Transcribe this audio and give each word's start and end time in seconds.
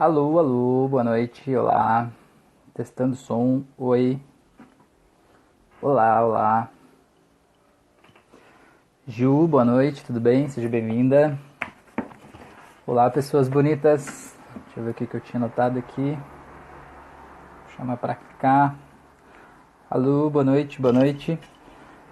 Alô, 0.00 0.38
alô, 0.38 0.86
boa 0.86 1.02
noite, 1.02 1.56
olá. 1.56 2.08
Testando 2.72 3.16
som, 3.16 3.64
oi. 3.76 4.20
Olá, 5.82 6.24
olá. 6.24 6.70
Ju, 9.08 9.48
boa 9.48 9.64
noite, 9.64 10.04
tudo 10.04 10.20
bem? 10.20 10.48
Seja 10.48 10.68
bem-vinda. 10.68 11.36
Olá, 12.86 13.10
pessoas 13.10 13.48
bonitas. 13.48 14.36
Deixa 14.66 14.78
eu 14.78 14.84
ver 14.84 14.90
o 14.92 14.94
que 14.94 15.12
eu 15.12 15.20
tinha 15.20 15.42
anotado 15.42 15.80
aqui. 15.80 16.16
Chama 17.76 17.96
pra 17.96 18.14
cá. 18.14 18.76
Alô, 19.90 20.30
boa 20.30 20.44
noite, 20.44 20.80
boa 20.80 20.92
noite. 20.92 21.36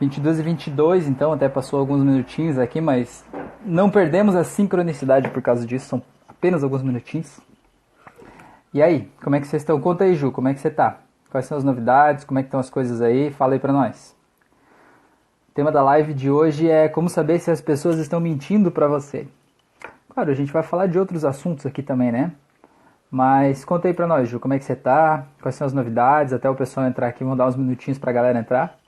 22 0.00 0.40
e 0.40 0.43
22, 0.43 1.07
então 1.07 1.32
até 1.32 1.48
passou 1.48 1.79
alguns 1.79 2.03
minutinhos 2.03 2.58
aqui, 2.58 2.80
mas 2.80 3.25
não 3.64 3.89
perdemos 3.89 4.34
a 4.34 4.43
sincronicidade 4.43 5.30
por 5.30 5.40
causa 5.40 5.64
disso, 5.64 5.86
são 5.86 6.03
apenas 6.26 6.64
alguns 6.64 6.82
minutinhos. 6.82 7.46
E 8.76 8.82
aí, 8.82 9.11
como 9.25 9.35
é 9.35 9.40
que 9.40 9.46
vocês 9.46 9.62
estão? 9.62 9.80
Conta 9.80 10.04
aí, 10.04 10.14
Ju, 10.14 10.30
como 10.30 10.48
é 10.48 10.53
que 10.53 10.61
você 10.61 10.68
tá? 10.68 10.98
Quais 11.30 11.46
são 11.46 11.57
as 11.57 11.64
novidades? 11.64 12.25
Como 12.25 12.39
é 12.39 12.43
que 12.43 12.48
estão 12.48 12.61
as 12.61 12.68
coisas 12.68 13.00
aí? 13.00 13.30
Fala 13.30 13.54
aí 13.54 13.58
pra 13.58 13.72
nós. 13.72 14.14
O 15.49 15.52
tema 15.54 15.72
da 15.72 15.82
live 15.82 16.12
de 16.12 16.30
hoje 16.30 16.68
é 16.68 16.86
como 16.86 17.08
saber 17.08 17.39
se 17.39 17.50
as 17.50 17.62
pessoas 17.62 17.96
estão 17.96 18.21
mentindo 18.21 18.71
para 18.71 18.86
você. 18.86 19.29
Claro, 20.12 20.30
a 20.30 20.35
gente 20.35 20.52
vai 20.52 20.62
falar 20.62 20.89
de 20.89 20.99
outros 20.99 21.25
assuntos 21.25 21.64
aqui 21.64 21.82
também, 21.82 22.12
né? 22.12 22.32
Mas 23.11 23.64
conta 23.64 23.89
aí 23.89 23.94
pra 23.94 24.07
nós, 24.07 24.29
Ju, 24.29 24.39
como 24.39 24.52
é 24.52 24.58
que 24.58 24.64
você 24.66 24.77
tá? 24.77 25.24
Quais 25.40 25.54
são 25.54 25.66
as 25.66 25.72
novidades? 25.72 26.35
Até 26.35 26.50
o 26.50 26.54
pessoal 26.54 26.86
entrar 26.86 27.08
aqui, 27.08 27.24
vamos 27.24 27.38
dar 27.38 27.46
uns 27.46 27.57
minutinhos 27.57 27.99
pra 27.99 28.13
galera 28.13 28.38
entrar. 28.38 28.79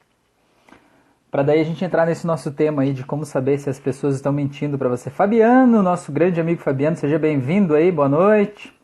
Para 1.30 1.42
daí 1.42 1.62
a 1.62 1.64
gente 1.64 1.82
entrar 1.82 2.04
nesse 2.04 2.26
nosso 2.26 2.52
tema 2.52 2.82
aí 2.82 2.92
de 2.92 3.04
como 3.04 3.24
saber 3.24 3.56
se 3.56 3.70
as 3.70 3.78
pessoas 3.78 4.16
estão 4.16 4.34
mentindo 4.34 4.76
para 4.76 4.90
você. 4.90 5.08
Fabiano, 5.08 5.82
nosso 5.82 6.12
grande 6.12 6.38
amigo 6.38 6.60
Fabiano, 6.60 6.94
seja 6.94 7.18
bem-vindo 7.18 7.74
aí, 7.74 7.90
boa 7.90 8.06
noite. 8.10 8.77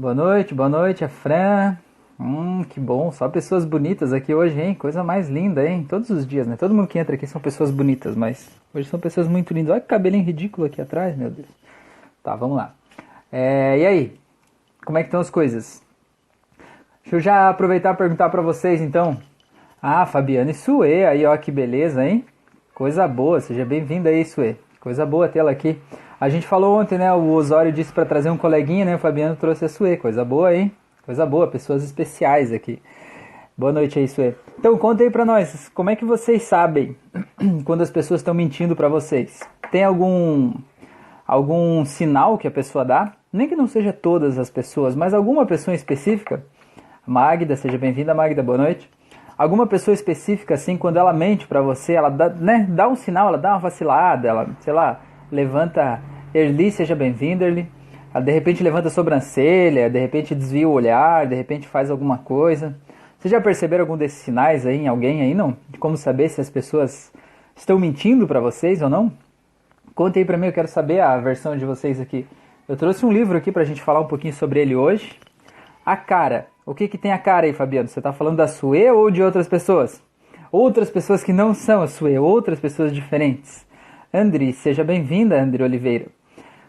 Boa 0.00 0.14
noite, 0.14 0.54
boa 0.54 0.70
noite, 0.70 1.04
a 1.04 1.10
Fran. 1.10 1.76
Hum, 2.18 2.64
que 2.64 2.80
bom, 2.80 3.12
só 3.12 3.28
pessoas 3.28 3.66
bonitas 3.66 4.14
aqui 4.14 4.34
hoje, 4.34 4.58
hein? 4.58 4.74
Coisa 4.74 5.04
mais 5.04 5.28
linda, 5.28 5.62
hein? 5.62 5.84
Todos 5.86 6.08
os 6.08 6.26
dias, 6.26 6.46
né? 6.46 6.56
Todo 6.56 6.72
mundo 6.72 6.88
que 6.88 6.98
entra 6.98 7.16
aqui 7.16 7.26
são 7.26 7.38
pessoas 7.38 7.70
bonitas, 7.70 8.16
mas 8.16 8.48
hoje 8.72 8.88
são 8.88 8.98
pessoas 8.98 9.28
muito 9.28 9.52
lindas. 9.52 9.72
Olha 9.72 9.80
que 9.82 9.86
cabelinho 9.86 10.24
ridículo 10.24 10.66
aqui 10.66 10.80
atrás, 10.80 11.14
meu 11.14 11.30
Deus. 11.30 11.48
Tá, 12.22 12.34
vamos 12.34 12.56
lá. 12.56 12.72
É, 13.30 13.78
e 13.78 13.86
aí? 13.86 14.20
Como 14.86 14.96
é 14.96 15.02
que 15.02 15.08
estão 15.08 15.20
as 15.20 15.28
coisas? 15.28 15.82
Deixa 17.02 17.16
eu 17.16 17.20
já 17.20 17.50
aproveitar 17.50 17.92
e 17.92 17.98
perguntar 17.98 18.30
para 18.30 18.40
vocês, 18.40 18.80
então, 18.80 19.18
ah, 19.82 20.06
Fabiana 20.06 20.50
e 20.50 20.54
Sue, 20.54 21.04
aí 21.04 21.26
ó 21.26 21.36
que 21.36 21.52
beleza, 21.52 22.02
hein? 22.08 22.24
Coisa 22.74 23.06
boa, 23.06 23.38
seja 23.38 23.66
bem-vinda 23.66 24.08
aí, 24.08 24.24
Sue. 24.24 24.56
Coisa 24.80 25.04
boa 25.04 25.28
tê-la 25.28 25.50
aqui. 25.50 25.78
A 26.20 26.28
gente 26.28 26.46
falou 26.46 26.78
ontem, 26.78 26.98
né? 26.98 27.10
O 27.14 27.30
Osório 27.30 27.72
disse 27.72 27.90
para 27.90 28.04
trazer 28.04 28.28
um 28.28 28.36
coleguinha, 28.36 28.84
né? 28.84 28.94
O 28.94 28.98
Fabiano 28.98 29.34
trouxe 29.36 29.64
a 29.64 29.70
Sue. 29.70 29.96
Coisa 29.96 30.22
boa, 30.22 30.54
hein? 30.54 30.70
Coisa 31.02 31.24
boa, 31.24 31.46
pessoas 31.46 31.82
especiais 31.82 32.52
aqui. 32.52 32.82
Boa 33.56 33.72
noite 33.72 33.98
aí, 33.98 34.06
Sue. 34.06 34.34
Então, 34.58 34.76
conta 34.76 35.02
aí 35.02 35.10
pra 35.10 35.24
nós, 35.24 35.70
como 35.70 35.88
é 35.88 35.96
que 35.96 36.04
vocês 36.04 36.42
sabem 36.42 36.94
quando 37.64 37.80
as 37.80 37.90
pessoas 37.90 38.20
estão 38.20 38.34
mentindo 38.34 38.76
para 38.76 38.86
vocês? 38.86 39.40
Tem 39.72 39.82
algum 39.82 40.52
algum 41.26 41.86
sinal 41.86 42.36
que 42.36 42.46
a 42.46 42.50
pessoa 42.50 42.84
dá? 42.84 43.14
Nem 43.32 43.48
que 43.48 43.56
não 43.56 43.66
seja 43.66 43.90
todas 43.90 44.38
as 44.38 44.50
pessoas, 44.50 44.94
mas 44.94 45.14
alguma 45.14 45.46
pessoa 45.46 45.74
específica? 45.74 46.44
Magda, 47.06 47.56
seja 47.56 47.78
bem-vinda, 47.78 48.12
Magda, 48.12 48.42
boa 48.42 48.58
noite 48.58 48.90
alguma 49.38 49.66
pessoa 49.66 49.94
específica, 49.94 50.52
assim, 50.52 50.76
quando 50.76 50.98
ela 50.98 51.14
mente 51.14 51.46
para 51.46 51.62
você, 51.62 51.94
ela 51.94 52.10
dá, 52.10 52.28
né, 52.28 52.66
dá 52.68 52.86
um 52.86 52.94
sinal, 52.94 53.28
ela 53.28 53.38
dá 53.38 53.52
uma 53.52 53.58
vacilada, 53.58 54.28
ela, 54.28 54.46
sei 54.60 54.70
lá, 54.70 55.00
levanta, 55.30 56.00
Erli, 56.34 56.70
seja 56.70 56.94
bem-vindo, 56.94 57.44
Erli. 57.44 57.68
Ela 58.12 58.24
de 58.24 58.32
repente 58.32 58.62
levanta 58.62 58.88
a 58.88 58.90
sobrancelha, 58.90 59.88
de 59.88 59.98
repente 59.98 60.34
desvia 60.34 60.68
o 60.68 60.72
olhar, 60.72 61.26
de 61.26 61.34
repente 61.34 61.68
faz 61.68 61.90
alguma 61.90 62.18
coisa. 62.18 62.76
Vocês 63.18 63.30
já 63.30 63.40
perceberam 63.40 63.84
algum 63.84 63.96
desses 63.96 64.18
sinais 64.18 64.66
aí 64.66 64.78
em 64.78 64.88
alguém 64.88 65.22
aí, 65.22 65.34
não? 65.34 65.56
De 65.68 65.78
como 65.78 65.96
saber 65.96 66.28
se 66.28 66.40
as 66.40 66.50
pessoas 66.50 67.12
estão 67.54 67.78
mentindo 67.78 68.26
para 68.26 68.40
vocês 68.40 68.82
ou 68.82 68.88
não? 68.88 69.12
Conte 69.94 70.18
aí 70.18 70.24
pra 70.24 70.36
mim, 70.36 70.46
eu 70.46 70.52
quero 70.52 70.68
saber 70.68 71.00
a 71.00 71.18
versão 71.18 71.56
de 71.56 71.64
vocês 71.64 72.00
aqui. 72.00 72.26
Eu 72.68 72.76
trouxe 72.76 73.04
um 73.04 73.12
livro 73.12 73.36
aqui 73.36 73.52
pra 73.52 73.64
gente 73.64 73.82
falar 73.82 74.00
um 74.00 74.06
pouquinho 74.06 74.32
sobre 74.32 74.60
ele 74.60 74.74
hoje. 74.74 75.18
A 75.84 75.96
cara, 75.96 76.46
o 76.64 76.74
que, 76.74 76.88
que 76.88 76.98
tem 76.98 77.12
a 77.12 77.18
cara 77.18 77.46
aí, 77.46 77.52
Fabiano? 77.52 77.88
Você 77.88 78.00
está 78.00 78.12
falando 78.12 78.36
da 78.36 78.48
Sue 78.48 78.90
ou 78.90 79.10
de 79.10 79.22
outras 79.22 79.48
pessoas? 79.48 80.02
Outras 80.50 80.90
pessoas 80.90 81.22
que 81.22 81.32
não 81.32 81.52
são 81.52 81.82
a 81.82 81.86
Sue, 81.86 82.18
outras 82.18 82.58
pessoas 82.58 82.92
diferentes. 82.92 83.66
Andri, 84.12 84.52
seja 84.52 84.82
bem-vinda, 84.82 85.40
Andri 85.40 85.62
Oliveira. 85.62 86.06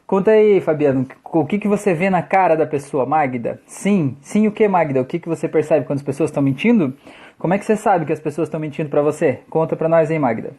Conta 0.06 0.30
aí, 0.30 0.62
Fabiano, 0.62 1.08
o 1.24 1.44
que, 1.44 1.58
que 1.58 1.68
você 1.68 1.92
vê 1.92 2.08
na 2.08 2.22
cara 2.22 2.56
da 2.56 2.68
pessoa, 2.68 3.04
Magda? 3.04 3.60
Sim, 3.66 4.16
sim 4.22 4.46
o 4.46 4.52
que, 4.52 4.68
Magda? 4.68 5.02
O 5.02 5.06
que, 5.06 5.18
que 5.18 5.28
você 5.28 5.48
percebe 5.48 5.88
quando 5.88 5.98
as 5.98 6.04
pessoas 6.04 6.30
estão 6.30 6.44
mentindo? 6.44 6.94
Como 7.40 7.52
é 7.56 7.58
que 7.58 7.66
você 7.66 7.76
sabe 7.76 8.06
que 8.06 8.14
as 8.14 8.20
pessoas 8.20 8.48
estão 8.48 8.60
mentindo 8.60 8.92
para 8.92 9.02
você? 9.02 9.40
Conta 9.50 9.76
para 9.76 9.90
nós, 9.90 10.12
hein, 10.12 10.20
Magda? 10.20 10.52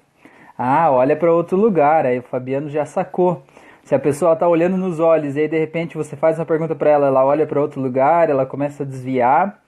Ah, 0.59 0.91
olha 0.91 1.15
para 1.15 1.33
outro 1.33 1.57
lugar, 1.57 2.05
aí 2.05 2.19
o 2.19 2.23
Fabiano 2.23 2.69
já 2.69 2.85
sacou. 2.85 3.45
Se 3.85 3.95
a 3.95 3.99
pessoa 4.01 4.33
está 4.33 4.49
olhando 4.49 4.77
nos 4.77 4.99
olhos 4.99 5.37
e 5.37 5.41
aí 5.43 5.49
de 5.49 5.59
repente 5.61 5.97
você 5.97 6.17
faz 6.17 6.37
uma 6.37 6.45
pergunta 6.47 6.75
para 6.75 6.91
ela, 6.91 7.07
ela 7.07 7.25
olha 7.25 7.47
para 7.47 7.61
outro 7.61 7.81
lugar, 7.81 8.29
ela 8.29 8.45
começa 8.45 8.83
a 8.83 8.87
desviar, 8.87 9.61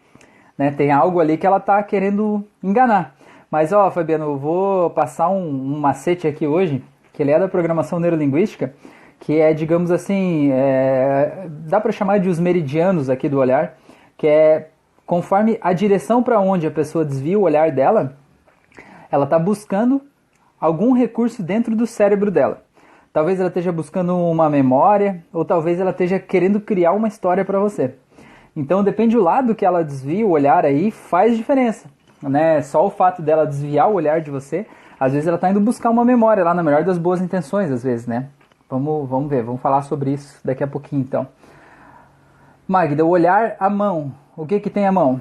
né? 0.58 0.72
Tem 0.72 0.90
algo 0.90 1.20
ali 1.20 1.36
que 1.36 1.46
ela 1.46 1.58
está 1.58 1.80
querendo 1.80 2.44
enganar. 2.60 3.14
Mas 3.54 3.72
ó, 3.72 3.88
Fabiano, 3.88 4.24
eu 4.24 4.36
vou 4.36 4.90
passar 4.90 5.28
um, 5.28 5.48
um, 5.48 5.78
macete 5.78 6.26
aqui 6.26 6.44
hoje, 6.44 6.82
que 7.14 7.22
ele 7.22 7.30
é 7.30 7.38
da 7.38 7.48
programação 7.48 7.98
neurolinguística, 7.98 8.74
que 9.20 9.40
é, 9.40 9.54
digamos 9.54 9.90
assim, 9.90 10.50
é, 10.52 11.46
dá 11.48 11.80
para 11.80 11.92
chamar 11.92 12.18
de 12.18 12.28
os 12.28 12.38
meridianos 12.38 13.08
aqui 13.08 13.28
do 13.28 13.38
olhar, 13.38 13.78
que 14.18 14.26
é 14.26 14.68
conforme 15.06 15.58
a 15.62 15.72
direção 15.72 16.22
para 16.22 16.40
onde 16.40 16.66
a 16.66 16.70
pessoa 16.70 17.04
desvia 17.04 17.38
o 17.38 17.42
olhar 17.42 17.70
dela, 17.70 18.16
ela 19.10 19.24
está 19.24 19.38
buscando 19.38 20.02
algum 20.60 20.92
recurso 20.92 21.42
dentro 21.42 21.76
do 21.76 21.86
cérebro 21.86 22.30
dela. 22.30 22.62
Talvez 23.12 23.38
ela 23.38 23.48
esteja 23.48 23.70
buscando 23.70 24.16
uma 24.16 24.50
memória, 24.50 25.24
ou 25.32 25.44
talvez 25.44 25.78
ela 25.78 25.90
esteja 25.90 26.18
querendo 26.18 26.60
criar 26.60 26.92
uma 26.92 27.06
história 27.06 27.44
para 27.44 27.60
você. 27.60 27.94
Então 28.56 28.82
depende 28.82 29.14
do 29.14 29.22
lado 29.22 29.54
que 29.54 29.64
ela 29.64 29.84
desvia 29.84 30.26
o 30.26 30.30
olhar 30.30 30.64
aí, 30.64 30.90
faz 30.90 31.36
diferença. 31.36 31.88
Né? 32.20 32.60
Só 32.62 32.84
o 32.84 32.90
fato 32.90 33.22
dela 33.22 33.46
desviar 33.46 33.88
o 33.88 33.94
olhar 33.94 34.20
de 34.20 34.30
você, 34.30 34.66
às 35.04 35.12
vezes 35.12 35.26
ela 35.26 35.36
está 35.36 35.50
indo 35.50 35.60
buscar 35.60 35.90
uma 35.90 36.04
memória 36.04 36.42
lá, 36.42 36.54
na 36.54 36.62
melhor 36.62 36.82
das 36.82 36.98
boas 36.98 37.20
intenções, 37.20 37.70
às 37.70 37.82
vezes, 37.82 38.06
né? 38.06 38.28
Vamos, 38.68 39.08
vamos 39.08 39.28
ver, 39.28 39.42
vamos 39.42 39.60
falar 39.60 39.82
sobre 39.82 40.12
isso 40.12 40.40
daqui 40.44 40.64
a 40.64 40.66
pouquinho 40.66 41.02
então. 41.02 41.28
Magda, 42.66 43.04
o 43.04 43.08
olhar, 43.08 43.56
a 43.60 43.68
mão. 43.68 44.12
O 44.36 44.46
que 44.46 44.58
que 44.58 44.70
tem 44.70 44.86
a 44.86 44.92
mão? 44.92 45.20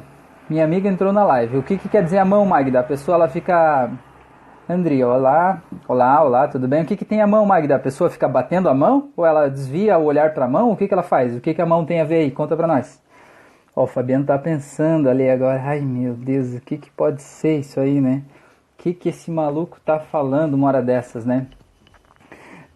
Minha 0.49 0.63
amiga 0.63 0.87
entrou 0.87 1.11
na 1.11 1.23
live. 1.23 1.57
O 1.57 1.63
que 1.63 1.77
que 1.77 1.89
quer 1.89 2.03
dizer 2.03 2.17
a 2.17 2.25
mão, 2.25 2.45
Magda? 2.45 2.79
A 2.79 2.83
pessoa 2.83 3.15
ela 3.15 3.27
fica 3.27 3.91
Andri, 4.67 5.03
olá, 5.03 5.61
olá, 5.89 6.23
olá, 6.23 6.47
tudo 6.47 6.69
bem? 6.69 6.83
O 6.83 6.85
que, 6.85 6.95
que 6.95 7.03
tem 7.03 7.21
a 7.21 7.27
mão, 7.27 7.45
Magda? 7.45 7.75
A 7.75 7.79
pessoa 7.79 8.09
fica 8.09 8.29
batendo 8.29 8.69
a 8.69 8.73
mão 8.73 9.09
ou 9.17 9.25
ela 9.25 9.49
desvia 9.49 9.97
o 9.97 10.05
olhar 10.05 10.33
para 10.33 10.45
a 10.45 10.47
mão? 10.47 10.71
O 10.71 10.77
que, 10.77 10.87
que 10.87 10.93
ela 10.93 11.03
faz? 11.03 11.35
O 11.35 11.41
que, 11.41 11.53
que 11.53 11.61
a 11.61 11.65
mão 11.65 11.83
tem 11.83 11.99
a 11.99 12.05
ver 12.05 12.19
aí? 12.19 12.31
Conta 12.31 12.55
para 12.55 12.65
nós. 12.65 13.03
Ó, 13.75 13.83
o 13.83 13.87
Fabiano 13.87 14.25
tá 14.25 14.37
pensando 14.39 15.09
ali 15.09 15.29
agora. 15.29 15.61
Ai, 15.61 15.81
meu 15.81 16.13
Deus, 16.13 16.53
o 16.53 16.61
que, 16.61 16.77
que 16.77 16.89
pode 16.91 17.21
ser 17.21 17.59
isso 17.59 17.77
aí, 17.77 17.99
né? 17.99 18.23
Que, 18.77 18.93
que 18.93 19.09
esse 19.09 19.31
maluco 19.31 19.79
tá 19.79 19.99
falando 19.99 20.55
uma 20.55 20.67
hora 20.67 20.81
dessas, 20.81 21.25
né? 21.25 21.47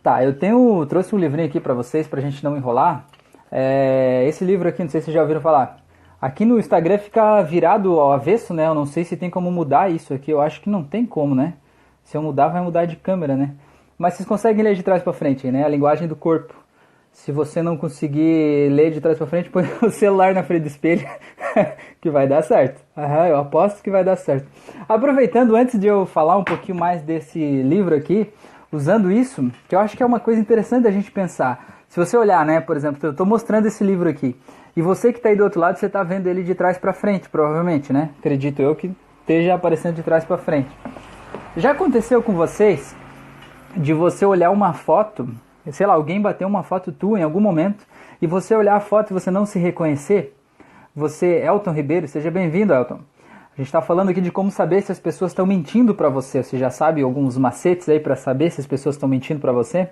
Tá, 0.02 0.24
eu 0.24 0.38
tenho 0.38 0.86
trouxe 0.86 1.14
um 1.14 1.18
livrinho 1.18 1.48
aqui 1.48 1.60
para 1.60 1.74
vocês 1.74 2.08
pra 2.08 2.22
gente 2.22 2.44
não 2.44 2.56
enrolar. 2.56 3.06
É, 3.52 4.26
esse 4.28 4.46
livro 4.46 4.70
aqui, 4.70 4.82
não 4.82 4.90
sei 4.90 5.02
se 5.02 5.06
vocês 5.06 5.16
já 5.16 5.22
ouviram 5.22 5.42
falar. 5.42 5.80
Aqui 6.22 6.46
no 6.46 6.58
Instagram 6.58 6.98
fica 6.98 7.42
virado 7.42 8.00
ao 8.00 8.14
avesso, 8.14 8.54
né? 8.54 8.68
Eu 8.68 8.74
não 8.74 8.86
sei 8.86 9.04
se 9.04 9.16
tem 9.16 9.30
como 9.30 9.52
mudar 9.52 9.92
isso 9.92 10.14
aqui. 10.14 10.32
Eu 10.32 10.42
acho 10.42 10.62
que 10.62 10.70
não 10.70 10.84
tem 10.84 11.06
como, 11.06 11.36
né? 11.36 11.54
Se 12.04 12.18
eu 12.18 12.22
mudar, 12.22 12.48
vai 12.48 12.62
mudar 12.62 12.86
de 12.86 12.96
câmera, 12.96 13.36
né? 13.36 13.56
Mas 13.98 14.14
vocês 14.14 14.28
conseguem 14.28 14.64
ler 14.64 14.76
de 14.76 14.84
trás 14.84 15.04
para 15.04 15.14
frente, 15.14 15.52
né? 15.52 15.64
A 15.64 15.68
linguagem 15.68 16.08
do 16.08 16.16
corpo. 16.16 16.56
Se 17.18 17.32
você 17.32 17.62
não 17.64 17.76
conseguir 17.76 18.70
ler 18.72 18.92
de 18.92 19.02
trás 19.02 19.18
para 19.18 19.28
frente, 19.28 19.50
põe 19.52 19.66
o 19.82 19.90
celular 19.90 20.34
na 20.34 20.44
frente 20.44 20.62
do 20.62 20.68
espelho, 20.68 21.06
que 22.00 22.10
vai 22.10 22.28
dar 22.28 22.42
certo. 22.44 22.80
Eu 23.28 23.38
aposto 23.38 23.82
que 23.82 23.90
vai 23.90 24.04
dar 24.04 24.16
certo. 24.16 24.48
Aproveitando, 24.88 25.56
antes 25.56 25.80
de 25.80 25.88
eu 25.88 26.06
falar 26.06 26.38
um 26.38 26.44
pouquinho 26.44 26.78
mais 26.78 27.02
desse 27.02 27.40
livro 27.64 27.96
aqui, 27.96 28.32
usando 28.72 29.12
isso, 29.12 29.52
que 29.68 29.76
eu 29.76 29.80
acho 29.80 29.98
que 29.98 30.04
é 30.04 30.06
uma 30.06 30.20
coisa 30.20 30.40
interessante 30.40 30.84
da 30.84 30.92
gente 30.92 31.12
pensar. 31.12 31.82
Se 31.90 32.00
você 32.00 32.16
olhar, 32.16 32.46
né, 32.46 32.62
por 32.62 32.78
exemplo, 32.78 33.00
eu 33.02 33.12
estou 33.12 33.26
mostrando 33.26 33.66
esse 33.66 33.84
livro 33.84 34.08
aqui, 34.08 34.36
e 34.76 34.82
você 34.82 35.12
que 35.12 35.18
está 35.18 35.30
aí 35.30 35.36
do 35.36 35.44
outro 35.44 35.60
lado, 35.60 35.78
você 35.78 35.88
está 35.88 36.04
vendo 36.04 36.28
ele 36.28 36.44
de 36.44 36.54
trás 36.54 36.78
para 36.78 36.94
frente, 36.94 37.28
provavelmente, 37.30 37.92
né? 37.92 38.12
Acredito 38.20 38.62
eu 38.62 38.76
que 38.76 38.92
esteja 39.22 39.56
aparecendo 39.56 39.96
de 39.96 40.04
trás 40.04 40.24
para 40.24 40.38
frente. 40.38 40.70
Já 41.58 41.72
aconteceu 41.72 42.22
com 42.22 42.34
vocês 42.34 42.96
de 43.76 43.92
você 43.92 44.24
olhar 44.24 44.52
uma 44.52 44.72
foto, 44.74 45.28
sei 45.72 45.86
lá, 45.86 45.94
alguém 45.94 46.22
bateu 46.22 46.48
uma 46.48 46.64
foto 46.64 46.92
tua 46.92 47.20
em 47.20 47.24
algum 47.24 47.40
momento 47.40 47.86
e 48.22 48.28
você 48.28 48.56
olhar 48.56 48.76
a 48.76 48.80
foto 48.80 49.12
e 49.12 49.14
você 49.14 49.30
não 49.32 49.46
se 49.46 49.60
reconhecer? 49.60 50.36
Você, 50.96 51.44
Elton 51.46 51.72
Ribeiro, 51.72 52.08
seja 52.08 52.32
bem-vindo, 52.32 52.74
Elton. 52.74 53.00
A 53.54 53.58
gente 53.58 53.68
está 53.68 53.82
falando 53.82 54.10
aqui 54.10 54.22
de 54.22 54.32
como 54.32 54.52
saber 54.52 54.82
se 54.82 54.92
as 54.92 55.00
pessoas 55.00 55.32
estão 55.32 55.46
mentindo 55.46 55.96
para 55.96 56.10
você. 56.10 56.44
Você 56.44 56.58
já 56.58 56.70
sabe 56.70 57.02
alguns 57.02 57.38
macetes 57.38 57.90
aí 57.90 58.00
para 58.00 58.16
saber 58.16 58.52
se 58.52 58.62
as 58.62 58.68
pessoas 58.68 58.96
estão 58.96 59.10
mentindo 59.10 59.40
para 59.40 59.52
você? 59.52 59.90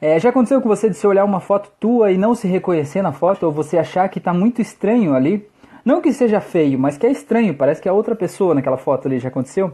É, 0.00 0.18
já 0.18 0.30
aconteceu 0.30 0.60
com 0.60 0.68
você 0.68 0.88
de 0.88 0.96
você 0.96 1.06
olhar 1.06 1.24
uma 1.24 1.40
foto 1.40 1.70
tua 1.78 2.10
e 2.10 2.18
não 2.18 2.34
se 2.34 2.48
reconhecer 2.48 3.02
na 3.02 3.12
foto, 3.12 3.44
ou 3.44 3.52
você 3.52 3.78
achar 3.78 4.08
que 4.08 4.18
está 4.18 4.32
muito 4.32 4.62
estranho 4.62 5.14
ali? 5.14 5.46
Não 5.84 6.00
que 6.00 6.12
seja 6.12 6.40
feio, 6.40 6.78
mas 6.78 6.96
que 6.96 7.06
é 7.06 7.10
estranho, 7.10 7.54
parece 7.54 7.80
que 7.80 7.88
é 7.88 7.92
outra 7.92 8.16
pessoa 8.16 8.54
naquela 8.54 8.76
foto 8.76 9.06
ali, 9.06 9.18
já 9.18 9.28
aconteceu? 9.28 9.72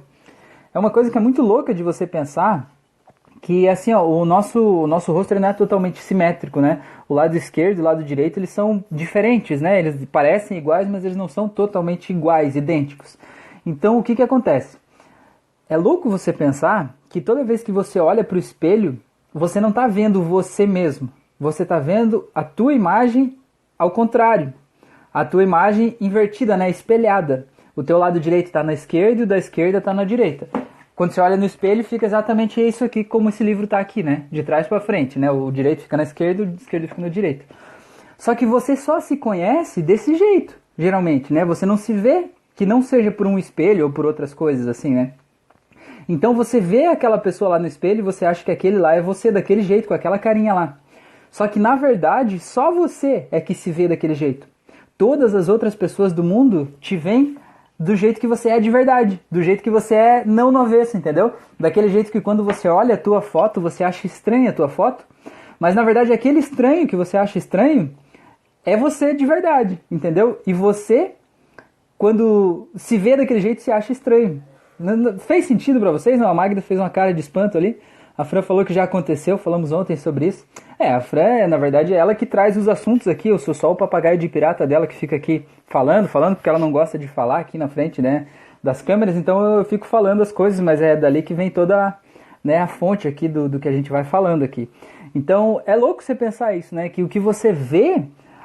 É 0.74 0.78
uma 0.78 0.90
coisa 0.90 1.10
que 1.10 1.16
é 1.16 1.20
muito 1.20 1.42
louca 1.42 1.72
de 1.72 1.82
você 1.82 2.06
pensar, 2.06 2.75
que 3.40 3.68
assim, 3.68 3.92
ó, 3.92 4.04
o 4.04 4.24
nosso, 4.24 4.60
o 4.60 4.86
nosso 4.86 5.12
rosto 5.12 5.34
não 5.38 5.48
é 5.48 5.52
totalmente 5.52 5.98
simétrico, 6.00 6.60
né? 6.60 6.82
O 7.08 7.14
lado 7.14 7.36
esquerdo 7.36 7.78
e 7.78 7.80
o 7.80 7.84
lado 7.84 8.02
direito, 8.02 8.38
eles 8.38 8.50
são 8.50 8.84
diferentes, 8.90 9.60
né? 9.60 9.78
Eles 9.78 10.04
parecem 10.06 10.58
iguais, 10.58 10.88
mas 10.88 11.04
eles 11.04 11.16
não 11.16 11.28
são 11.28 11.48
totalmente 11.48 12.10
iguais, 12.10 12.56
idênticos. 12.56 13.16
Então, 13.64 13.98
o 13.98 14.02
que 14.02 14.16
que 14.16 14.22
acontece? 14.22 14.78
É 15.68 15.76
louco 15.76 16.08
você 16.08 16.32
pensar 16.32 16.94
que 17.08 17.20
toda 17.20 17.44
vez 17.44 17.62
que 17.62 17.72
você 17.72 17.98
olha 17.98 18.22
para 18.22 18.36
o 18.36 18.38
espelho, 18.38 18.98
você 19.32 19.60
não 19.60 19.70
está 19.70 19.86
vendo 19.86 20.22
você 20.22 20.66
mesmo. 20.66 21.08
Você 21.38 21.64
está 21.64 21.78
vendo 21.78 22.28
a 22.34 22.42
tua 22.42 22.72
imagem 22.72 23.36
ao 23.78 23.90
contrário. 23.90 24.54
A 25.12 25.24
tua 25.24 25.42
imagem 25.42 25.96
invertida, 26.00 26.56
né? 26.56 26.70
espelhada. 26.70 27.46
O 27.74 27.82
teu 27.82 27.98
lado 27.98 28.18
direito 28.18 28.46
está 28.46 28.62
na 28.62 28.72
esquerda 28.72 29.20
e 29.20 29.24
o 29.24 29.26
da 29.26 29.36
esquerda 29.36 29.78
está 29.78 29.92
na 29.92 30.04
direita. 30.04 30.48
Quando 30.96 31.12
você 31.12 31.20
olha 31.20 31.36
no 31.36 31.44
espelho, 31.44 31.84
fica 31.84 32.06
exatamente 32.06 32.58
isso 32.58 32.82
aqui, 32.82 33.04
como 33.04 33.28
esse 33.28 33.44
livro 33.44 33.64
está 33.64 33.78
aqui, 33.78 34.02
né? 34.02 34.24
De 34.32 34.42
trás 34.42 34.66
para 34.66 34.80
frente, 34.80 35.18
né? 35.18 35.30
O 35.30 35.50
direito 35.50 35.82
fica 35.82 35.94
na 35.94 36.04
esquerda, 36.04 36.42
o 36.42 36.54
esquerdo 36.54 36.88
fica 36.88 37.02
na 37.02 37.10
direita. 37.10 37.44
Só 38.16 38.34
que 38.34 38.46
você 38.46 38.74
só 38.74 38.98
se 38.98 39.14
conhece 39.18 39.82
desse 39.82 40.14
jeito, 40.14 40.58
geralmente, 40.78 41.34
né? 41.34 41.44
Você 41.44 41.66
não 41.66 41.76
se 41.76 41.92
vê 41.92 42.30
que 42.54 42.64
não 42.64 42.80
seja 42.80 43.10
por 43.10 43.26
um 43.26 43.38
espelho 43.38 43.84
ou 43.84 43.92
por 43.92 44.06
outras 44.06 44.32
coisas 44.32 44.66
assim, 44.66 44.94
né? 44.94 45.12
Então 46.08 46.32
você 46.32 46.60
vê 46.60 46.86
aquela 46.86 47.18
pessoa 47.18 47.50
lá 47.50 47.58
no 47.58 47.66
espelho 47.66 47.98
e 47.98 48.02
você 48.02 48.24
acha 48.24 48.42
que 48.42 48.50
aquele 48.50 48.78
lá 48.78 48.94
é 48.94 49.02
você 49.02 49.30
daquele 49.30 49.60
jeito, 49.60 49.88
com 49.88 49.92
aquela 49.92 50.18
carinha 50.18 50.54
lá. 50.54 50.78
Só 51.30 51.46
que 51.46 51.58
na 51.58 51.76
verdade, 51.76 52.38
só 52.38 52.70
você 52.72 53.28
é 53.30 53.38
que 53.38 53.52
se 53.52 53.70
vê 53.70 53.86
daquele 53.86 54.14
jeito. 54.14 54.48
Todas 54.96 55.34
as 55.34 55.50
outras 55.50 55.74
pessoas 55.74 56.14
do 56.14 56.24
mundo 56.24 56.72
te 56.80 56.96
veem 56.96 57.36
do 57.78 57.94
jeito 57.94 58.20
que 58.20 58.26
você 58.26 58.48
é 58.50 58.60
de 58.60 58.70
verdade, 58.70 59.20
do 59.30 59.42
jeito 59.42 59.62
que 59.62 59.70
você 59.70 59.94
é 59.94 60.24
não 60.24 60.50
no 60.50 60.60
avesso, 60.60 60.96
entendeu? 60.96 61.34
Daquele 61.60 61.88
jeito 61.88 62.10
que 62.10 62.20
quando 62.20 62.42
você 62.42 62.68
olha 62.68 62.94
a 62.94 62.98
tua 62.98 63.20
foto, 63.20 63.60
você 63.60 63.84
acha 63.84 64.06
estranha 64.06 64.50
a 64.50 64.52
tua 64.52 64.68
foto, 64.68 65.04
mas 65.60 65.74
na 65.74 65.82
verdade 65.82 66.12
aquele 66.12 66.38
estranho 66.38 66.86
que 66.86 66.96
você 66.96 67.16
acha 67.16 67.38
estranho 67.38 67.94
é 68.64 68.76
você 68.76 69.14
de 69.14 69.24
verdade, 69.24 69.78
entendeu? 69.90 70.40
E 70.46 70.52
você, 70.52 71.12
quando 71.96 72.68
se 72.74 72.96
vê 72.98 73.16
daquele 73.16 73.40
jeito, 73.40 73.62
se 73.62 73.70
acha 73.70 73.92
estranho. 73.92 74.42
Fez 75.20 75.44
sentido 75.44 75.78
para 75.78 75.92
vocês? 75.92 76.18
Não, 76.18 76.28
a 76.28 76.34
Magda 76.34 76.60
fez 76.60 76.80
uma 76.80 76.90
cara 76.90 77.14
de 77.14 77.20
espanto 77.20 77.56
ali. 77.56 77.78
A 78.16 78.24
Fran 78.24 78.40
falou 78.40 78.64
que 78.64 78.72
já 78.72 78.84
aconteceu, 78.84 79.36
falamos 79.36 79.72
ontem 79.72 79.94
sobre 79.94 80.28
isso. 80.28 80.46
É, 80.78 80.90
a 80.90 81.00
Fran, 81.00 81.46
na 81.48 81.58
verdade, 81.58 81.92
é 81.92 81.96
ela 81.98 82.14
que 82.14 82.24
traz 82.24 82.56
os 82.56 82.66
assuntos 82.66 83.06
aqui. 83.06 83.28
Eu 83.28 83.38
sou 83.38 83.52
só 83.52 83.70
o 83.70 83.76
papagaio 83.76 84.16
de 84.16 84.26
pirata 84.26 84.66
dela 84.66 84.86
que 84.86 84.94
fica 84.94 85.16
aqui 85.16 85.44
falando, 85.66 86.08
falando, 86.08 86.36
porque 86.36 86.48
ela 86.48 86.58
não 86.58 86.72
gosta 86.72 86.98
de 86.98 87.06
falar 87.06 87.40
aqui 87.40 87.58
na 87.58 87.68
frente, 87.68 88.00
né, 88.00 88.26
das 88.62 88.80
câmeras. 88.80 89.16
Então 89.16 89.58
eu 89.58 89.64
fico 89.66 89.86
falando 89.86 90.22
as 90.22 90.32
coisas, 90.32 90.60
mas 90.60 90.80
é 90.80 90.96
dali 90.96 91.20
que 91.20 91.34
vem 91.34 91.50
toda 91.50 91.94
né, 92.42 92.58
a 92.58 92.66
fonte 92.66 93.06
aqui 93.06 93.28
do, 93.28 93.50
do 93.50 93.58
que 93.58 93.68
a 93.68 93.72
gente 93.72 93.90
vai 93.90 94.02
falando 94.02 94.42
aqui. 94.42 94.70
Então 95.14 95.60
é 95.66 95.76
louco 95.76 96.02
você 96.02 96.14
pensar 96.14 96.56
isso, 96.56 96.74
né? 96.74 96.88
Que 96.88 97.02
o 97.02 97.08
que 97.08 97.20
você 97.20 97.52
vê 97.52 98.02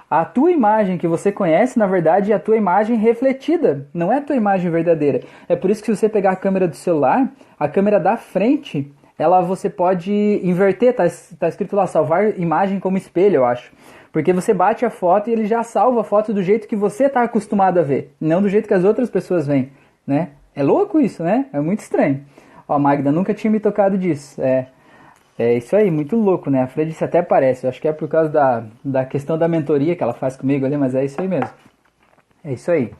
a 0.09 0.25
tua 0.25 0.51
imagem 0.51 0.97
que 0.97 1.07
você 1.07 1.31
conhece, 1.31 1.79
na 1.79 1.87
verdade, 1.87 2.33
é 2.33 2.35
a 2.35 2.39
tua 2.39 2.57
imagem 2.57 2.97
refletida, 2.97 3.87
não 3.93 4.11
é 4.11 4.17
a 4.17 4.21
tua 4.21 4.35
imagem 4.35 4.69
verdadeira. 4.69 5.21
É 5.47 5.55
por 5.55 5.69
isso 5.69 5.81
que 5.81 5.85
se 5.85 5.95
você 5.95 6.09
pegar 6.09 6.31
a 6.31 6.35
câmera 6.35 6.67
do 6.67 6.75
celular, 6.75 7.31
a 7.57 7.69
câmera 7.69 7.97
da 7.97 8.17
frente, 8.17 8.91
ela 9.21 9.39
você 9.41 9.69
pode 9.69 10.11
inverter, 10.43 10.95
tá, 10.95 11.03
tá 11.37 11.47
escrito 11.47 11.75
lá, 11.75 11.85
salvar 11.85 12.39
imagem 12.39 12.79
como 12.79 12.97
espelho, 12.97 13.35
eu 13.35 13.45
acho. 13.45 13.71
Porque 14.11 14.33
você 14.33 14.51
bate 14.51 14.83
a 14.83 14.89
foto 14.89 15.29
e 15.29 15.33
ele 15.33 15.45
já 15.45 15.61
salva 15.61 16.01
a 16.01 16.03
foto 16.03 16.33
do 16.33 16.41
jeito 16.41 16.67
que 16.67 16.75
você 16.75 17.05
está 17.05 17.21
acostumado 17.21 17.79
a 17.79 17.83
ver, 17.83 18.15
não 18.19 18.41
do 18.41 18.49
jeito 18.49 18.67
que 18.67 18.73
as 18.73 18.83
outras 18.83 19.11
pessoas 19.11 19.45
veem, 19.45 19.71
né? 20.07 20.29
É 20.55 20.63
louco 20.63 20.99
isso, 20.99 21.23
né? 21.23 21.45
É 21.53 21.59
muito 21.59 21.81
estranho. 21.81 22.25
Ó, 22.67 22.79
Magda, 22.79 23.11
nunca 23.11 23.31
tinha 23.31 23.51
me 23.51 23.59
tocado 23.59 23.95
disso. 23.95 24.41
É, 24.41 24.65
é 25.37 25.55
isso 25.55 25.75
aí, 25.75 25.91
muito 25.91 26.15
louco, 26.15 26.49
né? 26.49 26.63
A 26.63 26.67
Fredice 26.67 27.03
até 27.03 27.21
parece. 27.21 27.65
Eu 27.65 27.69
acho 27.69 27.79
que 27.79 27.87
é 27.87 27.93
por 27.93 28.07
causa 28.07 28.29
da, 28.29 28.63
da 28.83 29.05
questão 29.05 29.37
da 29.37 29.47
mentoria 29.47 29.95
que 29.95 30.01
ela 30.01 30.13
faz 30.13 30.35
comigo 30.35 30.65
ali, 30.65 30.75
mas 30.77 30.95
é 30.95 31.05
isso 31.05 31.21
aí 31.21 31.27
mesmo. 31.27 31.49
É 32.43 32.53
isso 32.53 32.71
aí. 32.71 32.91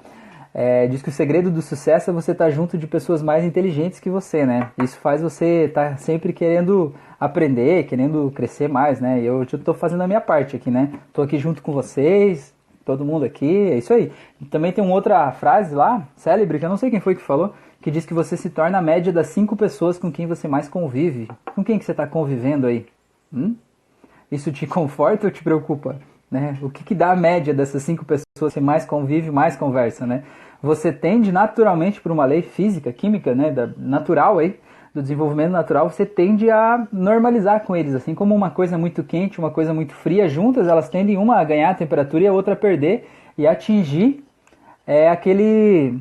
É, 0.54 0.86
diz 0.88 1.02
que 1.02 1.10
o 1.10 1.14
segredo 1.14 1.50
do 1.50 1.62
sucesso 1.62 2.10
é 2.10 2.14
você 2.14 2.32
estar 2.34 2.50
junto 2.50 2.78
de 2.78 2.86
pessoas 2.86 3.22
mais 3.22 3.46
inteligentes 3.46 4.00
que 4.00 4.10
você, 4.10 4.46
né? 4.46 4.72
Isso 4.84 4.98
faz 4.98 5.22
você 5.22 5.66
estar 5.66 5.98
sempre 5.98 6.34
querendo 6.34 6.94
aprender, 7.20 7.86
querendo 7.86 8.32
crescer 8.36 8.68
mais, 8.68 9.00
né? 9.00 9.22
Eu 9.22 9.44
estou 9.44 9.74
fazendo 9.74 10.02
a 10.02 10.08
minha 10.08 10.20
parte 10.20 10.56
aqui, 10.56 10.70
né? 10.70 10.92
Estou 11.08 11.24
aqui 11.24 11.38
junto 11.38 11.62
com 11.62 11.72
vocês, 11.72 12.54
todo 12.84 13.06
mundo 13.06 13.24
aqui, 13.24 13.72
é 13.72 13.78
isso 13.78 13.94
aí. 13.94 14.12
Também 14.50 14.74
tem 14.74 14.84
uma 14.84 14.94
outra 14.94 15.32
frase 15.32 15.74
lá, 15.74 16.06
célebre, 16.16 16.60
que 16.60 16.66
eu 16.66 16.70
não 16.70 16.78
sei 16.78 16.90
quem 16.90 17.00
foi 17.00 17.16
que 17.16 17.22
falou, 17.22 17.54
que 17.82 17.90
diz 17.90 18.06
que 18.06 18.14
você 18.14 18.36
se 18.36 18.50
torna 18.50 18.78
a 18.78 18.82
média 18.82 19.14
das 19.14 19.28
cinco 19.28 19.56
pessoas 19.56 19.98
com 19.98 20.12
quem 20.12 20.28
você 20.28 20.48
mais 20.48 20.68
convive. 20.68 21.30
Com 21.56 21.64
quem 21.64 21.80
que 21.80 21.86
você 21.86 21.92
está 21.92 22.06
convivendo 22.06 22.68
aí? 22.68 22.86
Hum? 23.34 23.56
Isso 24.30 24.52
te 24.52 24.68
conforta 24.68 25.28
ou 25.28 25.32
te 25.32 25.44
preocupa? 25.44 25.98
Né? 26.32 26.58
O 26.62 26.70
que, 26.70 26.84
que 26.84 26.96
dá 26.96 27.12
a 27.12 27.16
média 27.16 27.54
dessas 27.54 27.84
cinco 27.84 28.06
pessoas 28.06 28.54
que 28.54 28.62
mais 28.62 28.86
convive, 28.86 29.30
mais 29.30 29.58
conversa? 29.58 30.08
Né? 30.08 30.24
Você 30.64 30.92
tende 30.92 31.32
naturalmente, 31.32 32.00
por 32.00 32.12
uma 32.12 32.24
lei 32.24 32.42
física, 32.42 32.94
química, 32.94 33.36
né, 33.36 33.52
da, 33.52 33.70
natural 33.78 34.40
aí, 34.40 34.58
do 34.94 35.02
desenvolvimento 35.02 35.52
natural, 35.52 35.90
você 35.90 36.06
tende 36.06 36.50
a 36.50 36.88
normalizar 36.92 37.64
com 37.64 37.76
eles. 37.76 37.94
Assim 37.94 38.16
como 38.16 38.34
uma 38.34 38.50
coisa 38.50 38.78
muito 38.78 39.04
quente, 39.04 39.40
uma 39.40 39.52
coisa 39.52 39.74
muito 39.74 39.94
fria, 39.94 40.30
juntas 40.30 40.68
elas 40.68 40.90
tendem 40.90 41.18
uma 41.18 41.38
a 41.38 41.44
ganhar 41.44 41.70
a 41.70 41.76
temperatura 41.76 42.24
e 42.24 42.28
a 42.28 42.34
outra 42.34 42.54
a 42.54 42.58
perder 42.58 43.10
e 43.38 43.48
atingir 43.48 44.24
é, 44.86 45.10
aquele 45.10 46.00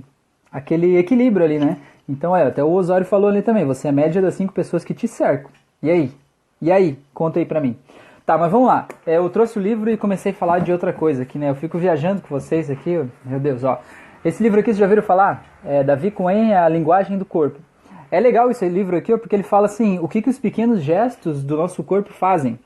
aquele 0.53 0.97
equilíbrio 0.97 1.44
ali, 1.44 1.59
né? 1.59 1.79
Então, 2.09 2.35
é, 2.35 2.43
até 2.43 2.62
o 2.62 2.73
Osório 2.73 3.06
falou 3.06 3.31
ali 3.31 3.41
também, 3.41 3.65
você 3.65 3.87
é 3.87 3.91
a 3.91 3.93
média 3.93 4.21
das 4.21 4.35
cinco 4.35 4.53
pessoas 4.53 4.85
que 4.85 4.93
te 4.93 5.06
cercam. 5.06 5.50
E 5.81 5.88
aí? 5.88 6.12
E 6.61 6.73
aí? 6.73 6.99
Conta 7.15 7.38
aí 7.38 7.47
pra 7.47 7.61
mim. 7.61 7.77
Tá, 8.31 8.38
mas 8.38 8.53
vamos 8.53 8.69
lá. 8.69 8.87
É, 9.05 9.17
eu 9.17 9.29
trouxe 9.29 9.59
o 9.59 9.61
livro 9.61 9.91
e 9.91 9.97
comecei 9.97 10.31
a 10.31 10.35
falar 10.37 10.61
de 10.61 10.71
outra 10.71 10.93
coisa 10.93 11.25
aqui, 11.25 11.37
né? 11.37 11.50
Eu 11.50 11.56
fico 11.56 11.77
viajando 11.77 12.23
com 12.23 12.29
vocês 12.29 12.71
aqui, 12.71 13.05
meu 13.25 13.41
Deus, 13.41 13.65
ó. 13.65 13.81
Esse 14.25 14.41
livro 14.41 14.61
aqui, 14.61 14.67
vocês 14.67 14.79
já 14.79 14.87
viram 14.87 15.03
falar? 15.03 15.44
É 15.65 15.82
Davi 15.82 16.12
Cohen, 16.12 16.55
A 16.55 16.69
Linguagem 16.69 17.19
do 17.19 17.25
Corpo. 17.25 17.59
É 18.09 18.21
legal 18.21 18.49
esse 18.49 18.69
livro 18.69 18.97
aqui, 18.97 19.17
porque 19.17 19.35
ele 19.35 19.43
fala 19.43 19.67
assim, 19.67 19.99
o 19.99 20.06
que, 20.06 20.23
que 20.23 20.31
os 20.31 20.38
pequenos 20.38 20.81
gestos 20.81 21.43
do 21.43 21.56
nosso 21.56 21.82
corpo 21.82 22.13
fazem. 22.13 22.56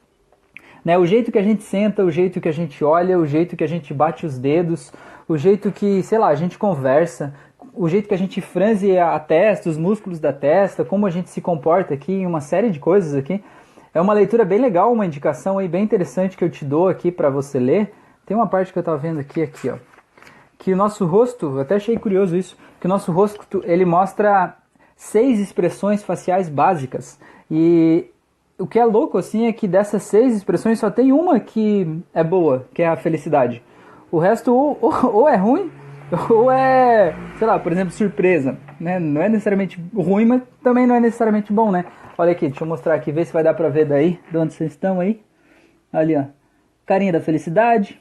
Né, 0.85 0.99
o 0.99 1.07
jeito 1.07 1.33
que 1.33 1.39
a 1.39 1.43
gente 1.43 1.63
senta, 1.63 2.05
o 2.05 2.11
jeito 2.11 2.43
que 2.43 2.49
a 2.51 2.53
gente 2.53 2.85
olha, 2.85 3.19
o 3.19 3.25
jeito 3.25 3.57
que 3.57 3.65
a 3.65 3.67
gente 3.67 3.95
bate 3.95 4.27
os 4.27 4.39
dedos, 4.39 4.93
o 5.27 5.39
jeito 5.39 5.73
que, 5.73 6.03
sei 6.03 6.19
lá, 6.19 6.29
a 6.29 6.35
gente 6.35 6.59
conversa, 6.59 7.35
o 7.73 7.89
jeito 7.89 8.07
que 8.07 8.15
a 8.15 8.19
gente 8.19 8.39
franze 8.43 8.99
a 8.99 9.19
testa, 9.19 9.71
os 9.71 9.79
músculos 9.79 10.21
da 10.21 10.31
testa, 10.31 10.85
como 10.85 11.07
a 11.07 11.11
gente 11.11 11.31
se 11.31 11.41
comporta 11.41 11.95
aqui, 11.95 12.27
uma 12.27 12.43
série 12.43 12.69
de 12.69 12.79
coisas 12.79 13.15
aqui. 13.15 13.43
É 13.95 14.01
uma 14.01 14.13
leitura 14.13 14.45
bem 14.45 14.61
legal, 14.61 14.93
uma 14.93 15.07
indicação 15.07 15.57
aí 15.57 15.69
bem 15.69 15.85
interessante 15.85 16.37
que 16.37 16.43
eu 16.43 16.51
te 16.51 16.65
dou 16.65 16.89
aqui 16.89 17.13
para 17.13 17.31
você 17.31 17.61
ler. 17.61 17.95
Tem 18.27 18.37
uma 18.37 18.49
parte 18.49 18.73
que 18.73 18.79
eu 18.79 18.81
estava 18.81 18.99
vendo 18.99 19.21
aqui, 19.21 19.41
aqui, 19.41 19.71
ó. 19.71 19.77
Que 20.59 20.73
o 20.73 20.77
nosso 20.77 21.07
rosto, 21.07 21.61
até 21.61 21.77
achei 21.77 21.97
curioso 21.97 22.37
isso, 22.37 22.59
que 22.81 22.87
o 22.87 22.89
nosso 22.89 23.13
rosto, 23.13 23.63
ele 23.65 23.85
mostra 23.85 24.57
seis 24.97 25.39
expressões 25.39 26.03
faciais 26.03 26.49
básicas. 26.49 27.21
E 27.49 28.11
o 28.59 28.67
que 28.67 28.81
é 28.81 28.85
louco, 28.85 29.17
assim, 29.17 29.47
é 29.47 29.53
que 29.53 29.69
dessas 29.69 30.03
seis 30.03 30.35
expressões 30.35 30.81
só 30.81 30.91
tem 30.91 31.13
uma 31.13 31.39
que 31.39 32.03
é 32.13 32.25
boa, 32.25 32.67
que 32.75 32.83
é 32.83 32.89
a 32.89 32.97
felicidade. 32.97 33.63
O 34.11 34.19
resto 34.19 34.53
ou, 34.53 34.77
ou, 34.81 35.15
ou 35.15 35.29
é 35.29 35.37
ruim, 35.37 35.71
ou 36.31 36.51
é, 36.51 37.15
sei 37.39 37.47
lá, 37.47 37.59
por 37.59 37.73
exemplo, 37.73 37.93
surpresa, 37.93 38.59
né? 38.79 38.99
Não 38.99 39.23
é 39.23 39.29
necessariamente 39.29 39.83
ruim, 39.95 40.27
mas 40.27 40.43
também 40.63 40.87
não 40.87 40.95
é 40.95 41.01
necessariamente 41.01 41.53
bom, 41.53 41.71
né? 41.71 41.85
Olha 42.17 42.33
aqui, 42.33 42.49
deixa 42.49 42.63
eu 42.63 42.69
mostrar 42.69 42.95
aqui, 42.95 43.11
ver 43.11 43.25
se 43.25 43.33
vai 43.33 43.43
dar 43.43 43.55
pra 43.55 43.69
ver 43.69 43.87
daí, 43.87 44.19
de 44.31 44.37
onde 44.37 44.53
vocês 44.53 44.73
estão 44.73 45.01
aí. 45.01 45.21
Ali, 45.93 46.17
ó. 46.17 46.25
Carinha 46.87 47.13
da 47.13 47.21
felicidade, 47.21 48.01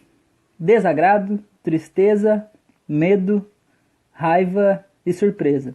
desagrado, 0.60 1.40
tristeza, 1.64 2.46
medo, 2.88 3.48
raiva 4.12 4.84
e 5.06 5.14
surpresa. 5.14 5.74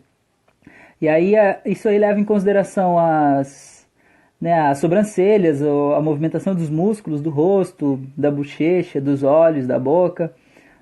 E 1.00 1.08
aí 1.08 1.34
isso 1.64 1.88
aí 1.88 1.98
leva 1.98 2.20
em 2.20 2.24
consideração 2.24 2.98
as, 2.98 3.88
né, 4.40 4.52
as 4.68 4.78
sobrancelhas, 4.78 5.62
a 5.62 6.00
movimentação 6.02 6.54
dos 6.54 6.68
músculos 6.68 7.22
do 7.22 7.30
rosto, 7.30 8.00
da 8.16 8.30
bochecha, 8.30 9.00
dos 9.00 9.22
olhos, 9.22 9.66
da 9.66 9.78
boca 9.78 10.32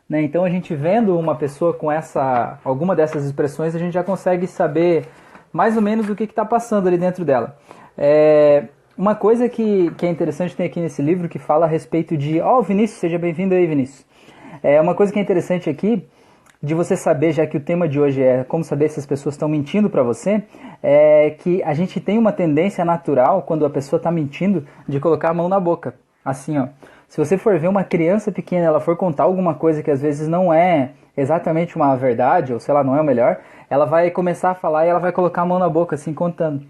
né? 0.08 0.22
Então 0.22 0.44
a 0.44 0.50
gente 0.50 0.74
vendo 0.74 1.18
uma 1.18 1.34
pessoa 1.34 1.74
com 1.74 1.90
essa, 1.90 2.58
alguma 2.64 2.94
dessas 2.94 3.24
expressões, 3.24 3.74
a 3.74 3.78
gente 3.78 3.92
já 3.92 4.04
consegue 4.04 4.46
saber 4.46 5.06
mais 5.52 5.76
ou 5.76 5.82
menos 5.82 6.08
o 6.08 6.14
que 6.14 6.24
está 6.24 6.44
passando 6.44 6.86
ali 6.86 6.98
dentro 6.98 7.24
dela. 7.24 7.56
É, 7.96 8.64
uma 8.96 9.14
coisa 9.14 9.48
que, 9.48 9.90
que 9.92 10.06
é 10.06 10.08
interessante 10.08 10.56
tem 10.56 10.66
aqui 10.66 10.80
nesse 10.80 11.02
livro 11.02 11.28
que 11.28 11.38
fala 11.38 11.66
a 11.66 11.68
respeito 11.68 12.16
de. 12.16 12.40
Ó, 12.40 12.58
oh, 12.58 12.62
Vinícius, 12.62 13.00
seja 13.00 13.18
bem-vindo 13.18 13.54
aí, 13.54 13.66
Vinícius. 13.66 14.06
É 14.62 14.80
uma 14.80 14.94
coisa 14.94 15.12
que 15.12 15.18
é 15.18 15.22
interessante 15.22 15.68
aqui 15.68 16.06
de 16.62 16.74
você 16.74 16.96
saber, 16.96 17.32
já 17.32 17.46
que 17.46 17.56
o 17.56 17.60
tema 17.60 17.88
de 17.88 18.00
hoje 18.00 18.22
é 18.22 18.42
como 18.44 18.64
saber 18.64 18.88
se 18.88 18.98
as 18.98 19.06
pessoas 19.06 19.34
estão 19.34 19.48
mentindo 19.48 19.90
para 19.90 20.02
você, 20.02 20.42
é 20.82 21.30
que 21.30 21.62
a 21.62 21.74
gente 21.74 22.00
tem 22.00 22.18
uma 22.18 22.32
tendência 22.32 22.84
natural, 22.84 23.42
quando 23.42 23.66
a 23.66 23.70
pessoa 23.70 23.98
está 23.98 24.10
mentindo, 24.10 24.66
de 24.88 24.98
colocar 24.98 25.30
a 25.30 25.34
mão 25.34 25.48
na 25.48 25.60
boca. 25.60 25.94
Assim, 26.24 26.58
ó. 26.58 26.68
Se 27.08 27.18
você 27.18 27.38
for 27.38 27.58
ver 27.58 27.68
uma 27.68 27.84
criança 27.84 28.32
pequena, 28.32 28.66
ela 28.66 28.80
for 28.80 28.96
contar 28.96 29.24
alguma 29.24 29.54
coisa 29.54 29.82
que 29.82 29.90
às 29.90 30.02
vezes 30.02 30.28
não 30.28 30.52
é 30.52 30.90
exatamente 31.16 31.76
uma 31.76 31.96
verdade, 31.96 32.52
ou 32.52 32.60
sei 32.60 32.74
lá, 32.74 32.84
não 32.84 32.96
é 32.96 33.00
o 33.00 33.04
melhor, 33.04 33.38
ela 33.70 33.86
vai 33.86 34.10
começar 34.10 34.50
a 34.50 34.54
falar 34.54 34.86
e 34.86 34.88
ela 34.88 34.98
vai 34.98 35.12
colocar 35.12 35.42
a 35.42 35.46
mão 35.46 35.58
na 35.58 35.68
boca, 35.68 35.94
assim, 35.94 36.12
contando. 36.12 36.62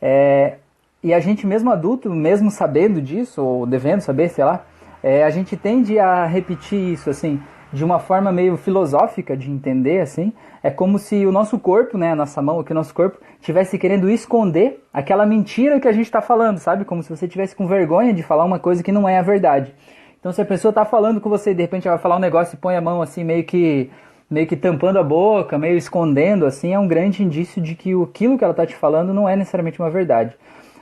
É, 0.00 0.54
e 1.02 1.12
a 1.12 1.20
gente, 1.20 1.46
mesmo 1.46 1.70
adulto, 1.70 2.08
mesmo 2.10 2.50
sabendo 2.50 3.02
disso, 3.02 3.42
ou 3.44 3.66
devendo 3.66 4.00
saber, 4.00 4.28
sei 4.28 4.44
lá, 4.44 4.64
é, 5.02 5.24
a 5.24 5.30
gente 5.30 5.56
tende 5.56 5.98
a 5.98 6.24
repetir 6.26 6.78
isso, 6.92 7.10
assim, 7.10 7.40
de 7.72 7.84
uma 7.84 7.98
forma 7.98 8.30
meio 8.30 8.56
filosófica 8.56 9.36
de 9.36 9.50
entender, 9.50 10.00
assim. 10.00 10.32
É 10.62 10.70
como 10.70 10.98
se 10.98 11.26
o 11.26 11.32
nosso 11.32 11.58
corpo, 11.58 11.96
né, 11.96 12.12
a 12.12 12.16
nossa 12.16 12.42
mão, 12.42 12.62
que 12.62 12.72
o 12.72 12.74
nosso 12.74 12.94
corpo, 12.94 13.18
estivesse 13.40 13.78
querendo 13.78 14.08
esconder 14.10 14.84
aquela 14.92 15.24
mentira 15.24 15.80
que 15.80 15.88
a 15.88 15.92
gente 15.92 16.04
está 16.06 16.20
falando, 16.20 16.58
sabe? 16.58 16.84
Como 16.84 17.02
se 17.02 17.10
você 17.10 17.26
tivesse 17.26 17.56
com 17.56 17.66
vergonha 17.66 18.12
de 18.12 18.22
falar 18.22 18.44
uma 18.44 18.58
coisa 18.58 18.82
que 18.82 18.92
não 18.92 19.08
é 19.08 19.18
a 19.18 19.22
verdade. 19.22 19.74
Então, 20.20 20.30
se 20.30 20.40
a 20.40 20.44
pessoa 20.44 20.70
está 20.70 20.84
falando 20.84 21.20
com 21.20 21.28
você 21.28 21.50
e 21.50 21.54
de 21.54 21.62
repente 21.62 21.88
ela 21.88 21.96
vai 21.96 22.02
falar 22.02 22.16
um 22.16 22.20
negócio 22.20 22.54
e 22.54 22.58
põe 22.58 22.76
a 22.76 22.80
mão 22.80 23.02
assim, 23.02 23.24
meio 23.24 23.44
que 23.44 23.90
meio 24.30 24.46
que 24.46 24.56
tampando 24.56 24.98
a 24.98 25.02
boca, 25.02 25.58
meio 25.58 25.76
escondendo, 25.76 26.46
assim, 26.46 26.72
é 26.72 26.78
um 26.78 26.88
grande 26.88 27.22
indício 27.22 27.60
de 27.60 27.74
que 27.74 27.92
aquilo 28.02 28.38
que 28.38 28.44
ela 28.44 28.52
está 28.52 28.64
te 28.64 28.74
falando 28.74 29.12
não 29.12 29.28
é 29.28 29.36
necessariamente 29.36 29.78
uma 29.78 29.90
verdade. 29.90 30.34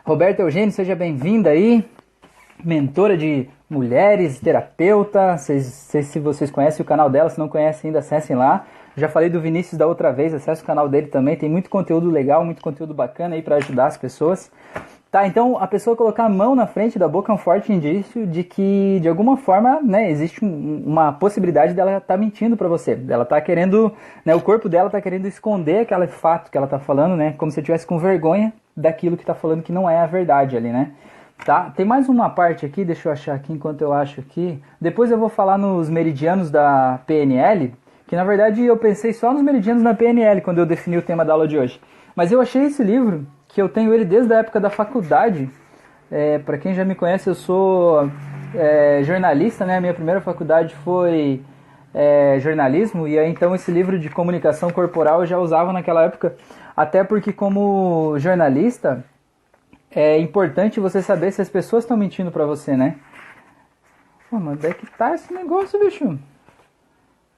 Roberta 0.05 0.43
Eugênio, 0.43 0.71
seja 0.71 0.95
bem-vinda 0.95 1.51
aí, 1.51 1.85
mentora 2.63 3.17
de 3.17 3.49
mulheres, 3.71 4.41
terapeuta, 4.41 5.39
sei 5.39 5.61
se 5.61 6.19
vocês 6.19 6.51
conhecem 6.51 6.83
o 6.83 6.87
canal 6.87 7.09
dela, 7.09 7.31
se 7.31 7.39
não 7.39 7.49
conhecem 7.49 7.89
ainda, 7.89 8.01
acessem 8.01 8.35
lá. 8.35 8.67
Já 8.97 9.09
falei 9.09 9.31
do 9.31 9.41
Vinícius 9.41 9.79
da 9.79 9.87
outra 9.87 10.13
vez, 10.13 10.35
acesse 10.35 10.63
o 10.63 10.67
canal 10.67 10.89
dele 10.89 11.07
também, 11.07 11.37
tem 11.37 11.49
muito 11.49 11.71
conteúdo 11.71 12.11
legal, 12.11 12.45
muito 12.45 12.61
conteúdo 12.61 12.93
bacana 12.93 13.37
aí 13.37 13.43
para 13.43 13.57
ajudar 13.57 13.87
as 13.87 13.97
pessoas. 13.97 14.51
Tá, 15.11 15.27
então 15.27 15.59
a 15.59 15.67
pessoa 15.67 15.97
colocar 15.97 16.25
a 16.25 16.29
mão 16.29 16.55
na 16.55 16.69
frente 16.69 16.97
da 16.97 17.09
boca 17.09 17.33
é 17.33 17.35
um 17.35 17.39
forte 17.39 17.73
indício 17.73 18.27
de 18.27 18.45
que, 18.45 19.01
de 19.01 19.09
alguma 19.09 19.37
forma, 19.37 19.81
né, 19.83 20.09
existe 20.09 20.45
um, 20.45 20.85
uma 20.87 21.13
possibilidade 21.13 21.75
dela 21.75 21.97
estar 21.97 22.15
tá 22.15 22.17
mentindo 22.17 22.57
para 22.57 22.69
você. 22.69 22.97
Ela 23.09 23.25
tá 23.25 23.41
querendo, 23.41 23.93
né, 24.25 24.35
o 24.37 24.41
corpo 24.41 24.69
dela 24.69 24.89
tá 24.89 25.01
querendo 25.01 25.27
esconder 25.27 25.81
aquele 25.81 26.07
fato 26.07 26.49
que 26.49 26.57
ela 26.57 26.69
tá 26.69 26.79
falando, 26.79 27.17
né, 27.17 27.35
como 27.37 27.51
se 27.51 27.59
estivesse 27.59 27.85
com 27.85 27.99
vergonha 27.99 28.53
daquilo 28.77 29.17
que 29.17 29.25
tá 29.25 29.35
falando 29.35 29.63
que 29.63 29.73
não 29.73 29.91
é 29.91 29.99
a 29.99 30.07
verdade 30.07 30.57
ali, 30.57 30.71
né. 30.71 30.93
Tá, 31.45 31.73
tem 31.75 31.87
mais 31.87 32.07
uma 32.07 32.29
parte 32.29 32.67
aqui, 32.67 32.85
deixa 32.85 33.09
eu 33.09 33.13
achar 33.13 33.35
aqui 33.35 33.53
enquanto 33.53 33.81
eu 33.81 33.93
acho 33.95 34.21
aqui. 34.21 34.63
Depois 34.79 35.11
eu 35.11 35.19
vou 35.19 35.31
falar 35.31 35.57
nos 35.57 35.89
meridianos 35.89 36.51
da 36.51 37.01
PNL, 37.07 37.73
que 38.07 38.15
na 38.15 38.25
verdade 38.25 38.63
eu 38.63 38.77
pensei 38.77 39.15
só 39.15 39.33
nos 39.33 39.43
meridianos 39.43 39.83
da 39.83 39.95
PNL 39.95 40.43
quando 40.43 40.59
eu 40.59 40.67
defini 40.67 40.99
o 40.99 41.03
tema 41.03 41.25
da 41.25 41.33
aula 41.33 41.49
de 41.49 41.57
hoje. 41.57 41.81
Mas 42.15 42.31
eu 42.31 42.43
achei 42.43 42.65
esse 42.65 42.85
livro 42.85 43.27
que 43.49 43.61
eu 43.61 43.71
tenho 43.71 43.95
ele 43.95 44.05
desde 44.05 44.33
a 44.35 44.39
época 44.39 44.61
da 44.61 44.69
faculdade. 44.69 45.49
É, 46.11 46.39
para 46.39 46.59
quem 46.59 46.75
já 46.75 46.85
me 46.85 46.95
conhece, 46.95 47.29
eu 47.29 47.35
sou 47.35 48.11
é, 48.55 49.01
jornalista, 49.03 49.65
né? 49.65 49.79
A 49.79 49.81
minha 49.81 49.95
primeira 49.95 50.21
faculdade 50.21 50.75
foi 50.85 51.41
é, 51.95 52.39
jornalismo 52.41 53.09
e 53.09 53.19
aí 53.19 53.31
então 53.31 53.55
esse 53.55 53.71
livro 53.71 53.99
de 53.99 54.11
comunicação 54.11 54.71
corporal 54.71 55.21
eu 55.21 55.27
já 55.27 55.39
usava 55.39 55.73
naquela 55.73 56.05
época, 56.05 56.37
até 56.77 57.03
porque 57.03 57.33
como 57.33 58.15
jornalista 58.19 59.05
é 59.91 60.19
importante 60.19 60.81
você 60.81 61.03
saber 61.03 61.33
se 61.33 61.43
as 61.43 61.49
pessoas 61.49 61.85
estão 61.85 61.97
mentindo 61.97 62.31
para 62.31 62.47
você, 62.47 62.77
né? 62.77 62.97
Pô, 64.31 64.39
mas 64.39 64.63
é 64.65 64.73
que 64.73 64.87
tá 64.87 65.15
esse 65.15 65.33
negócio, 65.35 65.79
bicho? 65.81 66.19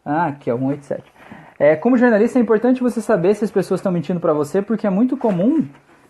Ah, 0.04 0.26
aqui 0.26 0.50
é 0.50 0.54
o 0.54 0.59
187. 0.59 1.12
É, 1.59 1.76
como 1.76 1.97
jornalista 1.97 2.38
é 2.38 2.42
importante 2.42 2.82
você 2.82 3.00
saber 3.00 3.35
se 3.35 3.44
as 3.44 3.50
pessoas 3.50 3.80
estão 3.80 3.92
mentindo 3.92 4.21
para 4.21 4.32
você, 4.32 4.61
porque 4.61 4.87
é 4.87 4.90
muito 4.90 5.16
comum 5.16 5.66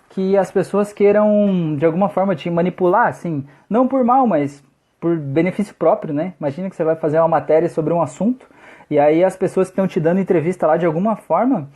que 0.09 0.37
as 0.37 0.51
pessoas 0.51 0.93
queiram 0.93 1.77
de 1.77 1.87
alguma 1.87 2.09
forma 2.09 2.35
te 2.35 2.51
manipular, 2.51 3.09
assim, 3.09 3.47
não 3.69 3.87
por 3.87 4.03
mal, 4.05 4.27
mas 4.27 4.63
por 5.01 5.17
benefício 5.17 5.75
próprio, 5.75 6.13
né? 6.15 6.35
Imagina 6.41 6.69
que 6.69 6.77
você 6.77 6.85
vai 6.85 6.97
fazer 6.97 7.19
uma 7.19 7.29
matéria 7.29 7.69
sobre 7.69 7.93
um 7.93 8.03
assunto 8.03 8.47
e 8.91 8.99
aí 8.99 9.25
as 9.25 9.37
pessoas 9.37 9.69
que 9.69 9.73
estão 9.73 9.87
te 9.87 9.99
dando 9.99 10.21
entrevista 10.21 10.67
lá 10.67 10.77
de 10.77 10.87
alguma 10.87 11.17
forma, 11.17 11.69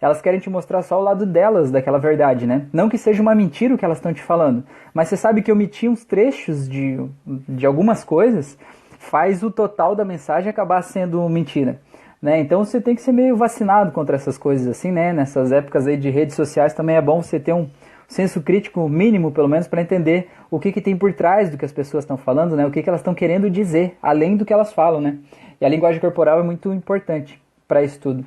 elas 0.00 0.20
querem 0.20 0.40
te 0.40 0.50
mostrar 0.50 0.82
só 0.82 1.00
o 1.00 1.02
lado 1.02 1.24
delas 1.24 1.70
daquela 1.70 1.98
verdade, 1.98 2.46
né? 2.46 2.66
Não 2.72 2.88
que 2.88 2.98
seja 2.98 3.22
uma 3.22 3.34
mentira 3.34 3.74
o 3.74 3.78
que 3.78 3.84
elas 3.84 3.98
estão 3.98 4.12
te 4.12 4.22
falando, 4.22 4.64
mas 4.92 5.08
você 5.08 5.16
sabe 5.16 5.42
que 5.42 5.52
omitir 5.52 5.90
uns 5.90 6.04
trechos 6.04 6.68
de, 6.68 6.98
de 7.26 7.66
algumas 7.66 8.04
coisas 8.04 8.58
faz 8.98 9.42
o 9.42 9.50
total 9.50 9.94
da 9.94 10.04
mensagem 10.04 10.50
acabar 10.50 10.82
sendo 10.82 11.28
mentira. 11.28 11.80
Né? 12.20 12.40
Então 12.40 12.64
você 12.64 12.80
tem 12.80 12.94
que 12.94 13.02
ser 13.02 13.12
meio 13.12 13.36
vacinado 13.36 13.92
contra 13.92 14.16
essas 14.16 14.38
coisas 14.38 14.66
assim, 14.66 14.90
né? 14.90 15.12
Nessas 15.12 15.52
épocas 15.52 15.86
aí 15.86 15.96
de 15.96 16.08
redes 16.08 16.34
sociais 16.34 16.72
também 16.72 16.96
é 16.96 17.02
bom 17.02 17.20
você 17.20 17.38
ter 17.38 17.52
um, 17.52 17.68
senso 18.08 18.42
crítico 18.42 18.88
mínimo, 18.88 19.30
pelo 19.30 19.48
menos, 19.48 19.66
para 19.66 19.82
entender 19.82 20.30
o 20.50 20.58
que, 20.58 20.72
que 20.72 20.80
tem 20.80 20.96
por 20.96 21.12
trás 21.12 21.50
do 21.50 21.58
que 21.58 21.64
as 21.64 21.72
pessoas 21.72 22.04
estão 22.04 22.16
falando, 22.16 22.56
né? 22.56 22.66
O 22.66 22.70
que, 22.70 22.82
que 22.82 22.88
elas 22.88 23.00
estão 23.00 23.14
querendo 23.14 23.50
dizer, 23.50 23.96
além 24.02 24.36
do 24.36 24.44
que 24.44 24.52
elas 24.52 24.72
falam, 24.72 25.00
né? 25.00 25.18
E 25.60 25.64
a 25.64 25.68
linguagem 25.68 26.00
corporal 26.00 26.40
é 26.40 26.42
muito 26.42 26.72
importante 26.72 27.40
para 27.66 27.82
isso 27.82 27.98
tudo. 28.00 28.24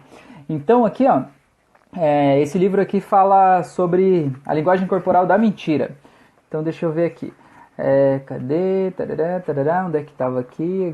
Então, 0.49 0.85
aqui, 0.85 1.05
ó, 1.07 1.23
é, 1.99 2.39
esse 2.41 2.57
livro 2.57 2.79
aqui 2.79 3.01
fala 3.01 3.63
sobre 3.63 4.31
a 4.45 4.53
linguagem 4.53 4.87
corporal 4.87 5.25
da 5.25 5.37
mentira. 5.37 5.91
Então, 6.47 6.63
deixa 6.63 6.85
eu 6.85 6.91
ver 6.91 7.05
aqui. 7.05 7.33
É, 7.77 8.21
cadê? 8.25 8.91
Tarará, 8.91 9.39
tarará, 9.39 9.85
onde 9.85 9.97
é 9.97 10.03
que 10.03 10.11
estava 10.11 10.39
aqui? 10.39 10.93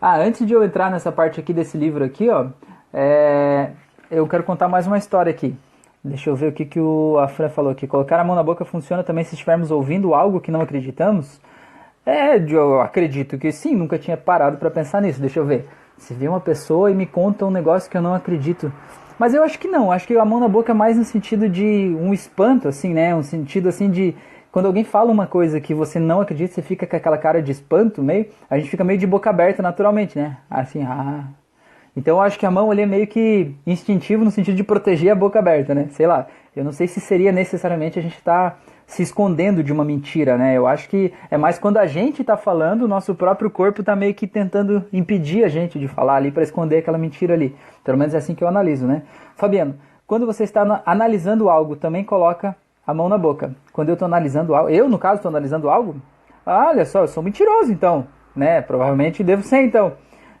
Ah, 0.00 0.18
antes 0.18 0.46
de 0.46 0.52
eu 0.52 0.62
entrar 0.62 0.90
nessa 0.90 1.10
parte 1.10 1.40
aqui 1.40 1.52
desse 1.52 1.76
livro 1.76 2.04
aqui, 2.04 2.28
ó, 2.28 2.46
é, 2.92 3.70
eu 4.10 4.26
quero 4.28 4.44
contar 4.44 4.68
mais 4.68 4.86
uma 4.86 4.98
história 4.98 5.30
aqui. 5.30 5.56
Deixa 6.04 6.28
eu 6.28 6.36
ver 6.36 6.48
o 6.48 6.52
que, 6.52 6.64
que 6.64 6.78
o, 6.78 7.18
a 7.18 7.28
Fran 7.28 7.48
falou 7.48 7.72
aqui. 7.72 7.86
Colocar 7.86 8.20
a 8.20 8.24
mão 8.24 8.36
na 8.36 8.42
boca 8.42 8.64
funciona 8.64 9.02
também 9.02 9.24
se 9.24 9.34
estivermos 9.34 9.70
ouvindo 9.70 10.14
algo 10.14 10.40
que 10.40 10.50
não 10.50 10.60
acreditamos? 10.60 11.40
É, 12.04 12.36
eu 12.36 12.80
acredito 12.82 13.38
que 13.38 13.50
sim, 13.50 13.74
nunca 13.74 13.98
tinha 13.98 14.16
parado 14.16 14.58
para 14.58 14.70
pensar 14.70 15.00
nisso. 15.00 15.20
Deixa 15.20 15.40
eu 15.40 15.46
ver. 15.46 15.66
Se 16.04 16.12
vê 16.12 16.28
uma 16.28 16.40
pessoa 16.40 16.90
e 16.90 16.94
me 16.94 17.06
conta 17.06 17.46
um 17.46 17.50
negócio 17.50 17.90
que 17.90 17.96
eu 17.96 18.02
não 18.02 18.14
acredito. 18.14 18.70
Mas 19.18 19.32
eu 19.32 19.42
acho 19.42 19.58
que 19.58 19.66
não, 19.66 19.90
acho 19.90 20.06
que 20.06 20.14
a 20.14 20.24
mão 20.24 20.38
na 20.38 20.48
boca 20.48 20.72
é 20.72 20.74
mais 20.74 20.98
no 20.98 21.04
sentido 21.04 21.48
de 21.48 21.96
um 21.98 22.12
espanto, 22.12 22.68
assim, 22.68 22.92
né? 22.92 23.14
Um 23.14 23.22
sentido 23.22 23.70
assim 23.70 23.90
de. 23.90 24.14
Quando 24.52 24.66
alguém 24.66 24.84
fala 24.84 25.10
uma 25.10 25.26
coisa 25.26 25.58
que 25.62 25.72
você 25.72 25.98
não 25.98 26.20
acredita, 26.20 26.52
você 26.52 26.62
fica 26.62 26.86
com 26.86 26.94
aquela 26.94 27.16
cara 27.16 27.40
de 27.42 27.50
espanto 27.50 28.02
meio. 28.02 28.26
A 28.50 28.58
gente 28.58 28.68
fica 28.68 28.84
meio 28.84 28.98
de 28.98 29.06
boca 29.06 29.30
aberta 29.30 29.62
naturalmente, 29.62 30.18
né? 30.18 30.36
Assim, 30.50 30.82
ah, 30.82 31.24
então 31.96 32.16
eu 32.16 32.20
acho 32.20 32.38
que 32.38 32.44
a 32.44 32.50
mão 32.50 32.70
ali 32.70 32.82
é 32.82 32.86
meio 32.86 33.06
que 33.06 33.54
instintivo 33.66 34.26
no 34.26 34.30
sentido 34.30 34.56
de 34.56 34.62
proteger 34.62 35.10
a 35.10 35.14
boca 35.14 35.38
aberta, 35.38 35.74
né? 35.74 35.88
Sei 35.92 36.06
lá. 36.06 36.26
Eu 36.54 36.64
não 36.64 36.72
sei 36.72 36.86
se 36.86 37.00
seria 37.00 37.32
necessariamente 37.32 37.98
a 37.98 38.02
gente 38.02 38.16
estar 38.18 38.50
tá 38.50 38.56
se 38.86 39.02
escondendo 39.02 39.62
de 39.62 39.72
uma 39.72 39.84
mentira, 39.84 40.36
né? 40.36 40.56
Eu 40.56 40.66
acho 40.66 40.88
que 40.88 41.12
é 41.30 41.36
mais 41.36 41.58
quando 41.58 41.78
a 41.78 41.86
gente 41.86 42.20
está 42.20 42.36
falando, 42.36 42.82
o 42.82 42.88
nosso 42.88 43.14
próprio 43.14 43.50
corpo 43.50 43.80
está 43.80 43.96
meio 43.96 44.14
que 44.14 44.26
tentando 44.26 44.84
impedir 44.92 45.44
a 45.44 45.48
gente 45.48 45.78
de 45.78 45.88
falar 45.88 46.16
ali 46.16 46.30
para 46.30 46.42
esconder 46.42 46.78
aquela 46.78 46.98
mentira 46.98 47.34
ali. 47.34 47.54
Pelo 47.82 47.98
menos 47.98 48.14
é 48.14 48.18
assim 48.18 48.34
que 48.34 48.44
eu 48.44 48.48
analiso, 48.48 48.86
né? 48.86 49.02
Fabiano, 49.36 49.74
quando 50.06 50.26
você 50.26 50.44
está 50.44 50.82
analisando 50.84 51.48
algo, 51.48 51.76
também 51.76 52.04
coloca 52.04 52.54
a 52.86 52.92
mão 52.92 53.08
na 53.08 53.16
boca. 53.16 53.54
Quando 53.72 53.88
eu 53.88 53.94
estou 53.94 54.06
analisando 54.06 54.54
algo, 54.54 54.68
eu 54.68 54.88
no 54.88 54.98
caso 54.98 55.16
estou 55.16 55.30
analisando 55.30 55.70
algo, 55.70 55.96
ah, 56.44 56.68
olha 56.68 56.84
só, 56.84 57.00
eu 57.00 57.08
sou 57.08 57.22
mentiroso 57.22 57.72
então, 57.72 58.06
né? 58.36 58.60
Provavelmente 58.60 59.24
devo 59.24 59.42
ser 59.42 59.62
então. 59.62 59.92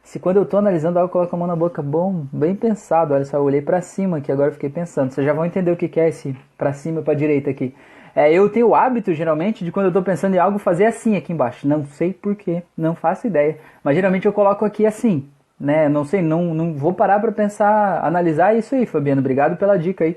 Se 0.02 0.20
quando 0.20 0.36
eu 0.36 0.44
tô 0.44 0.58
analisando 0.58 0.98
algo, 0.98 1.08
eu 1.08 1.12
coloco 1.12 1.34
a 1.34 1.38
mão 1.38 1.48
na 1.48 1.56
boca, 1.56 1.80
bom, 1.80 2.26
bem 2.30 2.54
pensado. 2.54 3.14
Olha 3.14 3.24
só, 3.24 3.38
eu 3.38 3.42
olhei 3.42 3.62
para 3.62 3.80
cima 3.80 4.18
aqui, 4.18 4.30
agora 4.30 4.52
fiquei 4.52 4.68
pensando. 4.68 5.10
Vocês 5.10 5.26
já 5.26 5.32
vão 5.32 5.46
entender 5.46 5.70
o 5.70 5.76
que 5.76 5.98
é 5.98 6.10
esse 6.10 6.36
para 6.58 6.74
cima 6.74 7.00
e 7.00 7.02
para 7.02 7.14
direita 7.14 7.48
aqui. 7.48 7.74
É, 8.14 8.32
eu 8.32 8.48
tenho 8.48 8.68
o 8.68 8.74
hábito, 8.74 9.12
geralmente, 9.12 9.64
de 9.64 9.72
quando 9.72 9.86
eu 9.86 9.92
tô 9.92 10.00
pensando 10.00 10.34
em 10.34 10.38
algo, 10.38 10.58
fazer 10.58 10.86
assim 10.86 11.16
aqui 11.16 11.32
embaixo. 11.32 11.66
Não 11.66 11.84
sei 11.84 12.12
porquê, 12.12 12.62
não 12.76 12.94
faço 12.94 13.26
ideia. 13.26 13.58
Mas 13.82 13.96
geralmente 13.96 14.26
eu 14.26 14.32
coloco 14.32 14.64
aqui 14.64 14.86
assim, 14.86 15.28
né? 15.58 15.88
Não 15.88 16.04
sei, 16.04 16.22
não, 16.22 16.54
não 16.54 16.74
vou 16.74 16.92
parar 16.92 17.18
para 17.20 17.32
pensar, 17.32 18.04
analisar 18.04 18.54
isso 18.56 18.74
aí, 18.74 18.86
Fabiano. 18.86 19.20
Obrigado 19.20 19.56
pela 19.56 19.76
dica 19.76 20.04
aí. 20.04 20.16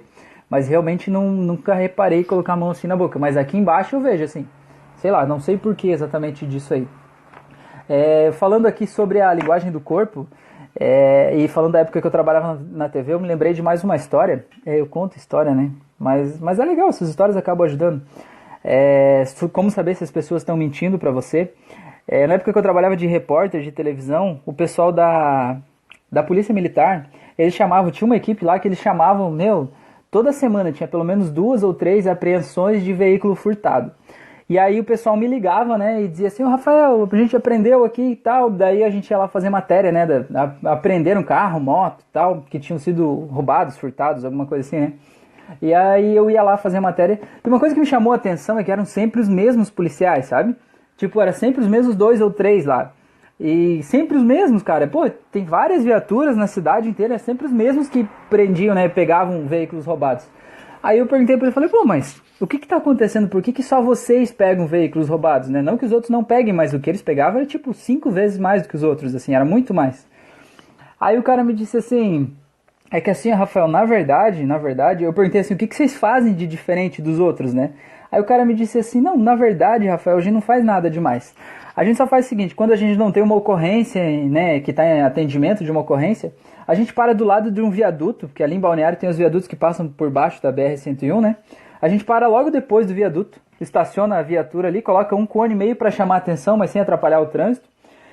Mas 0.49 0.67
realmente 0.67 1.09
não, 1.09 1.29
nunca 1.31 1.73
reparei 1.73 2.23
colocar 2.23 2.53
a 2.53 2.57
mão 2.57 2.69
assim 2.69 2.87
na 2.87 2.95
boca. 2.95 3.17
Mas 3.17 3.35
aqui 3.35 3.57
embaixo 3.57 3.95
eu 3.95 3.99
vejo 3.99 4.23
assim. 4.23 4.47
Sei 4.97 5.11
lá, 5.11 5.25
não 5.25 5.39
sei 5.39 5.57
porquê 5.57 5.89
exatamente 5.89 6.45
disso 6.45 6.73
aí. 6.73 6.87
É, 7.89 8.31
falando 8.33 8.65
aqui 8.67 8.85
sobre 8.85 9.21
a 9.21 9.33
linguagem 9.33 9.71
do 9.71 9.79
corpo, 9.79 10.27
é, 10.79 11.35
e 11.35 11.47
falando 11.47 11.73
da 11.73 11.79
época 11.79 11.99
que 11.99 12.07
eu 12.07 12.11
trabalhava 12.11 12.53
na, 12.53 12.85
na 12.85 12.89
TV, 12.89 13.13
eu 13.13 13.19
me 13.19 13.27
lembrei 13.27 13.53
de 13.53 13.61
mais 13.61 13.83
uma 13.83 13.95
história. 13.95 14.45
É, 14.65 14.79
eu 14.79 14.85
conto 14.85 15.17
história, 15.17 15.53
né? 15.53 15.71
Mas, 15.99 16.39
mas 16.39 16.59
é 16.59 16.65
legal, 16.65 16.89
essas 16.89 17.09
histórias 17.09 17.35
acabam 17.35 17.65
ajudando. 17.65 18.01
É, 18.63 19.23
como 19.53 19.71
saber 19.71 19.95
se 19.95 20.03
as 20.03 20.11
pessoas 20.11 20.41
estão 20.41 20.57
mentindo 20.57 20.99
para 20.99 21.11
você? 21.11 21.51
É, 22.07 22.25
na 22.27 22.35
época 22.35 22.53
que 22.53 22.57
eu 22.57 22.63
trabalhava 22.63 22.95
de 22.95 23.05
repórter 23.05 23.61
de 23.61 23.71
televisão, 23.71 24.39
o 24.45 24.53
pessoal 24.53 24.91
da, 24.91 25.57
da 26.11 26.23
Polícia 26.23 26.53
Militar, 26.53 27.09
eles 27.37 27.53
chamavam, 27.53 27.91
tinha 27.91 28.05
uma 28.05 28.15
equipe 28.15 28.45
lá 28.45 28.57
que 28.59 28.67
eles 28.67 28.79
chamavam, 28.79 29.29
meu, 29.31 29.69
toda 30.09 30.31
semana 30.31 30.71
tinha 30.71 30.87
pelo 30.87 31.03
menos 31.03 31.29
duas 31.29 31.63
ou 31.63 31.73
três 31.73 32.07
apreensões 32.07 32.83
de 32.83 32.93
veículo 32.93 33.35
furtado. 33.35 33.91
E 34.49 34.57
aí 34.57 34.79
o 34.79 34.83
pessoal 34.83 35.17
me 35.17 35.27
ligava, 35.27 35.77
né, 35.77 36.01
e 36.03 36.07
dizia 36.07 36.27
assim, 36.27 36.41
ô 36.41 36.47
Rafael, 36.47 37.07
a 37.11 37.15
gente 37.17 37.35
aprendeu 37.35 37.83
aqui 37.83 38.01
e 38.01 38.15
tal, 38.15 38.49
daí 38.49 38.81
a 38.81 38.89
gente 38.89 39.11
ia 39.11 39.17
lá 39.17 39.27
fazer 39.27 39.49
matéria, 39.49 39.91
né, 39.91 40.05
da, 40.05 40.55
a, 40.63 40.71
aprender 40.71 41.17
um 41.17 41.23
carro, 41.23 41.59
moto 41.59 41.99
e 41.99 42.13
tal, 42.13 42.45
que 42.49 42.57
tinham 42.57 42.79
sido 42.79 43.25
roubados, 43.25 43.77
furtados, 43.77 44.23
alguma 44.23 44.45
coisa 44.45 44.65
assim, 44.65 44.79
né. 44.79 44.93
E 45.61 45.73
aí 45.73 46.15
eu 46.15 46.29
ia 46.29 46.43
lá 46.43 46.57
fazer 46.57 46.79
matéria, 46.79 47.19
e 47.43 47.47
uma 47.47 47.59
coisa 47.59 47.73
que 47.73 47.81
me 47.81 47.87
chamou 47.87 48.13
a 48.13 48.15
atenção 48.15 48.59
é 48.59 48.63
que 48.63 48.71
eram 48.71 48.85
sempre 48.85 49.21
os 49.21 49.29
mesmos 49.29 49.69
policiais, 49.69 50.25
sabe? 50.25 50.55
Tipo, 50.97 51.21
era 51.21 51.31
sempre 51.31 51.61
os 51.61 51.67
mesmos 51.67 51.95
dois 51.95 52.21
ou 52.21 52.31
três 52.31 52.65
lá. 52.65 52.93
E 53.39 53.83
sempre 53.83 54.17
os 54.17 54.23
mesmos, 54.23 54.63
cara. 54.63 54.87
Pô, 54.87 55.07
tem 55.31 55.45
várias 55.45 55.83
viaturas 55.83 56.35
na 56.35 56.47
cidade 56.47 56.89
inteira, 56.89 57.15
é 57.15 57.17
sempre 57.17 57.45
os 57.45 57.51
mesmos 57.51 57.87
que 57.87 58.07
prendiam, 58.29 58.73
né, 58.73 58.89
pegavam 58.89 59.45
veículos 59.45 59.85
roubados. 59.85 60.27
Aí 60.81 60.99
eu 60.99 61.05
perguntei 61.05 61.37
para 61.37 61.47
ele, 61.47 61.53
falei, 61.53 61.69
pô, 61.69 61.83
mas 61.85 62.21
o 62.39 62.47
que 62.47 62.57
está 62.57 62.77
acontecendo? 62.77 63.27
Por 63.27 63.41
que, 63.41 63.51
que 63.51 63.63
só 63.63 63.81
vocês 63.81 64.31
pegam 64.31 64.67
veículos 64.67 65.09
roubados, 65.09 65.49
né? 65.49 65.61
Não 65.61 65.77
que 65.77 65.85
os 65.85 65.91
outros 65.91 66.09
não 66.09 66.23
peguem, 66.23 66.53
mas 66.53 66.73
o 66.73 66.79
que 66.79 66.89
eles 66.89 67.01
pegavam 67.01 67.39
era 67.39 67.47
tipo 67.47 67.73
cinco 67.73 68.09
vezes 68.09 68.39
mais 68.39 68.63
do 68.63 68.69
que 68.69 68.75
os 68.75 68.83
outros, 68.83 69.13
assim, 69.15 69.33
era 69.33 69.45
muito 69.45 69.73
mais. 69.73 70.07
Aí 70.99 71.17
o 71.17 71.23
cara 71.23 71.43
me 71.43 71.53
disse 71.53 71.77
assim, 71.77 72.33
é 72.89 73.01
que 73.01 73.09
assim, 73.09 73.31
Rafael, 73.31 73.67
na 73.67 73.83
verdade, 73.83 74.45
na 74.45 74.57
verdade, 74.57 75.03
eu 75.03 75.13
perguntei 75.13 75.41
assim, 75.41 75.53
o 75.53 75.57
que, 75.57 75.67
que 75.67 75.75
vocês 75.75 75.95
fazem 75.95 76.33
de 76.33 76.47
diferente 76.47 77.01
dos 77.01 77.19
outros, 77.19 77.53
né? 77.53 77.71
Aí 78.11 78.21
o 78.21 78.23
cara 78.23 78.45
me 78.45 78.53
disse 78.53 78.79
assim, 78.79 79.01
não, 79.01 79.17
na 79.17 79.35
verdade, 79.35 79.87
Rafael, 79.87 80.17
a 80.17 80.21
gente 80.21 80.33
não 80.33 80.41
faz 80.41 80.63
nada 80.63 80.89
demais. 80.89 81.35
A 81.75 81.83
gente 81.83 81.97
só 81.97 82.07
faz 82.07 82.25
o 82.25 82.29
seguinte, 82.29 82.55
quando 82.55 82.71
a 82.71 82.75
gente 82.75 82.97
não 82.97 83.11
tem 83.11 83.21
uma 83.21 83.35
ocorrência, 83.35 84.01
né, 84.27 84.59
que 84.61 84.71
está 84.71 84.85
em 84.85 85.01
atendimento 85.01 85.63
de 85.63 85.69
uma 85.69 85.81
ocorrência, 85.81 86.33
a 86.65 86.73
gente 86.73 86.93
para 86.93 87.13
do 87.13 87.23
lado 87.23 87.51
de 87.51 87.61
um 87.61 87.69
viaduto, 87.69 88.27
porque 88.27 88.41
ali 88.41 88.55
em 88.55 88.59
Balneário 88.59 88.97
tem 88.97 89.09
os 89.09 89.17
viadutos 89.17 89.47
que 89.47 89.55
passam 89.55 89.87
por 89.87 90.09
baixo 90.09 90.41
da 90.41 90.51
BR-101, 90.51 91.21
né? 91.21 91.35
A 91.81 91.87
gente 91.87 92.03
para 92.03 92.27
logo 92.27 92.49
depois 92.49 92.87
do 92.87 92.93
viaduto, 92.93 93.39
estaciona 93.61 94.17
a 94.17 94.21
viatura 94.21 94.69
ali, 94.69 94.81
coloca 94.81 95.15
um 95.15 95.25
cone 95.25 95.53
meio 95.53 95.75
para 95.75 95.91
chamar 95.91 96.17
atenção, 96.17 96.57
mas 96.57 96.71
sem 96.71 96.81
atrapalhar 96.81 97.19
o 97.19 97.27
trânsito. 97.27 97.69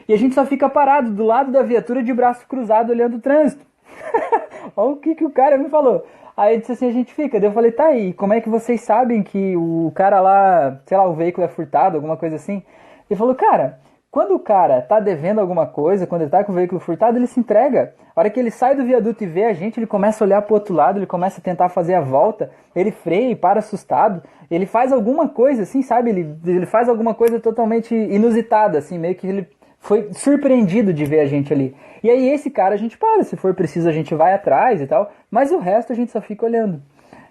E 0.07 0.13
a 0.13 0.19
gente 0.19 0.35
só 0.35 0.45
fica 0.45 0.69
parado 0.69 1.11
do 1.11 1.25
lado 1.25 1.51
da 1.51 1.63
viatura 1.63 2.03
de 2.03 2.13
braço 2.13 2.47
cruzado 2.47 2.91
olhando 2.91 3.17
o 3.17 3.21
trânsito. 3.21 3.65
Olha 4.77 4.93
o 4.93 4.97
que, 4.97 5.15
que 5.15 5.25
o 5.25 5.31
cara 5.31 5.59
me 5.59 5.69
falou. 5.69 6.05
Aí 6.37 6.59
disse 6.59 6.73
assim, 6.73 6.89
a 6.89 6.93
gente 6.93 7.15
fica. 7.15 7.39
Daí 7.39 7.49
eu 7.49 7.53
falei, 7.53 7.71
tá 7.71 7.87
aí, 7.87 8.13
como 8.13 8.33
é 8.33 8.41
que 8.41 8.49
vocês 8.49 8.81
sabem 8.81 9.23
que 9.23 9.57
o 9.57 9.93
cara 9.95 10.21
lá, 10.21 10.81
sei 10.87 10.97
lá, 10.97 11.07
o 11.07 11.15
veículo 11.15 11.45
é 11.45 11.49
furtado, 11.49 11.97
alguma 11.97 12.17
coisa 12.17 12.37
assim? 12.37 12.63
Ele 13.09 13.19
falou, 13.19 13.35
cara, 13.35 13.79
quando 14.11 14.35
o 14.35 14.39
cara 14.39 14.81
tá 14.81 15.01
devendo 15.01 15.41
alguma 15.41 15.67
coisa, 15.67 16.07
quando 16.07 16.23
ele 16.23 16.31
tá 16.31 16.43
com 16.43 16.53
o 16.53 16.55
veículo 16.55 16.81
furtado, 16.81 17.19
ele 17.19 17.27
se 17.27 17.39
entrega. 17.39 17.95
A 18.15 18.21
hora 18.21 18.31
que 18.31 18.39
ele 18.39 18.51
sai 18.51 18.77
do 18.77 18.85
viaduto 18.85 19.25
e 19.25 19.27
vê 19.27 19.45
a 19.45 19.53
gente, 19.53 19.79
ele 19.79 19.89
começa 19.89 20.23
a 20.23 20.27
olhar 20.27 20.43
pro 20.43 20.55
outro 20.55 20.73
lado, 20.73 20.99
ele 20.99 21.07
começa 21.07 21.41
a 21.41 21.43
tentar 21.43 21.69
fazer 21.69 21.95
a 21.95 22.01
volta, 22.01 22.51
ele 22.77 22.93
freia 22.93 23.31
e 23.31 23.37
para 23.37 23.59
assustado, 23.59 24.23
ele 24.49 24.67
faz 24.67 24.93
alguma 24.93 25.29
coisa 25.29 25.63
assim, 25.63 25.83
sabe? 25.83 26.11
Ele, 26.11 26.37
ele 26.47 26.67
faz 26.67 26.89
alguma 26.89 27.13
coisa 27.13 27.41
totalmente 27.41 27.93
inusitada, 27.93 28.79
assim, 28.79 28.99
meio 28.99 29.17
que 29.17 29.27
ele 29.27 29.49
foi 29.85 30.09
surpreendido 30.15 30.95
de 30.95 31.05
ver 31.05 31.21
a 31.21 31.27
gente 31.27 31.53
ali. 31.53 31.77
E 32.03 32.11
aí 32.11 32.31
esse 32.31 32.51
cara 32.51 32.75
a 32.75 32.79
gente 32.79 32.97
para, 32.97 33.23
se 33.23 33.37
for 33.37 33.55
preciso 33.55 33.87
a 33.87 33.93
gente 33.93 34.15
vai 34.15 34.33
atrás 34.33 34.81
e 34.81 34.87
tal, 34.87 35.13
mas 35.31 35.53
o 35.53 35.59
resto 35.59 35.93
a 35.93 35.95
gente 35.97 36.11
só 36.11 36.23
fica 36.23 36.47
olhando. 36.47 36.81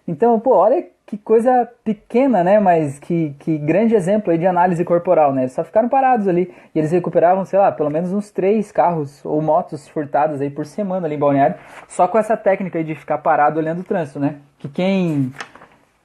Então, 0.08 0.40
pô, 0.40 0.56
olha 0.56 0.86
que 1.04 1.18
coisa 1.18 1.68
pequena, 1.84 2.44
né? 2.44 2.60
Mas 2.60 3.00
que, 3.00 3.36
que 3.40 3.58
grande 3.58 3.96
exemplo 3.96 4.32
aí 4.32 4.38
de 4.38 4.46
análise 4.46 4.86
corporal, 4.86 5.34
né? 5.34 5.42
Eles 5.44 5.54
só 5.54 5.64
ficaram 5.64 5.90
parados 5.90 6.28
ali 6.28 6.54
e 6.76 6.80
eles 6.80 6.92
recuperavam, 6.92 7.44
sei 7.44 7.58
lá, 7.58 7.72
pelo 7.72 7.90
menos 7.90 8.14
uns 8.14 8.30
três 8.30 8.72
carros 8.72 9.26
ou 9.26 9.42
motos 9.42 9.88
furtadas 9.88 10.40
aí 10.40 10.52
por 10.52 10.68
semana 10.68 11.08
ali 11.08 11.16
em 11.16 11.20
Balneário, 11.20 11.56
só 11.88 12.08
com 12.08 12.20
essa 12.20 12.38
técnica 12.38 12.78
aí 12.78 12.84
de 12.84 12.94
ficar 12.94 13.18
parado 13.18 13.60
olhando 13.60 13.80
o 13.80 13.84
trânsito, 13.84 14.20
né? 14.20 14.36
Que 14.60 14.70
quem, 14.70 15.34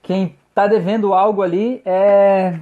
quem 0.02 0.35
tá 0.55 0.67
devendo 0.67 1.12
algo 1.12 1.43
ali 1.43 1.83
é 1.85 2.55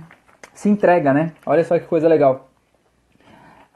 se 0.53 0.69
entrega, 0.69 1.13
né? 1.13 1.31
Olha 1.47 1.63
só 1.63 1.79
que 1.79 1.85
coisa 1.87 2.09
legal. 2.09 2.49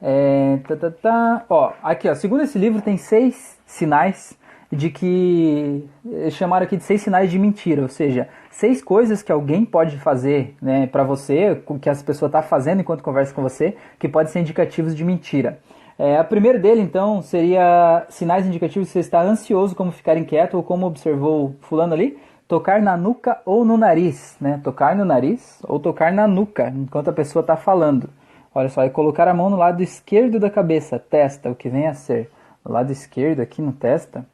É, 0.02 0.58
tá, 0.66 0.76
tá, 0.76 0.90
tá. 0.90 1.44
Ó, 1.48 1.72
aqui, 1.82 2.08
ó, 2.08 2.14
segundo 2.14 2.42
esse 2.42 2.58
livro 2.58 2.80
tem 2.80 2.96
seis 2.96 3.58
sinais 3.66 4.38
de 4.72 4.88
que 4.88 5.88
chamaram 6.30 6.64
aqui 6.64 6.76
de 6.76 6.84
seis 6.84 7.02
sinais 7.02 7.30
de 7.30 7.38
mentira, 7.38 7.82
ou 7.82 7.88
seja, 7.88 8.28
seis 8.50 8.82
coisas 8.82 9.20
que 9.20 9.32
alguém 9.32 9.64
pode 9.64 9.98
fazer 9.98 10.54
né, 10.62 10.86
para 10.86 11.02
você, 11.02 11.60
que 11.80 11.90
essa 11.90 12.04
pessoa 12.04 12.28
está 12.28 12.40
fazendo 12.40 12.80
enquanto 12.80 13.02
conversa 13.02 13.34
com 13.34 13.42
você, 13.42 13.76
que 13.98 14.08
podem 14.08 14.32
ser 14.32 14.40
indicativos 14.40 14.94
de 14.94 15.04
mentira. 15.04 15.58
É, 15.98 16.16
a 16.16 16.24
primeira 16.24 16.58
dele, 16.58 16.80
então, 16.80 17.20
seria 17.20 18.06
sinais 18.08 18.46
indicativos 18.46 18.88
que 18.88 18.92
você 18.92 19.00
está 19.00 19.20
ansioso, 19.20 19.74
como 19.74 19.92
ficar 19.92 20.16
inquieto 20.16 20.56
ou 20.56 20.62
como 20.62 20.86
observou 20.86 21.56
fulano 21.60 21.92
ali, 21.92 22.16
tocar 22.48 22.80
na 22.80 22.96
nuca 22.96 23.38
ou 23.44 23.64
no 23.64 23.76
nariz, 23.76 24.36
né? 24.40 24.60
Tocar 24.64 24.96
no 24.96 25.04
nariz 25.04 25.58
ou 25.62 25.78
tocar 25.78 26.10
na 26.10 26.26
nuca, 26.26 26.72
enquanto 26.74 27.08
a 27.08 27.12
pessoa 27.12 27.42
está 27.42 27.54
falando. 27.54 28.08
Olha 28.54 28.68
só, 28.68 28.84
e 28.84 28.90
colocar 28.90 29.28
a 29.28 29.34
mão 29.34 29.48
no 29.48 29.56
lado 29.56 29.82
esquerdo 29.82 30.40
da 30.40 30.50
cabeça, 30.50 30.98
testa, 30.98 31.50
o 31.50 31.54
que 31.54 31.68
vem 31.68 31.86
a 31.86 31.94
ser. 31.94 32.30
No 32.64 32.72
lado 32.72 32.90
esquerdo, 32.90 33.40
aqui 33.40 33.62
no 33.62 33.72
testa, 33.72 34.26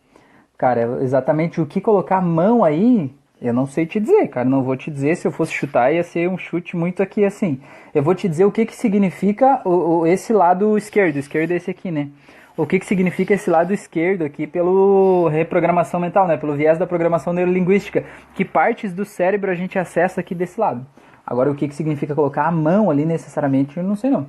Cara, 0.58 1.02
exatamente 1.02 1.60
o 1.60 1.66
que 1.66 1.82
colocar 1.82 2.16
a 2.16 2.22
mão 2.22 2.64
aí, 2.64 3.12
eu 3.42 3.52
não 3.52 3.66
sei 3.66 3.84
te 3.84 4.00
dizer, 4.00 4.28
cara. 4.28 4.48
Não 4.48 4.62
vou 4.62 4.76
te 4.76 4.90
dizer. 4.90 5.14
Se 5.16 5.28
eu 5.28 5.32
fosse 5.32 5.52
chutar, 5.52 5.92
ia 5.92 6.02
ser 6.02 6.28
um 6.30 6.38
chute 6.38 6.76
muito 6.76 7.02
aqui 7.02 7.24
assim. 7.24 7.60
Eu 7.94 8.02
vou 8.02 8.14
te 8.14 8.26
dizer 8.26 8.46
o 8.46 8.52
que, 8.52 8.64
que 8.64 8.74
significa 8.74 9.60
o, 9.66 9.98
o 9.98 10.06
esse 10.06 10.32
lado 10.32 10.78
esquerdo. 10.78 11.16
Esquerdo 11.18 11.50
é 11.50 11.56
esse 11.56 11.70
aqui, 11.70 11.90
né? 11.90 12.08
O 12.56 12.66
que, 12.66 12.78
que 12.78 12.86
significa 12.86 13.34
esse 13.34 13.50
lado 13.50 13.74
esquerdo 13.74 14.22
aqui 14.24 14.46
pelo 14.46 15.28
reprogramação 15.28 16.00
mental, 16.00 16.26
né? 16.26 16.38
Pelo 16.38 16.54
viés 16.56 16.78
da 16.78 16.86
programação 16.86 17.34
neurolinguística. 17.34 18.04
Que 18.34 18.46
partes 18.46 18.94
do 18.94 19.04
cérebro 19.04 19.50
a 19.50 19.54
gente 19.54 19.78
acessa 19.78 20.22
aqui 20.22 20.34
desse 20.34 20.58
lado. 20.58 20.86
Agora, 21.26 21.50
o 21.50 21.54
que, 21.56 21.66
que 21.66 21.74
significa 21.74 22.14
colocar 22.14 22.46
a 22.46 22.52
mão 22.52 22.90
ali 22.90 23.04
necessariamente, 23.04 23.76
eu 23.76 23.82
não 23.82 23.96
sei 23.96 24.10
não. 24.10 24.28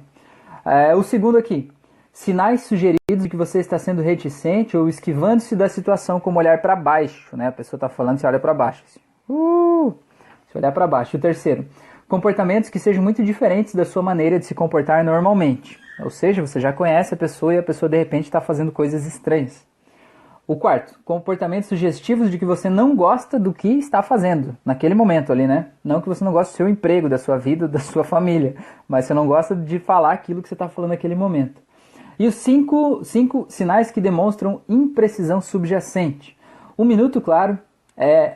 É, 0.66 0.96
o 0.96 1.04
segundo 1.04 1.38
aqui, 1.38 1.72
sinais 2.12 2.62
sugeridos 2.64 3.24
de 3.24 3.30
que 3.30 3.38
você 3.38 3.60
está 3.60 3.78
sendo 3.78 4.02
reticente 4.02 4.76
ou 4.76 4.90
esquivando-se 4.90 5.56
da 5.56 5.70
situação 5.70 6.20
como 6.20 6.40
olhar 6.40 6.60
para 6.62 6.76
baixo, 6.76 7.38
né? 7.38 7.48
A 7.48 7.52
pessoa 7.52 7.78
está 7.78 7.88
falando, 7.88 8.18
você 8.18 8.26
olha 8.26 8.40
para 8.40 8.54
baixo. 8.54 8.84
Assim. 8.86 9.00
Uh, 9.30 9.94
se 10.52 10.58
olhar 10.58 10.72
para 10.72 10.88
baixo. 10.88 11.16
O 11.16 11.20
terceiro, 11.20 11.68
comportamentos 12.10 12.70
que 12.70 12.80
sejam 12.80 13.04
muito 13.04 13.24
diferentes 13.24 13.76
da 13.76 13.86
sua 13.86 14.02
maneira 14.02 14.40
de 14.40 14.46
se 14.46 14.56
comportar 14.56 15.04
normalmente. 15.04 15.80
Ou 16.04 16.10
seja, 16.10 16.46
você 16.46 16.60
já 16.60 16.74
conhece 16.74 17.14
a 17.14 17.18
pessoa 17.18 17.54
e 17.54 17.60
a 17.60 17.64
pessoa 17.64 17.88
de 17.88 17.98
repente 17.98 18.26
está 18.26 18.42
fazendo 18.42 18.72
coisas 18.72 19.06
estranhas. 19.06 19.66
O 20.48 20.56
quarto, 20.56 20.98
comportamentos 21.04 21.68
sugestivos 21.68 22.32
de 22.32 22.40
que 22.40 22.46
você 22.46 22.70
não 22.70 22.96
gosta 22.96 23.38
do 23.38 23.54
que 23.54 23.68
está 23.68 24.02
fazendo 24.02 24.56
naquele 24.64 24.96
momento 24.96 25.30
ali, 25.30 25.46
né? 25.46 25.72
Não 25.84 26.00
que 26.00 26.08
você 26.08 26.24
não 26.24 26.32
gosta 26.32 26.54
do 26.54 26.56
seu 26.56 26.70
emprego, 26.70 27.10
da 27.10 27.18
sua 27.18 27.38
vida, 27.38 27.68
da 27.68 27.80
sua 27.80 28.06
família, 28.06 28.56
mas 28.88 29.04
você 29.04 29.14
não 29.14 29.28
gosta 29.28 29.54
de 29.54 29.78
falar 29.78 30.14
aquilo 30.14 30.42
que 30.42 30.48
você 30.48 30.56
está 30.56 30.70
falando 30.70 30.92
naquele 30.92 31.16
momento. 31.16 31.62
E 32.18 32.26
os 32.26 32.36
cinco, 32.36 33.04
cinco 33.04 33.46
sinais 33.50 33.92
que 33.92 34.00
demonstram 34.00 34.62
imprecisão 34.70 35.42
subjacente. 35.42 36.38
Um 36.78 36.86
minuto 36.86 37.20
claro 37.20 37.60
é 37.98 38.36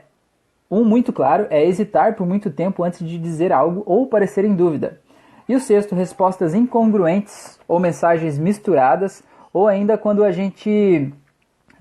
um 0.69 0.83
muito 0.83 1.13
claro 1.13 1.47
é 1.49 1.65
hesitar 1.65 2.15
por 2.15 2.27
muito 2.27 2.51
tempo 2.51 2.83
antes 2.83 3.07
de 3.07 3.17
dizer 3.17 3.53
algo 3.53 3.83
ou 3.85 4.05
parecer 4.07 4.43
em 4.43 4.53
dúvida. 4.53 4.99
E 5.47 5.55
o 5.55 5.61
sexto, 5.61 5.95
respostas 5.95 6.53
incongruentes 6.53 7.57
ou 7.69 7.79
mensagens 7.79 8.37
misturadas, 8.37 9.23
ou 9.53 9.65
ainda 9.67 9.97
quando 9.97 10.25
a 10.25 10.31
gente 10.31 11.13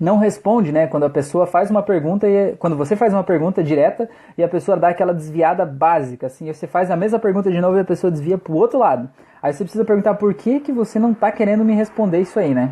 não 0.01 0.17
responde, 0.17 0.71
né? 0.71 0.87
Quando 0.87 1.03
a 1.03 1.09
pessoa 1.11 1.45
faz 1.45 1.69
uma 1.69 1.83
pergunta 1.83 2.27
e 2.27 2.55
quando 2.57 2.75
você 2.75 2.95
faz 2.95 3.13
uma 3.13 3.23
pergunta 3.23 3.63
direta 3.63 4.09
e 4.35 4.43
a 4.43 4.47
pessoa 4.49 4.75
dá 4.75 4.87
aquela 4.87 5.13
desviada 5.13 5.63
básica, 5.63 6.25
assim, 6.25 6.51
você 6.51 6.65
faz 6.65 6.89
a 6.89 6.95
mesma 6.95 7.19
pergunta 7.19 7.51
de 7.51 7.61
novo 7.61 7.77
e 7.77 7.81
a 7.81 7.85
pessoa 7.85 8.09
desvia 8.09 8.35
pro 8.35 8.55
outro 8.55 8.79
lado. 8.79 9.07
Aí 9.43 9.53
você 9.53 9.63
precisa 9.63 9.85
perguntar 9.85 10.15
por 10.15 10.33
que 10.33 10.59
que 10.59 10.71
você 10.71 10.97
não 10.97 11.13
tá 11.13 11.31
querendo 11.31 11.63
me 11.63 11.75
responder 11.75 12.19
isso 12.19 12.39
aí, 12.39 12.51
né? 12.51 12.71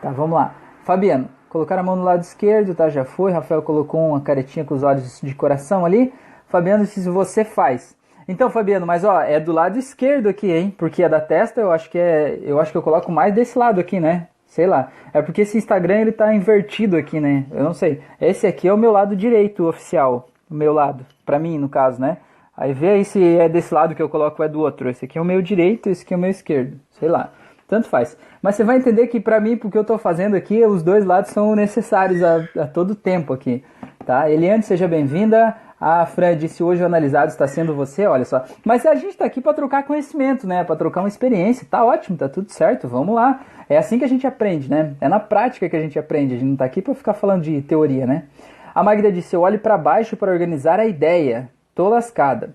Tá, 0.00 0.10
vamos 0.12 0.36
lá. 0.36 0.54
Fabiano, 0.84 1.28
colocar 1.48 1.76
a 1.76 1.82
mão 1.82 1.96
no 1.96 2.04
lado 2.04 2.22
esquerdo, 2.22 2.76
tá? 2.76 2.88
Já 2.88 3.04
foi. 3.04 3.32
Rafael 3.32 3.62
colocou 3.62 4.10
uma 4.10 4.20
caretinha 4.20 4.64
com 4.64 4.74
os 4.74 4.84
olhos 4.84 5.20
de 5.20 5.34
coração 5.34 5.84
ali. 5.84 6.14
Fabiano 6.46 6.84
disse 6.84 7.10
você 7.10 7.44
faz. 7.44 7.96
Então, 8.28 8.48
Fabiano, 8.48 8.86
mas 8.86 9.02
ó, 9.02 9.20
é 9.20 9.40
do 9.40 9.50
lado 9.50 9.80
esquerdo 9.80 10.28
aqui, 10.28 10.52
hein? 10.52 10.72
Porque 10.78 11.02
a 11.02 11.08
da 11.08 11.20
testa 11.20 11.60
eu 11.60 11.72
acho 11.72 11.90
que 11.90 11.98
é, 11.98 12.38
eu 12.42 12.60
acho 12.60 12.70
que 12.70 12.78
eu 12.78 12.82
coloco 12.82 13.10
mais 13.10 13.34
desse 13.34 13.58
lado 13.58 13.80
aqui, 13.80 13.98
né? 13.98 14.28
Sei 14.52 14.66
lá. 14.66 14.92
É 15.14 15.22
porque 15.22 15.40
esse 15.40 15.56
Instagram 15.56 16.00
ele 16.00 16.12
tá 16.12 16.34
invertido 16.34 16.94
aqui, 16.94 17.18
né? 17.18 17.46
Eu 17.50 17.64
não 17.64 17.72
sei. 17.72 18.02
Esse 18.20 18.46
aqui 18.46 18.68
é 18.68 18.72
o 18.72 18.76
meu 18.76 18.92
lado 18.92 19.16
direito 19.16 19.66
oficial. 19.66 20.28
O 20.50 20.54
meu 20.54 20.74
lado. 20.74 21.06
Pra 21.24 21.38
mim, 21.38 21.56
no 21.56 21.70
caso, 21.70 21.98
né? 21.98 22.18
Aí 22.54 22.74
vê 22.74 22.90
aí 22.90 23.04
se 23.04 23.38
é 23.38 23.48
desse 23.48 23.72
lado 23.72 23.94
que 23.94 24.02
eu 24.02 24.10
coloco 24.10 24.42
ou 24.42 24.44
é 24.44 24.48
do 24.50 24.60
outro. 24.60 24.90
Esse 24.90 25.06
aqui 25.06 25.16
é 25.16 25.20
o 25.22 25.24
meu 25.24 25.40
direito, 25.40 25.88
esse 25.88 26.04
aqui 26.04 26.12
é 26.12 26.18
o 26.18 26.20
meu 26.20 26.28
esquerdo. 26.28 26.78
Sei 26.90 27.08
lá. 27.08 27.32
Tanto 27.66 27.88
faz. 27.88 28.14
Mas 28.42 28.54
você 28.54 28.62
vai 28.62 28.76
entender 28.76 29.06
que 29.06 29.18
pra 29.18 29.40
mim, 29.40 29.56
porque 29.56 29.78
eu 29.78 29.84
tô 29.84 29.96
fazendo 29.96 30.34
aqui, 30.36 30.62
os 30.66 30.82
dois 30.82 31.06
lados 31.06 31.30
são 31.30 31.56
necessários 31.56 32.22
a, 32.22 32.46
a 32.60 32.66
todo 32.66 32.94
tempo 32.94 33.32
aqui. 33.32 33.64
Tá? 34.04 34.30
Eliane, 34.30 34.62
seja 34.62 34.86
bem-vinda. 34.86 35.56
A 35.84 36.06
Fran 36.06 36.36
disse 36.36 36.62
hoje 36.62 36.80
o 36.80 36.86
analisado 36.86 37.32
está 37.32 37.44
sendo 37.48 37.74
você, 37.74 38.06
olha 38.06 38.24
só. 38.24 38.44
Mas 38.64 38.86
a 38.86 38.94
gente 38.94 39.08
está 39.08 39.24
aqui 39.24 39.40
para 39.40 39.52
trocar 39.52 39.82
conhecimento, 39.82 40.46
né? 40.46 40.62
Para 40.62 40.76
trocar 40.76 41.00
uma 41.00 41.08
experiência. 41.08 41.66
Tá 41.68 41.84
ótimo, 41.84 42.16
tá 42.16 42.28
tudo 42.28 42.52
certo. 42.52 42.86
Vamos 42.86 43.16
lá. 43.16 43.40
É 43.68 43.76
assim 43.76 43.98
que 43.98 44.04
a 44.04 44.08
gente 44.08 44.24
aprende, 44.24 44.70
né? 44.70 44.94
É 45.00 45.08
na 45.08 45.18
prática 45.18 45.68
que 45.68 45.74
a 45.74 45.80
gente 45.80 45.98
aprende. 45.98 46.34
A 46.34 46.36
gente 46.36 46.46
não 46.46 46.52
está 46.52 46.66
aqui 46.66 46.80
para 46.80 46.94
ficar 46.94 47.14
falando 47.14 47.42
de 47.42 47.60
teoria, 47.62 48.06
né? 48.06 48.26
A 48.72 48.80
Magda 48.80 49.10
disse: 49.10 49.34
"Eu 49.34 49.40
olho 49.40 49.58
para 49.58 49.76
baixo 49.76 50.16
para 50.16 50.30
organizar 50.30 50.78
a 50.78 50.86
ideia. 50.86 51.50
Tô 51.74 51.88
lascada." 51.88 52.54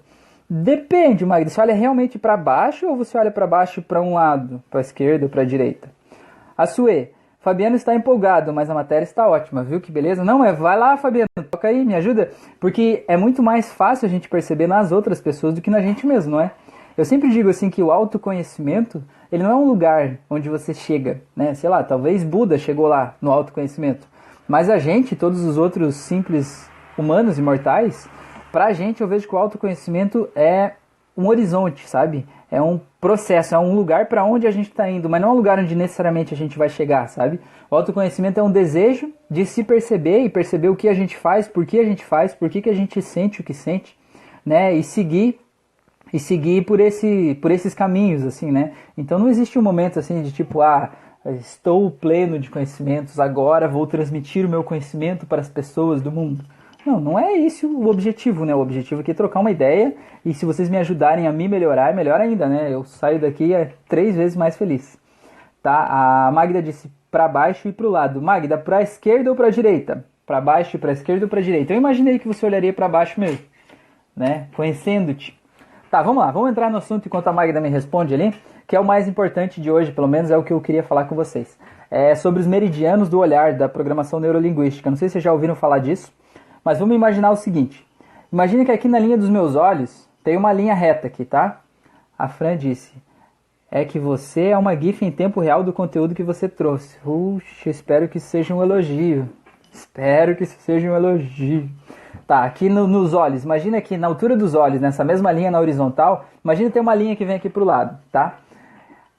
Depende, 0.49 1.25
Magda. 1.25 1.49
Você 1.49 1.59
olha 1.59 1.73
realmente 1.73 2.17
para 2.17 2.37
baixo 2.37 2.87
ou 2.87 2.95
você 2.95 3.17
olha 3.17 3.29
para 3.29 3.45
baixo 3.45 3.81
para 3.81 4.01
um 4.01 4.13
lado, 4.13 4.63
para 4.71 4.79
esquerda 4.79 5.25
ou 5.25 5.29
para 5.29 5.43
direita? 5.43 5.89
A 6.57 6.65
Sue, 6.65 7.09
Fabiano 7.47 7.77
está 7.77 7.95
empolgado, 7.95 8.51
mas 8.51 8.69
a 8.69 8.73
matéria 8.73 9.05
está 9.05 9.25
ótima, 9.25 9.63
viu 9.63 9.79
que 9.79 9.89
beleza? 9.89 10.21
Não, 10.21 10.43
é, 10.43 10.51
vai 10.51 10.77
lá, 10.77 10.97
Fabiano, 10.97 11.29
toca 11.49 11.69
aí, 11.69 11.85
me 11.85 11.95
ajuda, 11.95 12.29
porque 12.59 13.05
é 13.07 13.15
muito 13.15 13.41
mais 13.41 13.71
fácil 13.71 14.05
a 14.05 14.09
gente 14.09 14.27
perceber 14.27 14.67
nas 14.67 14.91
outras 14.91 15.21
pessoas 15.21 15.53
do 15.53 15.61
que 15.61 15.69
na 15.69 15.79
gente 15.79 16.05
mesmo, 16.05 16.31
não 16.33 16.41
é? 16.41 16.51
Eu 16.97 17.05
sempre 17.05 17.29
digo 17.29 17.49
assim 17.49 17.69
que 17.69 17.81
o 17.81 17.89
autoconhecimento, 17.89 19.01
ele 19.31 19.43
não 19.43 19.51
é 19.51 19.55
um 19.55 19.65
lugar 19.65 20.17
onde 20.29 20.49
você 20.49 20.73
chega, 20.73 21.21
né? 21.33 21.53
Sei 21.53 21.69
lá, 21.69 21.81
talvez 21.85 22.21
Buda 22.21 22.57
chegou 22.57 22.85
lá 22.85 23.15
no 23.21 23.31
autoconhecimento, 23.31 24.05
mas 24.45 24.69
a 24.69 24.77
gente, 24.77 25.15
todos 25.15 25.41
os 25.45 25.57
outros 25.57 25.95
simples 25.95 26.69
humanos 26.97 27.39
imortais, 27.39 28.09
pra 28.51 28.73
gente 28.73 28.99
eu 28.99 29.07
vejo 29.07 29.25
que 29.25 29.33
o 29.33 29.37
autoconhecimento 29.37 30.27
é 30.35 30.73
um 31.15 31.27
horizonte, 31.27 31.87
sabe? 31.87 32.27
É 32.49 32.61
um 32.61 32.79
processo, 33.01 33.53
é 33.53 33.59
um 33.59 33.75
lugar 33.75 34.05
para 34.07 34.23
onde 34.23 34.47
a 34.47 34.51
gente 34.51 34.69
está 34.69 34.89
indo, 34.89 35.09
mas 35.09 35.21
não 35.21 35.29
é 35.29 35.31
um 35.33 35.35
lugar 35.35 35.59
onde 35.59 35.75
necessariamente 35.75 36.33
a 36.33 36.37
gente 36.37 36.57
vai 36.57 36.69
chegar, 36.69 37.07
sabe? 37.09 37.39
O 37.69 37.75
autoconhecimento 37.75 38.39
é 38.39 38.43
um 38.43 38.51
desejo 38.51 39.11
de 39.29 39.45
se 39.45 39.63
perceber 39.63 40.19
e 40.19 40.29
perceber 40.29 40.69
o 40.69 40.75
que 40.75 40.87
a 40.87 40.93
gente 40.93 41.17
faz, 41.17 41.47
por 41.47 41.65
que 41.65 41.77
a 41.77 41.83
gente 41.83 42.05
faz, 42.05 42.33
por 42.33 42.49
que, 42.49 42.61
que 42.61 42.69
a 42.69 42.73
gente 42.73 43.01
sente 43.01 43.41
o 43.41 43.43
que 43.43 43.53
sente, 43.53 43.97
né? 44.45 44.73
E 44.73 44.81
seguir 44.81 45.39
e 46.13 46.19
seguir 46.19 46.63
por 46.65 46.79
esse 46.79 47.37
por 47.41 47.51
esses 47.51 47.73
caminhos 47.73 48.23
assim, 48.23 48.49
né? 48.49 48.71
Então 48.97 49.19
não 49.19 49.27
existe 49.27 49.59
um 49.59 49.61
momento 49.61 49.99
assim 49.99 50.21
de 50.23 50.31
tipo, 50.31 50.61
ah, 50.61 50.89
estou 51.25 51.91
pleno 51.91 52.39
de 52.39 52.49
conhecimentos, 52.49 53.19
agora 53.19 53.67
vou 53.67 53.85
transmitir 53.85 54.45
o 54.45 54.49
meu 54.49 54.63
conhecimento 54.63 55.25
para 55.25 55.41
as 55.41 55.49
pessoas 55.49 56.01
do 56.01 56.11
mundo. 56.11 56.45
Não, 56.87 57.01
não 57.01 57.19
é 57.19 57.37
esse 57.37 57.65
o 57.65 57.89
objetivo, 57.89 58.45
né? 58.45 58.55
O 58.55 58.61
objetivo 58.61 59.01
aqui 59.01 59.11
é 59.11 59.13
trocar 59.13 59.41
uma 59.41 59.51
ideia 59.51 59.93
e 60.23 60.33
se 60.33 60.45
vocês 60.45 60.69
me 60.69 60.77
ajudarem 60.77 61.27
a 61.27 61.33
me 61.33 61.45
melhorar, 61.45 61.93
melhor 61.93 62.21
ainda, 62.21 62.47
né? 62.47 62.73
Eu 62.73 62.85
saio 62.85 63.19
daqui 63.19 63.53
é 63.53 63.73
três 63.89 64.15
vezes 64.15 64.37
mais 64.37 64.55
feliz. 64.55 64.97
Tá? 65.61 65.85
A 66.27 66.31
Magda 66.31 66.61
disse 66.61 66.89
para 67.11 67.27
baixo 67.27 67.67
e 67.67 67.73
para 67.73 67.85
o 67.85 67.89
lado. 67.89 68.21
Magda, 68.21 68.57
para 68.57 68.81
esquerda 68.81 69.29
ou 69.29 69.35
para 69.35 69.49
direita? 69.49 70.05
Para 70.25 70.39
baixo, 70.39 70.79
para 70.79 70.91
a 70.91 70.93
esquerda 70.93 71.25
ou 71.25 71.29
para 71.29 71.41
direita? 71.41 71.73
Eu 71.73 71.77
imaginei 71.77 72.17
que 72.19 72.27
você 72.27 72.45
olharia 72.45 72.71
para 72.71 72.87
baixo 72.87 73.19
mesmo, 73.19 73.43
né? 74.15 74.47
Conhecendo-te. 74.55 75.37
Tá, 75.91 76.01
vamos 76.01 76.23
lá, 76.23 76.31
vamos 76.31 76.49
entrar 76.49 76.71
no 76.71 76.77
assunto 76.77 77.07
enquanto 77.07 77.27
a 77.27 77.33
Magda 77.33 77.59
me 77.59 77.67
responde 77.67 78.13
ali, 78.13 78.33
que 78.65 78.77
é 78.77 78.79
o 78.79 78.85
mais 78.85 79.09
importante 79.09 79.59
de 79.59 79.69
hoje, 79.69 79.91
pelo 79.91 80.07
menos 80.07 80.31
é 80.31 80.37
o 80.37 80.43
que 80.43 80.53
eu 80.53 80.61
queria 80.61 80.83
falar 80.83 81.03
com 81.03 81.15
vocês. 81.15 81.59
É 81.91 82.15
sobre 82.15 82.39
os 82.39 82.47
meridianos 82.47 83.09
do 83.09 83.19
olhar 83.19 83.51
da 83.55 83.67
programação 83.67 84.21
neurolinguística. 84.21 84.89
Não 84.89 84.95
sei 84.95 85.09
se 85.09 85.13
vocês 85.13 85.23
já 85.25 85.33
ouviram 85.33 85.53
falar 85.53 85.79
disso. 85.79 86.15
Mas 86.67 86.79
vamos 86.79 86.97
imaginar 86.97 87.31
o 87.31 87.37
seguinte: 87.37 87.87
imagine 88.29 88.65
que 88.65 88.71
aqui 88.73 88.89
na 88.89 88.99
linha 88.99 89.17
dos 89.17 89.29
meus 89.29 89.55
olhos 89.55 90.05
tem 90.21 90.35
uma 90.35 90.51
linha 90.51 90.73
reta 90.73 91.07
aqui, 91.07 91.23
tá? 91.23 91.61
A 92.19 92.27
Fran 92.27 92.57
disse: 92.57 92.91
é 93.71 93.85
que 93.85 93.97
você 93.97 94.47
é 94.47 94.57
uma 94.57 94.75
GIF 94.75 95.05
em 95.05 95.09
tempo 95.09 95.39
real 95.39 95.63
do 95.63 95.71
conteúdo 95.71 96.13
que 96.13 96.23
você 96.23 96.49
trouxe. 96.49 96.97
Puxa, 96.97 97.69
espero 97.69 98.09
que 98.09 98.19
seja 98.19 98.53
um 98.53 98.61
elogio. 98.61 99.29
Espero 99.71 100.35
que 100.35 100.43
isso 100.43 100.57
seja 100.59 100.91
um 100.91 100.95
elogio. 100.97 101.69
Tá, 102.27 102.43
aqui 102.43 102.67
no, 102.67 102.85
nos 102.85 103.13
olhos, 103.13 103.45
imagina 103.45 103.77
aqui 103.77 103.95
na 103.95 104.07
altura 104.07 104.35
dos 104.35 104.53
olhos, 104.53 104.81
nessa 104.81 105.05
mesma 105.05 105.31
linha 105.31 105.49
na 105.49 105.61
horizontal, 105.61 106.25
imagina 106.43 106.69
ter 106.69 106.81
uma 106.81 106.93
linha 106.93 107.15
que 107.15 107.23
vem 107.23 107.37
aqui 107.37 107.49
pro 107.49 107.63
lado, 107.63 107.97
tá? 108.11 108.39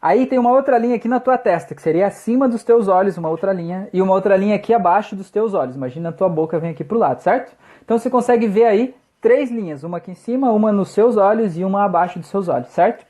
Aí 0.00 0.26
tem 0.26 0.38
uma 0.38 0.52
outra 0.52 0.78
linha 0.78 0.94
aqui 0.94 1.08
na 1.08 1.18
tua 1.18 1.36
testa, 1.36 1.74
que 1.74 1.82
seria 1.82 2.06
acima 2.06 2.48
dos 2.48 2.62
teus 2.62 2.86
olhos, 2.86 3.18
uma 3.18 3.28
outra 3.28 3.52
linha, 3.52 3.88
e 3.92 4.00
uma 4.00 4.14
outra 4.14 4.36
linha 4.36 4.54
aqui 4.54 4.72
abaixo 4.72 5.16
dos 5.16 5.28
teus 5.28 5.54
olhos. 5.54 5.74
Imagina 5.74 6.10
a 6.10 6.12
tua 6.12 6.28
boca 6.28 6.58
vem 6.60 6.70
aqui 6.70 6.84
pro 6.84 6.96
lado, 6.96 7.20
certo? 7.20 7.52
Então 7.84 7.98
você 7.98 8.08
consegue 8.08 8.46
ver 8.46 8.66
aí 8.66 8.94
três 9.20 9.50
linhas, 9.50 9.82
uma 9.82 9.96
aqui 9.96 10.12
em 10.12 10.14
cima, 10.14 10.52
uma 10.52 10.70
nos 10.70 10.90
seus 10.90 11.16
olhos 11.16 11.58
e 11.58 11.64
uma 11.64 11.84
abaixo 11.84 12.20
dos 12.20 12.28
seus 12.28 12.46
olhos, 12.46 12.68
certo? 12.68 13.04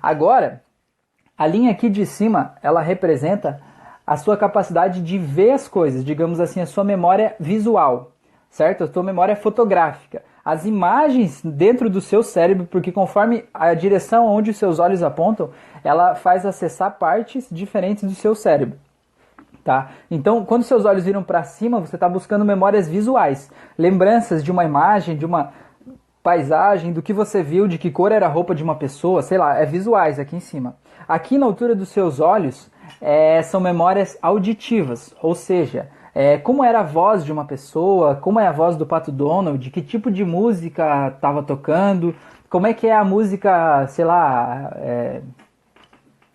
Agora, 0.00 0.62
a 1.36 1.46
linha 1.48 1.72
aqui 1.72 1.88
de 1.88 2.06
cima, 2.06 2.54
ela 2.62 2.80
representa 2.80 3.60
a 4.06 4.16
sua 4.16 4.36
capacidade 4.36 5.02
de 5.02 5.18
ver 5.18 5.50
as 5.50 5.66
coisas, 5.66 6.04
digamos 6.04 6.38
assim, 6.38 6.60
a 6.60 6.66
sua 6.66 6.84
memória 6.84 7.34
visual, 7.40 8.12
certo? 8.48 8.84
A 8.84 8.88
tua 8.88 9.02
memória 9.02 9.34
fotográfica 9.34 10.22
as 10.44 10.64
imagens 10.64 11.42
dentro 11.44 11.90
do 11.90 12.00
seu 12.00 12.22
cérebro, 12.22 12.66
porque 12.66 12.90
conforme 12.90 13.44
a 13.52 13.72
direção 13.74 14.26
onde 14.26 14.50
os 14.50 14.56
seus 14.56 14.78
olhos 14.78 15.02
apontam, 15.02 15.50
ela 15.82 16.14
faz 16.14 16.44
acessar 16.46 16.98
partes 16.98 17.46
diferentes 17.50 18.04
do 18.04 18.14
seu 18.14 18.34
cérebro. 18.34 18.78
Tá? 19.62 19.90
Então, 20.10 20.44
quando 20.44 20.62
seus 20.62 20.84
olhos 20.84 21.04
viram 21.04 21.22
para 21.22 21.42
cima, 21.42 21.80
você 21.80 21.96
está 21.96 22.08
buscando 22.08 22.44
memórias 22.44 22.88
visuais, 22.88 23.50
lembranças 23.76 24.42
de 24.42 24.50
uma 24.50 24.64
imagem, 24.64 25.16
de 25.16 25.26
uma 25.26 25.52
paisagem, 26.22 26.92
do 26.92 27.02
que 27.02 27.12
você 27.12 27.42
viu, 27.42 27.68
de 27.68 27.78
que 27.78 27.90
cor 27.90 28.12
era 28.12 28.26
a 28.26 28.28
roupa 28.28 28.54
de 28.54 28.62
uma 28.62 28.74
pessoa, 28.74 29.22
sei 29.22 29.38
lá, 29.38 29.58
é 29.58 29.66
visuais 29.66 30.18
aqui 30.18 30.36
em 30.36 30.40
cima. 30.40 30.76
Aqui 31.06 31.36
na 31.36 31.46
altura 31.46 31.74
dos 31.74 31.88
seus 31.90 32.20
olhos 32.20 32.70
é, 33.00 33.42
são 33.42 33.60
memórias 33.60 34.18
auditivas, 34.22 35.14
ou 35.22 35.34
seja, 35.34 35.88
é, 36.14 36.38
como 36.38 36.64
era 36.64 36.80
a 36.80 36.84
voz 36.84 37.24
de 37.24 37.32
uma 37.32 37.44
pessoa, 37.44 38.16
como 38.16 38.40
é 38.40 38.46
a 38.46 38.52
voz 38.52 38.76
do 38.76 38.86
Pato 38.86 39.12
Donald, 39.12 39.70
que 39.70 39.80
tipo 39.80 40.10
de 40.10 40.24
música 40.24 41.08
estava 41.14 41.42
tocando, 41.42 42.14
como 42.48 42.66
é 42.66 42.74
que 42.74 42.86
é 42.86 42.94
a 42.94 43.04
música, 43.04 43.86
sei 43.88 44.04
lá, 44.04 44.72
é, 44.76 45.20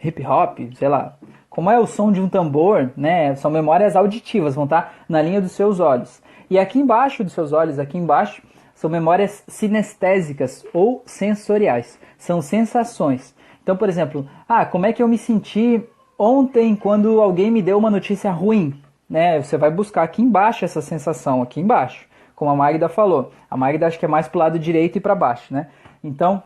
hip 0.04 0.26
hop, 0.26 0.60
sei 0.76 0.88
lá, 0.88 1.18
como 1.50 1.70
é 1.70 1.80
o 1.80 1.88
som 1.88 2.12
de 2.12 2.22
um 2.22 2.30
tambor, 2.30 2.92
né? 2.96 3.36
São 3.36 3.50
memórias 3.50 3.96
auditivas, 3.96 4.56
vão 4.56 4.66
estar 4.66 4.94
na 5.08 5.22
linha 5.22 5.42
dos 5.42 5.54
seus 5.54 5.80
olhos. 5.80 6.22
E 6.50 6.60
aqui 6.60 6.80
embaixo 6.80 7.24
dos 7.24 7.34
seus 7.34 7.54
olhos, 7.54 7.80
aqui 7.80 7.98
embaixo, 7.98 8.42
são 8.74 8.90
memórias 8.90 9.44
sinestésicas 9.48 10.66
ou 10.74 11.02
sensoriais. 11.06 11.98
São 12.18 12.42
sensações. 12.42 13.34
Então, 13.64 13.78
por 13.78 13.90
exemplo, 13.90 14.28
ah, 14.48 14.66
como 14.66 14.86
é 14.86 14.94
que 14.94 15.02
eu 15.02 15.08
me 15.08 15.18
senti 15.18 15.82
ontem 16.20 16.76
quando 16.76 17.22
alguém 17.22 17.50
me 17.50 17.62
deu 17.62 17.78
uma 17.78 17.90
notícia 17.90 18.32
ruim? 18.32 18.80
né? 19.10 19.42
Você 19.42 19.58
vai 19.58 19.72
buscar 19.72 20.04
aqui 20.04 20.22
embaixo 20.22 20.66
essa 20.66 20.82
sensação, 20.82 21.42
aqui 21.42 21.60
embaixo, 21.60 22.06
como 22.36 22.52
a 22.52 22.56
Magda 22.56 22.90
falou. 22.90 23.32
A 23.50 23.56
Magda 23.56 23.88
acho 23.88 24.00
que 24.00 24.06
é 24.06 24.08
mais 24.08 24.28
para 24.28 24.38
o 24.38 24.40
lado 24.40 24.60
direito 24.60 24.98
e 24.98 25.02
para 25.02 25.16
baixo, 25.16 25.54
né? 25.54 25.68
Então, 26.04 26.44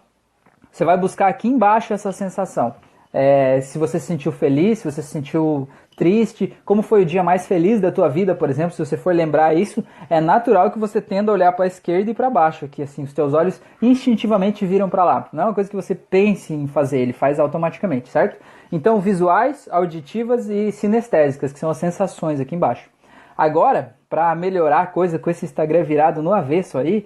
você 0.72 0.86
vai 0.86 0.98
buscar 0.98 1.28
aqui 1.28 1.48
embaixo 1.48 1.94
essa 1.94 2.12
sensação. 2.12 2.76
É, 3.12 3.60
se 3.62 3.78
você 3.78 4.00
se 4.00 4.06
sentiu 4.06 4.32
feliz, 4.32 4.80
se 4.80 4.92
você 4.92 5.02
se 5.02 5.08
sentiu 5.08 5.68
triste, 5.96 6.56
como 6.64 6.82
foi 6.82 7.02
o 7.02 7.06
dia 7.06 7.24
mais 7.24 7.48
feliz 7.48 7.82
da 7.82 7.92
tua 7.92 8.08
vida, 8.08 8.34
por 8.34 8.50
exemplo, 8.50 8.72
se 8.72 8.86
você 8.86 8.96
for 8.96 9.14
lembrar 9.14 9.54
isso, 9.56 9.84
é 10.10 10.22
natural 10.22 10.72
que 10.72 10.80
você 10.80 11.02
tenda 11.02 11.32
a 11.32 11.34
olhar 11.34 11.52
para 11.52 11.66
a 11.66 11.68
esquerda 11.68 12.12
e 12.12 12.14
para 12.14 12.30
baixo, 12.30 12.66
aqui 12.66 12.82
assim, 12.82 13.04
os 13.04 13.12
teus 13.12 13.34
olhos 13.34 13.60
instintivamente 13.82 14.66
viram 14.66 14.90
para 14.90 15.04
lá. 15.04 15.28
Não 15.34 15.44
é 15.44 15.46
uma 15.48 15.54
coisa 15.54 15.70
que 15.70 15.76
você 15.76 15.94
pense 15.94 16.54
em 16.54 16.68
fazer, 16.68 17.00
ele 17.00 17.12
faz 17.12 17.40
automaticamente, 17.40 18.10
certo? 18.10 18.38
Então, 18.72 19.02
visuais, 19.02 19.68
auditivas 19.72 20.48
e 20.48 20.72
sinestésicas, 20.72 21.52
que 21.52 21.60
são 21.60 21.70
as 21.70 21.78
sensações 21.78 22.40
aqui 22.40 22.56
embaixo. 22.56 22.90
Agora, 23.36 23.96
para 24.10 24.34
melhorar 24.36 24.82
a 24.82 24.88
coisa 24.88 25.18
com 25.18 25.30
esse 25.30 25.46
Instagram 25.46 25.84
virado 25.84 26.22
no 26.22 26.34
avesso 26.34 26.78
aí, 26.78 27.06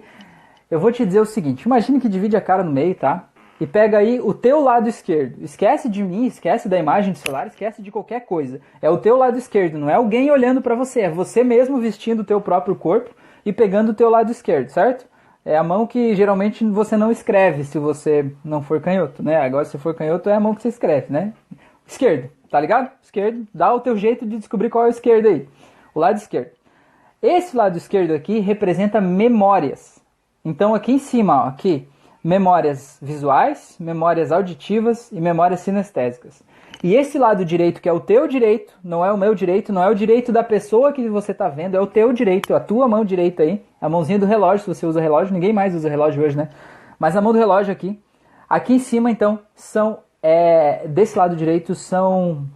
eu 0.70 0.78
vou 0.78 0.92
te 0.92 1.04
dizer 1.06 1.20
o 1.20 1.26
seguinte: 1.26 1.62
imagine 1.62 2.00
que 2.00 2.08
divide 2.08 2.36
a 2.36 2.40
cara 2.40 2.62
no 2.62 2.72
meio, 2.72 2.94
tá? 2.94 3.28
E 3.60 3.66
pega 3.66 3.98
aí 3.98 4.20
o 4.20 4.34
teu 4.34 4.60
lado 4.60 4.88
esquerdo. 4.88 5.42
Esquece 5.42 5.88
de 5.88 6.02
mim, 6.02 6.26
esquece 6.26 6.68
da 6.68 6.78
imagem 6.78 7.12
do 7.12 7.18
celular, 7.18 7.46
esquece 7.46 7.80
de 7.80 7.90
qualquer 7.90 8.20
coisa. 8.26 8.60
É 8.82 8.90
o 8.90 8.98
teu 8.98 9.16
lado 9.16 9.38
esquerdo, 9.38 9.78
não 9.78 9.88
é 9.88 9.94
alguém 9.94 10.30
olhando 10.30 10.60
para 10.60 10.74
você, 10.74 11.02
é 11.02 11.10
você 11.10 11.44
mesmo 11.44 11.78
vestindo 11.78 12.20
o 12.20 12.24
teu 12.24 12.40
próprio 12.40 12.74
corpo 12.74 13.10
e 13.46 13.52
pegando 13.52 13.90
o 13.90 13.94
teu 13.94 14.10
lado 14.10 14.30
esquerdo, 14.30 14.70
certo? 14.70 15.06
É 15.44 15.56
a 15.56 15.62
mão 15.62 15.86
que 15.86 16.14
geralmente 16.14 16.64
você 16.64 16.96
não 16.96 17.12
escreve 17.12 17.64
se 17.64 17.78
você 17.78 18.32
não 18.44 18.62
for 18.62 18.80
canhoto, 18.80 19.22
né? 19.22 19.36
Agora 19.36 19.64
se 19.64 19.78
for 19.78 19.94
canhoto 19.94 20.28
é 20.30 20.34
a 20.34 20.40
mão 20.40 20.54
que 20.54 20.62
você 20.62 20.68
escreve, 20.68 21.12
né? 21.12 21.32
Esquerdo, 21.86 22.30
tá 22.50 22.58
ligado? 22.58 22.90
Esquerdo, 23.02 23.46
dá 23.52 23.72
o 23.72 23.80
teu 23.80 23.96
jeito 23.96 24.26
de 24.26 24.38
descobrir 24.38 24.70
qual 24.70 24.84
é 24.84 24.86
o 24.88 24.90
esquerdo 24.90 25.28
aí. 25.28 25.46
O 25.94 26.00
lado 26.00 26.16
esquerdo. 26.16 26.50
Esse 27.22 27.56
lado 27.56 27.76
esquerdo 27.76 28.12
aqui 28.12 28.40
representa 28.40 29.00
memórias. 29.00 30.02
Então 30.44 30.74
aqui 30.74 30.92
em 30.92 30.98
cima, 30.98 31.44
ó, 31.44 31.48
aqui, 31.48 31.86
memórias 32.24 32.98
visuais, 33.02 33.76
memórias 33.78 34.32
auditivas 34.32 35.12
e 35.12 35.20
memórias 35.20 35.60
sinestésicas. 35.60 36.42
E 36.82 36.94
esse 36.94 37.18
lado 37.18 37.44
direito, 37.44 37.80
que 37.80 37.88
é 37.88 37.92
o 37.92 38.00
teu 38.00 38.26
direito, 38.26 38.72
não 38.82 39.04
é 39.04 39.12
o 39.12 39.16
meu 39.18 39.34
direito, 39.34 39.72
não 39.72 39.82
é 39.82 39.88
o 39.88 39.94
direito 39.94 40.32
da 40.32 40.42
pessoa 40.42 40.92
que 40.92 41.06
você 41.08 41.32
está 41.32 41.48
vendo, 41.48 41.76
é 41.76 41.80
o 41.80 41.86
teu 41.86 42.12
direito, 42.12 42.54
a 42.54 42.60
tua 42.60 42.88
mão 42.88 43.04
direita 43.04 43.42
aí, 43.42 43.62
a 43.80 43.88
mãozinha 43.88 44.18
do 44.18 44.26
relógio, 44.26 44.64
se 44.64 44.74
você 44.80 44.86
usa 44.86 45.00
relógio, 45.00 45.34
ninguém 45.34 45.52
mais 45.52 45.74
usa 45.74 45.88
relógio 45.88 46.24
hoje, 46.24 46.36
né? 46.36 46.48
Mas 46.98 47.16
a 47.16 47.20
mão 47.20 47.32
do 47.32 47.38
relógio 47.38 47.72
aqui. 47.72 48.00
Aqui 48.48 48.74
em 48.74 48.78
cima, 48.78 49.10
então, 49.10 49.40
são 49.54 49.98
é, 50.26 50.88
desse 50.88 51.18
lado 51.18 51.36
direito 51.36 51.74
são 51.74 52.48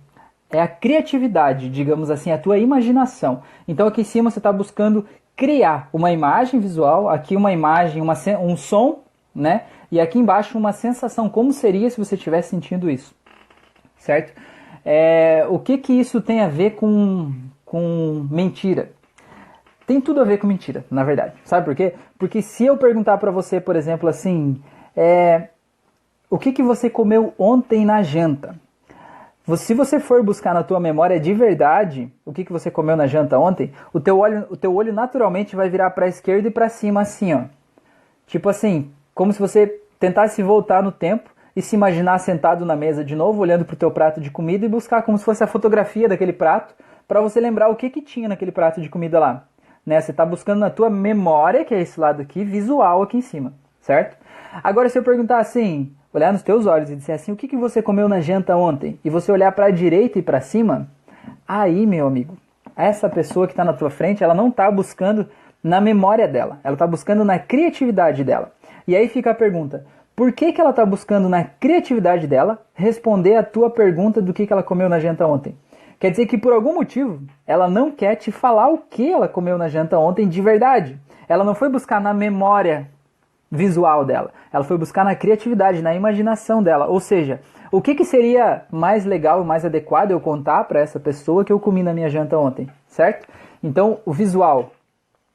é 0.50 0.62
a 0.62 0.66
criatividade, 0.66 1.68
digamos 1.68 2.10
assim, 2.10 2.32
a 2.32 2.38
tua 2.38 2.56
imaginação. 2.56 3.42
Então 3.66 3.86
aqui 3.86 4.00
em 4.00 4.04
cima 4.04 4.30
você 4.30 4.38
está 4.38 4.50
buscando 4.50 5.04
criar 5.36 5.90
uma 5.92 6.10
imagem 6.10 6.58
visual, 6.58 7.10
aqui 7.10 7.36
uma 7.36 7.52
imagem, 7.52 8.00
uma, 8.00 8.14
um 8.40 8.56
som 8.56 9.04
né? 9.34 9.64
E 9.90 10.00
aqui 10.00 10.18
embaixo 10.18 10.58
uma 10.58 10.72
sensação, 10.72 11.28
como 11.28 11.52
seria 11.52 11.88
se 11.90 11.98
você 11.98 12.14
estivesse 12.14 12.50
sentindo 12.50 12.90
isso, 12.90 13.14
certo? 13.96 14.32
É, 14.84 15.46
o 15.48 15.58
que 15.58 15.78
que 15.78 15.92
isso 15.92 16.20
tem 16.20 16.40
a 16.40 16.48
ver 16.48 16.72
com, 16.72 17.32
com 17.64 18.26
mentira? 18.30 18.90
Tem 19.86 20.00
tudo 20.00 20.20
a 20.20 20.24
ver 20.24 20.38
com 20.38 20.46
mentira, 20.46 20.84
na 20.90 21.02
verdade. 21.02 21.34
Sabe 21.44 21.64
por 21.64 21.74
quê? 21.74 21.94
Porque 22.18 22.42
se 22.42 22.66
eu 22.66 22.76
perguntar 22.76 23.16
para 23.18 23.30
você, 23.30 23.60
por 23.60 23.74
exemplo, 23.74 24.08
assim, 24.08 24.62
é, 24.94 25.48
o 26.28 26.38
que, 26.38 26.52
que 26.52 26.62
você 26.62 26.90
comeu 26.90 27.32
ontem 27.38 27.86
na 27.86 28.02
janta? 28.02 28.54
Se 29.56 29.72
você 29.72 29.98
for 29.98 30.22
buscar 30.22 30.52
na 30.52 30.62
tua 30.62 30.78
memória 30.78 31.18
de 31.18 31.32
verdade 31.32 32.12
o 32.22 32.34
que, 32.34 32.44
que 32.44 32.52
você 32.52 32.70
comeu 32.70 32.94
na 32.96 33.06
janta 33.06 33.38
ontem, 33.38 33.72
o 33.94 33.98
teu 33.98 34.18
olho, 34.18 34.46
o 34.50 34.56
teu 34.56 34.74
olho 34.74 34.92
naturalmente 34.92 35.56
vai 35.56 35.70
virar 35.70 35.90
para 35.90 36.04
a 36.04 36.08
esquerda 36.08 36.48
e 36.48 36.50
para 36.50 36.68
cima 36.68 37.00
assim, 37.00 37.32
ó. 37.32 37.44
Tipo 38.26 38.50
assim, 38.50 38.92
como 39.18 39.32
se 39.32 39.40
você 39.40 39.80
tentasse 39.98 40.40
voltar 40.44 40.80
no 40.80 40.92
tempo 40.92 41.28
e 41.56 41.60
se 41.60 41.74
imaginar 41.74 42.20
sentado 42.20 42.64
na 42.64 42.76
mesa 42.76 43.04
de 43.04 43.16
novo, 43.16 43.42
olhando 43.42 43.64
para 43.64 43.74
o 43.74 43.76
teu 43.76 43.90
prato 43.90 44.20
de 44.20 44.30
comida 44.30 44.64
e 44.64 44.68
buscar 44.68 45.02
como 45.02 45.18
se 45.18 45.24
fosse 45.24 45.42
a 45.42 45.46
fotografia 45.48 46.08
daquele 46.08 46.32
prato 46.32 46.72
para 47.08 47.20
você 47.20 47.40
lembrar 47.40 47.68
o 47.68 47.74
que, 47.74 47.90
que 47.90 48.00
tinha 48.00 48.28
naquele 48.28 48.52
prato 48.52 48.80
de 48.80 48.88
comida 48.88 49.18
lá. 49.18 49.48
Né? 49.84 50.00
Você 50.00 50.12
está 50.12 50.24
buscando 50.24 50.60
na 50.60 50.70
tua 50.70 50.88
memória, 50.88 51.64
que 51.64 51.74
é 51.74 51.80
esse 51.80 51.98
lado 51.98 52.22
aqui, 52.22 52.44
visual 52.44 53.02
aqui 53.02 53.16
em 53.16 53.20
cima, 53.20 53.54
certo? 53.80 54.16
Agora, 54.62 54.88
se 54.88 54.96
eu 54.96 55.02
perguntar 55.02 55.40
assim, 55.40 55.92
olhar 56.14 56.32
nos 56.32 56.44
teus 56.44 56.64
olhos 56.64 56.88
e 56.88 56.94
dizer 56.94 57.14
assim, 57.14 57.32
o 57.32 57.36
que, 57.36 57.48
que 57.48 57.56
você 57.56 57.82
comeu 57.82 58.08
na 58.08 58.20
janta 58.20 58.56
ontem? 58.56 59.00
E 59.04 59.10
você 59.10 59.32
olhar 59.32 59.50
para 59.50 59.66
a 59.66 59.70
direita 59.72 60.20
e 60.20 60.22
para 60.22 60.40
cima, 60.40 60.86
aí, 61.46 61.84
meu 61.86 62.06
amigo, 62.06 62.36
essa 62.76 63.08
pessoa 63.08 63.48
que 63.48 63.52
está 63.52 63.64
na 63.64 63.72
tua 63.72 63.90
frente, 63.90 64.22
ela 64.22 64.32
não 64.32 64.46
está 64.46 64.70
buscando 64.70 65.28
na 65.60 65.80
memória 65.80 66.28
dela, 66.28 66.60
ela 66.62 66.74
está 66.76 66.86
buscando 66.86 67.24
na 67.24 67.36
criatividade 67.36 68.22
dela. 68.22 68.56
E 68.88 68.96
aí 68.96 69.06
fica 69.06 69.32
a 69.32 69.34
pergunta, 69.34 69.84
por 70.16 70.32
que, 70.32 70.50
que 70.50 70.58
ela 70.58 70.70
está 70.70 70.84
buscando 70.86 71.28
na 71.28 71.44
criatividade 71.44 72.26
dela 72.26 72.58
responder 72.72 73.36
a 73.36 73.42
tua 73.42 73.68
pergunta 73.68 74.22
do 74.22 74.32
que, 74.32 74.46
que 74.46 74.52
ela 74.52 74.62
comeu 74.62 74.88
na 74.88 74.98
janta 74.98 75.26
ontem? 75.26 75.54
Quer 76.00 76.10
dizer 76.10 76.24
que 76.24 76.38
por 76.38 76.54
algum 76.54 76.74
motivo 76.74 77.20
ela 77.46 77.68
não 77.68 77.90
quer 77.90 78.16
te 78.16 78.32
falar 78.32 78.70
o 78.70 78.78
que 78.78 79.12
ela 79.12 79.28
comeu 79.28 79.58
na 79.58 79.68
janta 79.68 79.98
ontem 79.98 80.26
de 80.26 80.40
verdade. 80.40 80.98
Ela 81.28 81.44
não 81.44 81.54
foi 81.54 81.68
buscar 81.68 82.00
na 82.00 82.14
memória 82.14 82.88
visual 83.50 84.06
dela. 84.06 84.30
Ela 84.50 84.64
foi 84.64 84.78
buscar 84.78 85.04
na 85.04 85.14
criatividade, 85.14 85.82
na 85.82 85.94
imaginação 85.94 86.62
dela. 86.62 86.86
Ou 86.86 86.98
seja, 86.98 87.42
o 87.70 87.82
que, 87.82 87.94
que 87.94 88.06
seria 88.06 88.62
mais 88.70 89.04
legal 89.04 89.42
e 89.42 89.46
mais 89.46 89.66
adequado 89.66 90.12
eu 90.12 90.20
contar 90.20 90.64
para 90.64 90.80
essa 90.80 90.98
pessoa 90.98 91.44
que 91.44 91.52
eu 91.52 91.60
comi 91.60 91.82
na 91.82 91.92
minha 91.92 92.08
janta 92.08 92.38
ontem, 92.38 92.70
certo? 92.86 93.28
Então, 93.62 93.98
o 94.06 94.14
visual. 94.14 94.72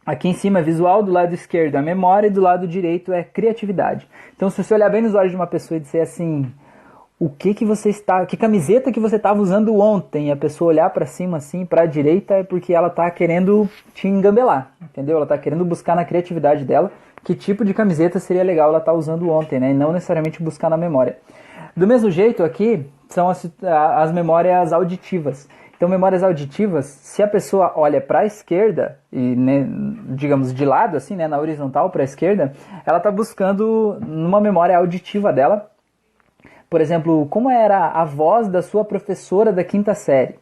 Aqui 0.06 0.28
em 0.28 0.34
cima 0.34 0.60
é 0.60 0.62
visual, 0.62 1.02
do 1.02 1.12
lado 1.12 1.34
esquerdo 1.34 1.76
é 1.76 1.82
memória 1.82 2.28
e 2.28 2.30
do 2.30 2.42
lado 2.42 2.68
direito 2.68 3.13
é 3.13 3.24
criatividade. 3.24 4.08
Então, 4.36 4.50
se 4.50 4.62
você 4.62 4.74
olhar 4.74 4.89
bem 4.89 5.02
nos 5.02 5.16
olhos 5.16 5.32
de 5.32 5.36
uma 5.36 5.48
pessoa 5.48 5.78
e 5.78 5.82
dizer 5.82 6.02
assim, 6.02 6.52
o 7.18 7.30
que 7.30 7.54
que 7.54 7.63
você 7.63 7.89
está, 7.89 8.26
que 8.26 8.36
camiseta 8.36 8.92
que 8.92 9.00
você 9.00 9.16
estava 9.16 9.42
usando 9.42 9.78
ontem, 9.80 10.28
e 10.28 10.32
a 10.32 10.36
pessoa 10.36 10.70
olhar 10.70 10.89
para 10.89 11.06
cima 11.06 11.38
assim, 11.38 11.66
para 11.66 11.84
a 11.84 11.86
direita, 11.86 12.34
é 12.34 12.44
porque 12.44 12.74
ela 12.74 12.88
está 12.88 13.10
querendo 13.10 13.70
te 13.94 14.08
engambelar, 14.08 14.74
entendeu? 14.82 15.16
Ela 15.16 15.26
está 15.26 15.38
querendo 15.38 15.63
buscar 15.63 15.96
na 15.96 16.04
criatividade 16.04 16.66
dela 16.66 16.92
que 17.24 17.34
tipo 17.34 17.63
de 17.63 17.74
camiseta 17.74 18.20
seria 18.20 18.44
legal 18.44 18.70
ela 18.70 18.80
estar 18.80 18.92
tá 18.92 18.98
usando 18.98 19.30
ontem, 19.30 19.60
né? 19.60 19.72
E 19.72 19.74
não 19.74 19.94
necessariamente 19.94 20.44
buscar 20.44 20.70
na 20.70 20.76
memória. 20.76 21.18
Do 21.76 21.88
mesmo 21.88 22.12
jeito 22.12 22.44
aqui 22.44 22.86
são 23.08 23.30
as, 23.30 23.50
as 23.96 24.12
memórias 24.12 24.74
auditivas. 24.74 25.48
Então, 25.84 25.91
memórias 25.91 26.24
auditivas, 26.24 26.86
se 26.86 27.22
a 27.22 27.28
pessoa 27.28 27.74
olha 27.76 28.00
para 28.00 28.19
a 28.19 28.26
esquerda 28.26 29.00
e, 29.12 29.36
né, 29.36 29.67
digamos, 30.15 30.54
de 30.54 30.63
lado, 30.63 30.96
assim, 30.96 31.13
né, 31.13 31.28
na 31.28 31.38
horizontal 31.38 31.89
para 31.89 32.04
a 32.04 32.06
esquerda, 32.06 32.54
ela 32.86 33.00
está 33.00 33.12
buscando 33.12 33.98
numa 34.00 34.39
memória 34.39 34.78
auditiva 34.78 35.34
dela, 35.34 35.69
por 36.69 36.80
exemplo, 36.80 37.28
como 37.30 37.50
era 37.52 37.88
a 37.89 38.06
voz 38.06 38.48
da 38.48 38.62
sua 38.62 38.86
professora 38.86 39.52
da 39.52 39.62
quinta 39.62 39.93
série. 39.93 40.39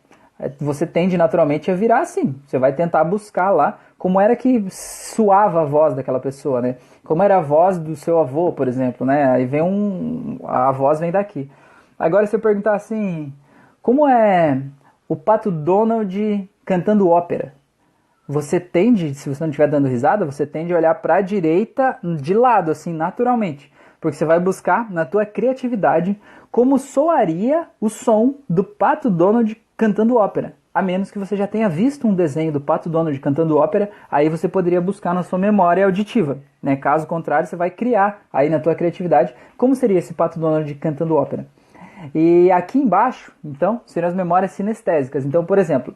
Você 0.59 0.85
tende 0.85 1.17
naturalmente 1.17 1.71
a 1.71 1.73
virar 1.73 2.01
assim. 2.01 2.35
Você 2.45 2.59
vai 2.59 2.73
tentar 2.73 3.03
buscar 3.03 3.49
lá 3.49 3.79
como 3.97 4.21
era 4.21 4.35
que 4.35 4.63
suava 4.69 5.63
a 5.63 5.65
voz 5.65 5.95
daquela 5.95 6.19
pessoa, 6.19 6.61
né? 6.61 6.75
Como 7.03 7.23
era 7.23 7.37
a 7.37 7.41
voz 7.41 7.79
do 7.79 7.95
seu 7.95 8.19
avô, 8.19 8.51
por 8.51 8.67
exemplo, 8.67 9.07
né? 9.07 9.25
Aí 9.31 9.47
vem 9.47 9.63
um. 9.63 10.37
A 10.45 10.71
voz 10.71 10.99
vem 10.99 11.11
daqui. 11.11 11.49
Agora, 11.97 12.27
se 12.27 12.35
eu 12.35 12.39
perguntar 12.39 12.75
assim, 12.75 13.33
como 13.81 14.07
é 14.07 14.61
o 15.11 15.15
Pato 15.17 15.51
Donald 15.51 16.49
cantando 16.63 17.09
ópera? 17.09 17.53
Você 18.25 18.61
tende, 18.61 19.13
se 19.13 19.27
você 19.27 19.43
não 19.43 19.49
estiver 19.49 19.67
dando 19.67 19.89
risada, 19.89 20.23
você 20.23 20.47
tende 20.47 20.73
a 20.73 20.77
olhar 20.77 20.95
para 20.95 21.15
a 21.15 21.21
direita 21.21 21.99
de 22.21 22.33
lado, 22.33 22.71
assim, 22.71 22.93
naturalmente. 22.93 23.69
Porque 23.99 24.15
você 24.15 24.23
vai 24.23 24.39
buscar 24.39 24.89
na 24.89 25.03
tua 25.03 25.25
criatividade 25.25 26.17
como 26.49 26.79
soaria 26.79 27.67
o 27.81 27.89
som 27.89 28.35
do 28.47 28.63
Pato 28.63 29.09
Donald 29.09 29.61
cantando 29.75 30.15
ópera 30.15 30.55
a 30.73 30.81
menos 30.81 31.11
que 31.11 31.19
você 31.19 31.35
já 31.35 31.45
tenha 31.45 31.67
visto 31.67 32.07
um 32.07 32.15
desenho 32.15 32.53
do 32.53 32.61
Pato 32.61 32.87
Donald 32.89 33.19
cantando 33.19 33.57
ópera, 33.57 33.91
aí 34.09 34.29
você 34.29 34.47
poderia 34.47 34.79
buscar 34.79 35.13
na 35.13 35.21
sua 35.21 35.37
memória 35.37 35.83
auditiva. 35.83 36.37
Né? 36.63 36.77
Caso 36.77 37.05
contrário, 37.05 37.45
você 37.45 37.57
vai 37.57 37.69
criar 37.69 38.21
aí 38.31 38.49
na 38.49 38.57
tua 38.57 38.73
criatividade 38.73 39.35
como 39.57 39.75
seria 39.75 39.99
esse 39.99 40.13
Pato 40.13 40.39
Donald 40.39 40.73
cantando 40.75 41.15
ópera. 41.15 41.45
E 42.13 42.51
aqui 42.51 42.79
embaixo, 42.79 43.31
então, 43.43 43.81
seriam 43.85 44.09
as 44.09 44.15
memórias 44.15 44.51
sinestésicas. 44.51 45.25
Então, 45.25 45.45
por 45.45 45.57
exemplo, 45.57 45.93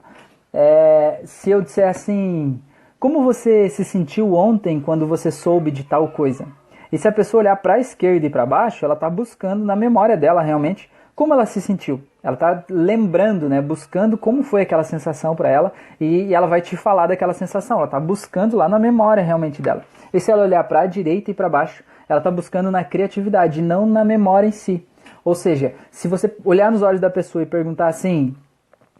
é, 0.53 1.21
se 1.25 1.49
eu 1.49 1.61
disser 1.61 1.87
assim, 1.87 2.59
como 2.99 3.23
você 3.23 3.69
se 3.69 3.83
sentiu 3.83 4.33
ontem 4.33 4.79
quando 4.79 5.05
você 5.07 5.31
soube 5.31 5.71
de 5.71 5.83
tal 5.83 6.09
coisa? 6.09 6.47
E 6.91 6.97
se 6.97 7.07
a 7.07 7.11
pessoa 7.11 7.41
olhar 7.41 7.55
para 7.57 7.75
a 7.75 7.79
esquerda 7.79 8.25
e 8.25 8.29
para 8.29 8.45
baixo, 8.45 8.85
ela 8.85 8.93
está 8.93 9.09
buscando 9.09 9.65
na 9.65 9.75
memória 9.75 10.15
dela 10.15 10.41
realmente 10.41 10.89
como 11.15 11.33
ela 11.33 11.45
se 11.45 11.61
sentiu. 11.61 12.01
Ela 12.21 12.33
está 12.33 12.63
lembrando, 12.69 13.47
né, 13.47 13.61
buscando 13.61 14.17
como 14.17 14.43
foi 14.43 14.63
aquela 14.63 14.83
sensação 14.83 15.35
para 15.35 15.49
ela 15.49 15.71
e, 15.99 16.23
e, 16.23 16.33
ela 16.33 16.47
vai 16.47 16.61
te 16.61 16.75
falar 16.75 17.07
daquela 17.07 17.33
sensação. 17.33 17.77
Ela 17.77 17.85
está 17.85 17.99
buscando 17.99 18.57
lá 18.57 18.67
na 18.67 18.77
memória 18.77 19.23
realmente 19.23 19.61
dela. 19.61 19.83
E 20.13 20.19
se 20.19 20.31
ela 20.31 20.43
olhar 20.43 20.63
para 20.65 20.81
a 20.81 20.85
direita 20.85 21.31
e 21.31 21.33
para 21.33 21.47
baixo, 21.47 21.83
ela 22.09 22.19
está 22.19 22.29
buscando 22.29 22.69
na 22.69 22.83
criatividade, 22.83 23.61
não 23.61 23.85
na 23.85 24.03
memória 24.03 24.47
em 24.47 24.51
si. 24.51 24.85
Ou 25.25 25.33
seja, 25.33 25.73
se 25.89 26.07
você 26.07 26.33
olhar 26.45 26.71
nos 26.71 26.83
olhos 26.83 27.01
da 27.01 27.09
pessoa 27.09 27.41
e 27.41 27.47
perguntar 27.47 27.87
assim, 27.87 28.35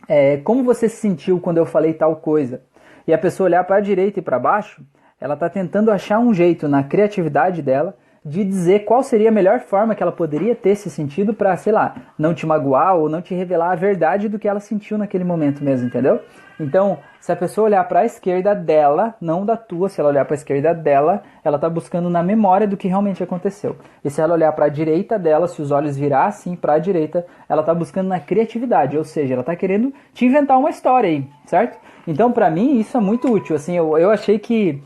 é, 0.09 0.37
como 0.37 0.63
você 0.63 0.89
se 0.89 0.97
sentiu 0.97 1.39
quando 1.39 1.57
eu 1.57 1.65
falei 1.67 1.93
tal 1.93 2.15
coisa, 2.15 2.61
e 3.07 3.13
a 3.13 3.17
pessoa 3.17 3.45
olhar 3.45 3.63
para 3.63 3.75
a 3.75 3.81
direita 3.81 4.17
e 4.17 4.23
para 4.23 4.39
baixo, 4.39 4.83
ela 5.21 5.35
está 5.35 5.47
tentando 5.47 5.91
achar 5.91 6.19
um 6.19 6.33
jeito 6.33 6.67
na 6.67 6.83
criatividade 6.83 7.61
dela 7.61 7.95
de 8.25 8.43
dizer 8.43 8.85
qual 8.85 9.03
seria 9.03 9.29
a 9.29 9.31
melhor 9.31 9.59
forma 9.59 9.93
que 9.93 10.01
ela 10.01 10.11
poderia 10.11 10.55
ter 10.55 10.71
esse 10.71 10.89
sentido 10.89 11.31
para, 11.31 11.55
sei 11.57 11.71
lá, 11.71 11.95
não 12.17 12.33
te 12.33 12.43
magoar 12.47 12.95
ou 12.95 13.07
não 13.07 13.21
te 13.21 13.35
revelar 13.35 13.73
a 13.73 13.75
verdade 13.75 14.27
do 14.27 14.39
que 14.39 14.47
ela 14.47 14.59
sentiu 14.59 14.97
naquele 14.97 15.23
momento 15.23 15.63
mesmo, 15.63 15.87
entendeu? 15.87 16.19
Então, 16.59 16.97
se 17.25 17.31
a 17.31 17.35
pessoa 17.35 17.65
olhar 17.65 17.83
para 17.85 18.01
a 18.01 18.05
esquerda 18.05 18.53
dela, 18.53 19.15
não 19.19 19.43
da 19.43 19.57
tua, 19.57 19.89
se 19.89 19.99
ela 19.99 20.09
olhar 20.09 20.25
para 20.25 20.35
a 20.35 20.37
esquerda 20.37 20.75
dela, 20.75 21.23
ela 21.43 21.55
está 21.55 21.67
buscando 21.67 22.07
na 22.07 22.21
memória 22.21 22.67
do 22.67 22.77
que 22.77 22.87
realmente 22.87 23.23
aconteceu. 23.23 23.77
E 24.03 24.11
se 24.11 24.21
ela 24.21 24.35
olhar 24.35 24.51
para 24.51 24.65
a 24.65 24.69
direita 24.69 25.17
dela, 25.17 25.47
se 25.47 25.59
os 25.59 25.71
olhos 25.71 25.97
virar 25.97 26.27
assim 26.27 26.55
para 26.55 26.73
a 26.73 26.77
direita, 26.77 27.25
ela 27.49 27.61
está 27.61 27.73
buscando 27.73 28.09
na 28.09 28.19
criatividade, 28.19 28.95
ou 28.95 29.03
seja, 29.03 29.33
ela 29.33 29.41
está 29.41 29.55
querendo 29.55 29.91
te 30.13 30.23
inventar 30.23 30.59
uma 30.59 30.69
história 30.69 31.09
aí, 31.09 31.27
certo? 31.47 31.79
Então, 32.05 32.31
para 32.31 32.47
mim, 32.51 32.77
isso 32.77 32.95
é 32.95 32.99
muito 32.99 33.27
útil. 33.33 33.55
Assim, 33.55 33.75
eu, 33.75 33.97
eu 33.97 34.11
achei 34.11 34.37
que 34.37 34.83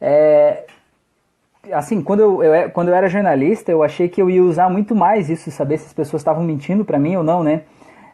é, 0.00 0.64
assim, 1.70 2.00
quando 2.00 2.20
eu, 2.20 2.42
eu, 2.42 2.70
quando 2.70 2.88
eu 2.88 2.94
era 2.94 3.06
jornalista, 3.06 3.70
eu 3.70 3.82
achei 3.82 4.08
que 4.08 4.22
eu 4.22 4.30
ia 4.30 4.42
usar 4.42 4.70
muito 4.70 4.94
mais 4.94 5.28
isso, 5.28 5.50
saber 5.50 5.76
se 5.76 5.88
as 5.88 5.92
pessoas 5.92 6.22
estavam 6.22 6.42
mentindo 6.42 6.86
para 6.86 6.98
mim 6.98 7.16
ou 7.16 7.22
não, 7.22 7.44
né? 7.44 7.64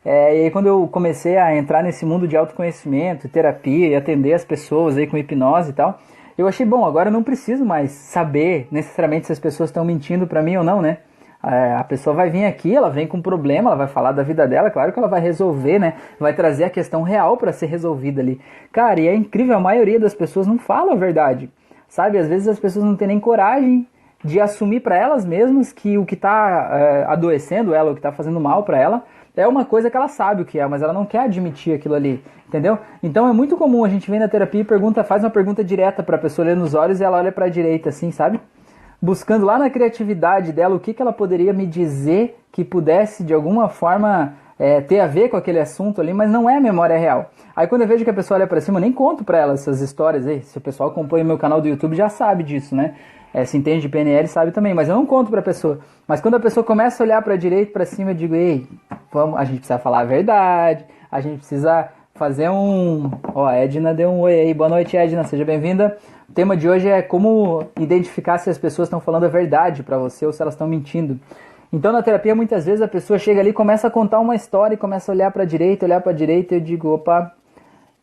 É, 0.04 0.36
e 0.36 0.44
aí 0.44 0.50
quando 0.50 0.66
eu 0.66 0.86
comecei 0.88 1.36
a 1.36 1.56
entrar 1.56 1.82
nesse 1.82 2.06
mundo 2.06 2.26
de 2.26 2.36
autoconhecimento, 2.36 3.28
terapia 3.28 3.88
e 3.88 3.96
atender 3.96 4.32
as 4.32 4.44
pessoas 4.44 4.96
aí 4.96 5.06
com 5.06 5.18
hipnose 5.18 5.70
e 5.70 5.74
tal, 5.74 5.98
eu 6.36 6.46
achei 6.46 6.64
bom, 6.64 6.86
agora 6.86 7.08
eu 7.08 7.12
não 7.12 7.22
preciso 7.22 7.64
mais 7.64 7.90
saber 7.90 8.68
necessariamente 8.70 9.26
se 9.26 9.32
as 9.32 9.40
pessoas 9.40 9.70
estão 9.70 9.84
mentindo 9.84 10.26
para 10.26 10.42
mim 10.42 10.56
ou 10.56 10.62
não, 10.62 10.80
né? 10.80 10.98
É, 11.42 11.74
a 11.74 11.84
pessoa 11.84 12.14
vai 12.14 12.30
vir 12.30 12.44
aqui, 12.44 12.74
ela 12.74 12.90
vem 12.90 13.06
com 13.06 13.16
um 13.16 13.22
problema, 13.22 13.70
ela 13.70 13.76
vai 13.76 13.86
falar 13.86 14.12
da 14.12 14.22
vida 14.22 14.46
dela, 14.46 14.70
claro 14.70 14.92
que 14.92 14.98
ela 14.98 15.08
vai 15.08 15.20
resolver, 15.20 15.78
né? 15.78 15.94
Vai 16.18 16.34
trazer 16.34 16.64
a 16.64 16.70
questão 16.70 17.02
real 17.02 17.36
para 17.36 17.52
ser 17.52 17.66
resolvida 17.66 18.20
ali. 18.20 18.40
Cara, 18.72 19.00
e 19.00 19.06
é 19.08 19.14
incrível, 19.14 19.56
a 19.56 19.60
maioria 19.60 20.00
das 20.00 20.14
pessoas 20.14 20.46
não 20.46 20.58
fala 20.58 20.92
a 20.92 20.96
verdade. 20.96 21.50
Sabe, 21.88 22.18
às 22.18 22.28
vezes 22.28 22.48
as 22.48 22.58
pessoas 22.58 22.84
não 22.84 22.96
têm 22.96 23.08
nem 23.08 23.20
coragem 23.20 23.86
de 24.22 24.40
assumir 24.40 24.80
para 24.80 24.96
elas 24.96 25.24
mesmas 25.24 25.72
que 25.72 25.96
o 25.96 26.04
que 26.04 26.14
está 26.14 26.70
é, 26.72 27.04
adoecendo 27.04 27.72
ela, 27.72 27.90
o 27.90 27.94
que 27.94 28.00
está 28.00 28.12
fazendo 28.12 28.40
mal 28.40 28.64
para 28.64 28.78
ela, 28.78 29.04
é 29.40 29.46
uma 29.46 29.64
coisa 29.64 29.90
que 29.90 29.96
ela 29.96 30.08
sabe 30.08 30.42
o 30.42 30.44
que 30.44 30.58
é, 30.58 30.66
mas 30.66 30.82
ela 30.82 30.92
não 30.92 31.06
quer 31.06 31.20
admitir 31.20 31.74
aquilo 31.74 31.94
ali, 31.94 32.22
entendeu? 32.46 32.78
Então 33.02 33.28
é 33.28 33.32
muito 33.32 33.56
comum 33.56 33.84
a 33.84 33.88
gente 33.88 34.10
vem 34.10 34.18
na 34.18 34.28
terapia 34.28 34.60
e 34.60 34.64
pergunta, 34.64 35.04
faz 35.04 35.22
uma 35.22 35.30
pergunta 35.30 35.62
direta 35.62 36.02
para 36.02 36.16
a 36.16 36.18
pessoa 36.18 36.46
ler 36.46 36.56
nos 36.56 36.74
olhos 36.74 37.00
e 37.00 37.04
ela 37.04 37.18
olha 37.18 37.30
para 37.30 37.46
a 37.46 37.48
direita 37.48 37.88
assim, 37.90 38.10
sabe? 38.10 38.40
Buscando 39.00 39.46
lá 39.46 39.58
na 39.58 39.70
criatividade 39.70 40.50
dela 40.52 40.74
o 40.74 40.80
que, 40.80 40.92
que 40.92 41.00
ela 41.00 41.12
poderia 41.12 41.52
me 41.52 41.66
dizer 41.66 42.36
que 42.50 42.64
pudesse 42.64 43.22
de 43.22 43.32
alguma 43.32 43.68
forma 43.68 44.34
é, 44.58 44.80
ter 44.80 44.98
a 44.98 45.06
ver 45.06 45.28
com 45.28 45.36
aquele 45.36 45.60
assunto 45.60 46.00
ali, 46.00 46.12
mas 46.12 46.28
não 46.28 46.50
é 46.50 46.58
memória 46.58 46.98
real. 46.98 47.30
Aí 47.54 47.68
quando 47.68 47.82
eu 47.82 47.88
vejo 47.88 48.02
que 48.02 48.10
a 48.10 48.14
pessoa 48.14 48.38
olha 48.38 48.46
para 48.46 48.60
cima, 48.60 48.78
eu 48.78 48.82
nem 48.82 48.92
conto 48.92 49.22
para 49.22 49.38
ela 49.38 49.52
essas 49.52 49.80
histórias 49.80 50.26
aí. 50.26 50.42
Se 50.42 50.58
o 50.58 50.60
pessoal 50.60 50.90
acompanha 50.90 51.24
meu 51.24 51.38
canal 51.38 51.60
do 51.60 51.68
YouTube 51.68 51.94
já 51.94 52.08
sabe 52.08 52.42
disso, 52.42 52.74
né? 52.74 52.94
É, 53.32 53.44
se 53.44 53.56
entende 53.56 53.82
de 53.82 53.88
PNL 53.88 54.26
sabe 54.26 54.52
também, 54.52 54.74
mas 54.74 54.88
eu 54.88 54.96
não 54.96 55.04
conto 55.04 55.30
para 55.30 55.40
a 55.40 55.42
pessoa. 55.42 55.80
Mas 56.06 56.20
quando 56.20 56.34
a 56.34 56.40
pessoa 56.40 56.64
começa 56.64 57.02
a 57.02 57.04
olhar 57.04 57.22
para 57.22 57.36
direita, 57.36 57.72
para 57.72 57.84
cima, 57.84 58.10
eu 58.10 58.14
digo: 58.14 58.34
"Ei, 58.34 58.66
vamos, 59.12 59.38
a 59.38 59.44
gente 59.44 59.58
precisa 59.58 59.78
falar 59.78 60.00
a 60.00 60.04
verdade, 60.04 60.84
a 61.10 61.20
gente 61.20 61.38
precisa 61.38 61.88
fazer 62.14 62.50
um. 62.50 63.10
Ó, 63.34 63.46
a 63.46 63.54
Edna 63.54 63.94
deu 63.94 64.10
um 64.10 64.20
oi 64.20 64.34
aí. 64.40 64.52
Boa 64.52 64.68
noite, 64.68 64.96
Edna, 64.96 65.22
seja 65.24 65.44
bem-vinda. 65.44 65.96
O 66.28 66.32
tema 66.32 66.56
de 66.56 66.68
hoje 66.68 66.88
é 66.88 67.00
como 67.00 67.64
identificar 67.78 68.38
se 68.38 68.50
as 68.50 68.58
pessoas 68.58 68.88
estão 68.88 69.00
falando 69.00 69.24
a 69.24 69.28
verdade 69.28 69.82
para 69.82 69.96
você 69.96 70.26
ou 70.26 70.32
se 70.32 70.42
elas 70.42 70.54
estão 70.54 70.66
mentindo. 70.66 71.18
Então, 71.72 71.92
na 71.92 72.02
terapia, 72.02 72.34
muitas 72.34 72.66
vezes 72.66 72.82
a 72.82 72.88
pessoa 72.88 73.18
chega 73.18 73.40
ali, 73.40 73.52
começa 73.52 73.86
a 73.86 73.90
contar 73.90 74.18
uma 74.18 74.34
história 74.34 74.74
e 74.74 74.78
começa 74.78 75.12
a 75.12 75.14
olhar 75.14 75.30
para 75.30 75.44
a 75.44 75.46
direita, 75.46 75.86
olhar 75.86 76.00
para 76.00 76.12
a 76.12 76.14
direita 76.14 76.54
e 76.54 76.58
eu 76.58 76.60
digo, 76.60 76.88
opa. 76.88 77.32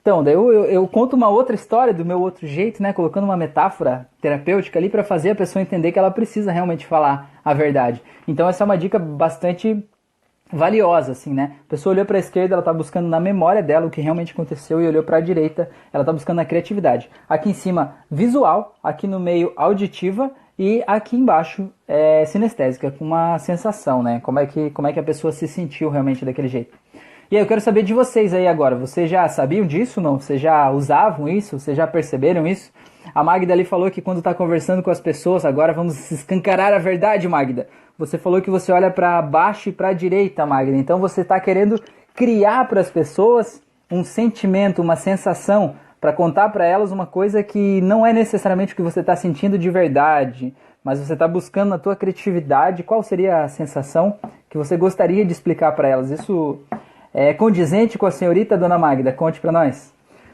Então, 0.06 0.24
daí 0.24 0.36
eu, 0.36 0.54
eu, 0.54 0.66
eu, 0.66 0.88
conto 0.88 1.16
uma 1.16 1.30
outra 1.30 1.56
história 1.56 1.92
do 1.92 2.06
meu 2.06 2.22
outro 2.22 2.46
jeito, 2.46 2.80
né? 2.80 2.94
Colocando 2.94 3.24
uma 3.24 3.36
metáfora 3.36 4.08
terapêutica 4.22 4.78
ali 4.78 4.88
para 4.88 5.04
fazer 5.04 5.32
a 5.32 5.36
pessoa 5.36 5.64
entender 5.64 5.92
que 5.92 5.98
ela 5.98 6.12
precisa 6.12 6.52
realmente 6.52 6.86
falar 6.86 7.32
a 7.44 7.56
verdade. 7.56 8.04
Então, 8.28 8.48
essa 8.48 8.64
é 8.64 8.66
uma 8.66 8.78
dica 8.78 9.00
bastante 9.00 9.84
valiosa, 10.54 11.14
assim, 11.14 11.34
né? 11.34 11.56
A 11.66 11.70
pessoa 11.70 11.92
olhou 11.92 12.06
para 12.06 12.18
a 12.18 12.20
esquerda, 12.20 12.54
ela 12.54 12.62
está 12.62 12.72
buscando 12.72 13.08
na 13.08 13.20
memória 13.20 13.64
dela 13.64 13.88
o 13.88 13.90
que 13.90 14.00
realmente 14.00 14.32
aconteceu 14.32 14.80
e 14.80 14.88
olhou 14.88 15.02
para 15.02 15.18
a 15.18 15.22
direita, 15.22 15.72
ela 15.92 16.04
está 16.04 16.14
buscando 16.14 16.38
na 16.38 16.46
criatividade. 16.46 17.10
Aqui 17.28 17.50
em 17.50 17.54
cima, 17.54 17.96
visual, 18.12 18.76
aqui 18.84 19.08
no 19.08 19.20
meio, 19.20 19.54
auditiva 19.56 20.30
e 20.58 20.84
aqui 20.86 21.18
embaixo, 21.18 21.70
é, 21.88 22.26
sinestésica, 22.26 22.92
com 22.92 23.04
uma 23.04 23.40
sensação, 23.40 24.04
né? 24.04 24.20
Como 24.20 24.38
é, 24.38 24.46
que, 24.46 24.70
como 24.70 24.88
é 24.88 24.94
que 24.94 25.00
a 25.00 25.04
pessoa 25.04 25.32
se 25.32 25.48
sentiu 25.48 25.90
realmente 25.90 26.24
daquele 26.24 26.48
jeito. 26.48 26.78
E 27.32 27.36
aí 27.36 27.42
eu 27.42 27.48
quero 27.48 27.60
saber 27.60 27.82
de 27.82 27.94
vocês 27.94 28.36
aí 28.36 28.48
agora. 28.48 28.76
Vocês 28.76 29.10
já 29.10 29.28
sabiam 29.28 29.66
disso 29.66 30.00
não? 30.00 30.20
Vocês 30.20 30.40
já 30.40 30.70
usavam 30.70 31.28
isso? 31.28 31.58
Vocês 31.58 31.76
já 31.76 31.88
perceberam 31.88 32.46
isso? 32.46 32.72
A 33.14 33.24
Magda 33.24 33.52
ali 33.52 33.66
falou 33.66 33.90
que 33.90 34.02
quando 34.02 34.20
está 34.20 34.34
conversando 34.34 34.84
com 34.84 34.92
as 34.92 35.00
pessoas, 35.00 35.44
agora 35.44 35.74
vamos 35.74 36.12
escancarar 36.12 36.72
a 36.72 36.78
verdade, 36.78 37.28
Magda. 37.28 37.68
Você 37.98 38.18
falou 38.18 38.42
que 38.42 38.50
você 38.50 38.72
olha 38.72 38.92
para 38.92 39.22
baixo 39.24 39.70
e 39.70 39.72
para 39.72 39.90
a 39.90 39.94
direita, 39.94 40.46
Magda. 40.46 40.78
Então 40.78 41.00
você 41.00 41.22
está 41.22 41.40
querendo 41.40 41.82
criar 42.14 42.68
para 42.68 42.82
as 42.82 42.92
pessoas 42.92 43.62
um 43.90 44.04
sentimento, 44.04 44.82
uma 44.82 44.96
sensação, 44.96 45.76
para 46.00 46.14
contar 46.14 46.50
para 46.50 46.66
elas 46.66 46.92
uma 46.92 47.08
coisa 47.08 47.42
que 47.42 47.82
não 47.82 48.06
é 48.06 48.14
necessariamente 48.14 48.74
o 48.74 48.76
que 48.76 48.82
você 48.84 49.00
está 49.00 49.16
sentindo 49.16 49.58
de 49.58 49.70
verdade, 49.72 50.54
mas 50.84 51.00
você 51.00 51.14
está 51.14 51.28
buscando 51.28 51.70
na 51.70 51.80
tua 51.80 51.96
criatividade 51.96 52.84
qual 52.84 53.02
seria 53.02 53.44
a 53.44 53.48
sensação 53.48 54.20
que 54.48 54.58
você 54.58 54.78
gostaria 54.78 55.26
de 55.26 55.32
explicar 55.32 55.72
para 55.72 55.88
elas. 55.88 56.12
Isso 56.12 56.60
é 57.18 57.34
condizente 57.34 57.98
com 57.98 58.06
a 58.06 58.12
senhorita 58.12 58.58
Dona 58.58 58.78
Magda? 58.78 59.14
Conte 59.14 59.40
para 59.40 59.50
nós. 59.50 59.94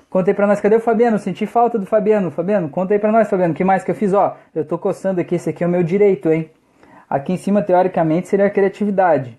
Conta 0.09 0.31
aí 0.31 0.33
pra 0.33 0.47
nós, 0.47 0.59
cadê 0.59 0.75
o 0.75 0.79
Fabiano? 0.79 1.19
Senti 1.19 1.45
falta 1.45 1.77
do 1.77 1.85
Fabiano. 1.85 2.31
Fabiano, 2.31 2.67
conta 2.69 2.95
aí 2.95 2.99
pra 2.99 3.11
nós, 3.11 3.29
Fabiano, 3.29 3.53
que 3.53 3.63
mais 3.63 3.83
que 3.83 3.91
eu 3.91 3.95
fiz? 3.95 4.13
Ó, 4.13 4.35
eu 4.55 4.65
tô 4.65 4.79
coçando 4.79 5.21
aqui, 5.21 5.35
esse 5.35 5.51
aqui 5.51 5.63
é 5.63 5.67
o 5.67 5.69
meu 5.69 5.83
direito, 5.83 6.31
hein? 6.31 6.49
Aqui 7.07 7.33
em 7.33 7.37
cima, 7.37 7.61
teoricamente, 7.61 8.27
seria 8.27 8.47
a 8.47 8.49
criatividade. 8.49 9.37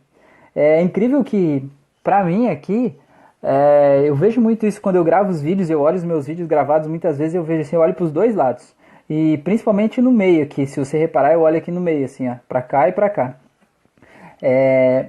É 0.55 0.81
incrível 0.81 1.24
que, 1.24 1.68
pra 2.05 2.22
mim 2.22 2.48
aqui, 2.48 2.96
é, 3.42 4.02
eu 4.05 4.14
vejo 4.14 4.40
muito 4.40 4.64
isso 4.64 4.81
quando 4.81 4.96
eu 4.96 5.05
gravo 5.05 5.31
os 5.31 5.42
vídeos, 5.42 5.68
eu 5.68 5.81
olho 5.81 5.96
os 5.96 6.05
meus 6.05 6.28
vídeos 6.28 6.46
gravados, 6.46 6.87
muitas 6.87 7.18
vezes 7.18 7.35
eu 7.35 7.42
vejo 7.42 7.62
assim, 7.62 7.74
eu 7.74 7.83
olho 7.83 7.94
pros 7.94 8.12
dois 8.12 8.37
lados. 8.37 8.72
E 9.11 9.38
principalmente 9.38 10.00
no 10.00 10.12
meio 10.12 10.44
aqui, 10.44 10.64
se 10.64 10.78
você 10.78 10.96
reparar, 10.96 11.33
eu 11.33 11.40
olho 11.40 11.59
aqui 11.59 11.72
no 11.72 11.81
meio, 11.81 12.05
assim, 12.05 12.28
ó, 12.28 12.37
pra 12.48 12.62
cá 12.62 12.88
e 12.88 12.92
pra 12.92 13.11
cá. 13.11 13.35
É, 14.40 15.07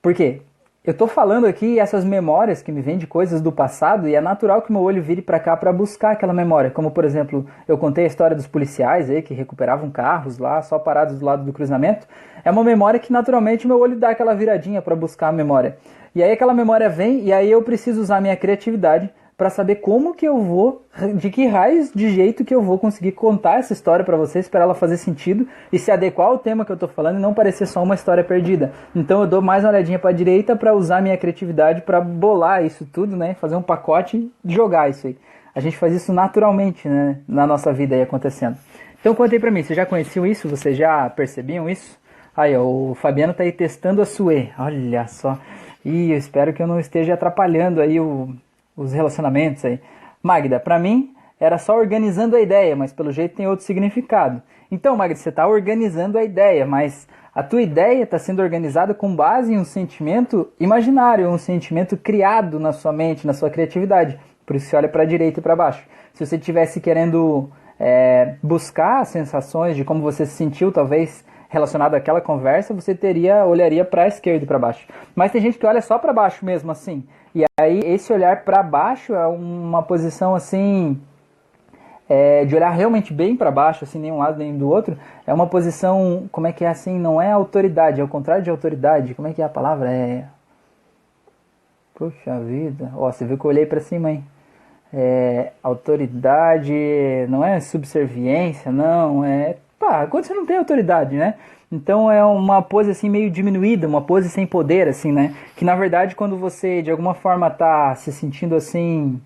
por 0.00 0.14
quê? 0.14 0.42
Eu 0.86 0.94
tô 0.94 1.08
falando 1.08 1.48
aqui 1.48 1.80
essas 1.80 2.04
memórias 2.04 2.62
que 2.62 2.70
me 2.70 2.80
vêm 2.80 2.96
de 2.96 3.08
coisas 3.08 3.40
do 3.40 3.50
passado 3.50 4.08
e 4.08 4.14
é 4.14 4.20
natural 4.20 4.62
que 4.62 4.70
meu 4.70 4.82
olho 4.82 5.02
vire 5.02 5.20
para 5.20 5.40
cá 5.40 5.56
para 5.56 5.72
buscar 5.72 6.12
aquela 6.12 6.32
memória. 6.32 6.70
Como 6.70 6.92
por 6.92 7.04
exemplo, 7.04 7.44
eu 7.66 7.76
contei 7.76 8.04
a 8.04 8.06
história 8.06 8.36
dos 8.36 8.46
policiais 8.46 9.10
aí 9.10 9.20
que 9.20 9.34
recuperavam 9.34 9.90
carros 9.90 10.38
lá 10.38 10.62
só 10.62 10.78
parados 10.78 11.18
do 11.18 11.26
lado 11.26 11.44
do 11.44 11.52
cruzamento. 11.52 12.06
É 12.44 12.52
uma 12.52 12.62
memória 12.62 13.00
que 13.00 13.12
naturalmente 13.12 13.66
meu 13.66 13.80
olho 13.80 13.98
dá 13.98 14.10
aquela 14.10 14.32
viradinha 14.32 14.80
para 14.80 14.94
buscar 14.94 15.26
a 15.26 15.32
memória. 15.32 15.76
E 16.14 16.22
aí 16.22 16.30
aquela 16.30 16.54
memória 16.54 16.88
vem 16.88 17.24
e 17.24 17.32
aí 17.32 17.50
eu 17.50 17.62
preciso 17.62 18.00
usar 18.00 18.20
minha 18.20 18.36
criatividade 18.36 19.10
para 19.36 19.50
saber 19.50 19.76
como 19.76 20.14
que 20.14 20.26
eu 20.26 20.38
vou, 20.38 20.86
de 21.16 21.28
que 21.28 21.46
raiz 21.46 21.92
de 21.94 22.08
jeito 22.08 22.44
que 22.44 22.54
eu 22.54 22.62
vou 22.62 22.78
conseguir 22.78 23.12
contar 23.12 23.58
essa 23.58 23.74
história 23.74 24.02
para 24.02 24.16
vocês, 24.16 24.48
para 24.48 24.62
ela 24.62 24.74
fazer 24.74 24.96
sentido 24.96 25.46
e 25.70 25.78
se 25.78 25.90
adequar 25.90 26.28
ao 26.28 26.38
tema 26.38 26.64
que 26.64 26.72
eu 26.72 26.76
tô 26.76 26.88
falando 26.88 27.18
e 27.18 27.20
não 27.20 27.34
parecer 27.34 27.66
só 27.66 27.82
uma 27.82 27.94
história 27.94 28.24
perdida. 28.24 28.72
Então 28.94 29.20
eu 29.20 29.26
dou 29.26 29.42
mais 29.42 29.62
uma 29.62 29.70
olhadinha 29.70 29.98
para 29.98 30.08
a 30.08 30.14
direita 30.14 30.56
para 30.56 30.74
usar 30.74 31.02
minha 31.02 31.18
criatividade 31.18 31.82
para 31.82 32.00
bolar 32.00 32.64
isso 32.64 32.86
tudo, 32.90 33.14
né, 33.14 33.34
fazer 33.34 33.56
um 33.56 33.62
pacote 33.62 34.16
e 34.16 34.54
jogar 34.54 34.88
isso 34.88 35.06
aí. 35.06 35.18
A 35.54 35.60
gente 35.60 35.76
faz 35.76 35.94
isso 35.94 36.14
naturalmente, 36.14 36.88
né, 36.88 37.18
na 37.28 37.46
nossa 37.46 37.72
vida 37.72 37.94
aí 37.94 38.02
acontecendo. 38.02 38.56
Então 38.98 39.14
contei 39.14 39.38
para 39.38 39.50
mim, 39.50 39.62
vocês 39.62 39.76
já 39.76 39.84
conheciam 39.84 40.26
isso? 40.26 40.48
Vocês 40.48 40.76
já 40.76 41.10
percebiam 41.10 41.68
isso? 41.68 41.98
Aí, 42.34 42.56
ó, 42.56 42.62
o 42.62 42.94
Fabiano 42.94 43.32
tá 43.32 43.42
aí 43.42 43.52
testando 43.52 44.02
a 44.02 44.04
Sue. 44.04 44.50
Olha 44.58 45.06
só. 45.06 45.38
E 45.84 46.10
eu 46.10 46.18
espero 46.18 46.52
que 46.52 46.62
eu 46.62 46.66
não 46.66 46.78
esteja 46.78 47.14
atrapalhando 47.14 47.80
aí 47.80 47.98
o, 47.98 48.34
os 48.76 48.92
relacionamentos 48.92 49.64
aí. 49.64 49.80
Magda, 50.22 50.60
para 50.60 50.78
mim 50.78 51.14
era 51.38 51.58
só 51.58 51.76
organizando 51.76 52.36
a 52.36 52.40
ideia, 52.40 52.74
mas 52.74 52.92
pelo 52.92 53.12
jeito 53.12 53.36
tem 53.36 53.46
outro 53.46 53.64
significado. 53.64 54.42
Então, 54.70 54.96
Magda, 54.96 55.14
você 55.14 55.28
está 55.28 55.46
organizando 55.46 56.18
a 56.18 56.24
ideia, 56.24 56.66
mas 56.66 57.06
a 57.34 57.42
tua 57.42 57.62
ideia 57.62 58.02
está 58.02 58.18
sendo 58.18 58.40
organizada 58.40 58.94
com 58.94 59.14
base 59.14 59.52
em 59.52 59.58
um 59.58 59.64
sentimento 59.64 60.50
imaginário, 60.58 61.28
um 61.28 61.38
sentimento 61.38 61.96
criado 61.96 62.58
na 62.58 62.72
sua 62.72 62.92
mente, 62.92 63.26
na 63.26 63.34
sua 63.34 63.50
criatividade. 63.50 64.18
Por 64.46 64.56
isso 64.56 64.66
você 64.66 64.76
olha 64.76 64.88
para 64.88 65.02
a 65.02 65.06
direita 65.06 65.40
e 65.40 65.42
para 65.42 65.54
baixo. 65.54 65.86
Se 66.14 66.24
você 66.24 66.36
estivesse 66.36 66.80
querendo 66.80 67.50
é, 67.78 68.36
buscar 68.42 69.04
sensações 69.04 69.76
de 69.76 69.84
como 69.84 70.00
você 70.00 70.24
se 70.24 70.32
sentiu, 70.32 70.72
talvez 70.72 71.24
relacionado 71.48 71.94
àquela 71.94 72.20
conversa, 72.20 72.72
você 72.72 72.94
teria 72.94 73.44
olharia 73.44 73.84
para 73.84 74.04
a 74.04 74.08
esquerda 74.08 74.44
e 74.44 74.46
para 74.46 74.58
baixo. 74.58 74.86
Mas 75.14 75.30
tem 75.30 75.40
gente 75.40 75.58
que 75.58 75.66
olha 75.66 75.82
só 75.82 75.98
para 75.98 76.12
baixo 76.12 76.44
mesmo 76.44 76.70
assim. 76.70 77.06
E 77.36 77.44
aí 77.60 77.80
esse 77.80 78.10
olhar 78.10 78.44
para 78.44 78.62
baixo 78.62 79.14
é 79.14 79.26
uma 79.26 79.82
posição 79.82 80.34
assim 80.34 80.98
é, 82.08 82.46
de 82.46 82.56
olhar 82.56 82.70
realmente 82.70 83.12
bem 83.12 83.36
para 83.36 83.50
baixo, 83.50 83.84
assim, 83.84 83.98
nem 83.98 84.10
um 84.10 84.16
lado 84.16 84.38
nem 84.38 84.56
do 84.56 84.66
outro, 84.66 84.96
é 85.26 85.34
uma 85.34 85.46
posição, 85.46 86.26
como 86.32 86.46
é 86.46 86.52
que 86.52 86.64
é 86.64 86.68
assim, 86.68 86.98
não 86.98 87.20
é 87.20 87.30
autoridade, 87.30 88.00
é 88.00 88.04
o 88.04 88.08
contrário 88.08 88.42
de 88.42 88.48
autoridade, 88.48 89.14
como 89.14 89.28
é 89.28 89.34
que 89.34 89.42
é 89.42 89.44
a 89.44 89.50
palavra? 89.50 89.92
É. 89.92 90.24
Puxa 91.94 92.40
vida, 92.40 92.90
ó, 92.96 93.12
você 93.12 93.26
viu 93.26 93.36
que 93.36 93.44
eu 93.44 93.50
olhei 93.50 93.66
para 93.66 93.80
cima, 93.80 94.12
hein? 94.12 94.24
É, 94.90 95.52
autoridade 95.62 96.72
não 97.28 97.44
é 97.44 97.60
subserviência, 97.60 98.72
não, 98.72 99.22
é. 99.22 99.56
Pá, 99.78 100.06
quando 100.06 100.24
você 100.24 100.32
não 100.32 100.46
tem 100.46 100.56
autoridade, 100.56 101.16
né? 101.16 101.34
Então 101.70 102.10
é 102.10 102.24
uma 102.24 102.62
pose 102.62 102.90
assim 102.90 103.10
meio 103.10 103.30
diminuída, 103.30 103.88
uma 103.88 104.00
pose 104.00 104.28
sem 104.28 104.46
poder 104.46 104.88
assim, 104.88 105.10
né? 105.12 105.34
Que 105.56 105.64
na 105.64 105.74
verdade 105.74 106.14
quando 106.14 106.36
você 106.36 106.82
de 106.82 106.90
alguma 106.90 107.14
forma 107.14 107.50
tá 107.50 107.94
se 107.96 108.12
sentindo 108.12 108.54
assim 108.54 109.20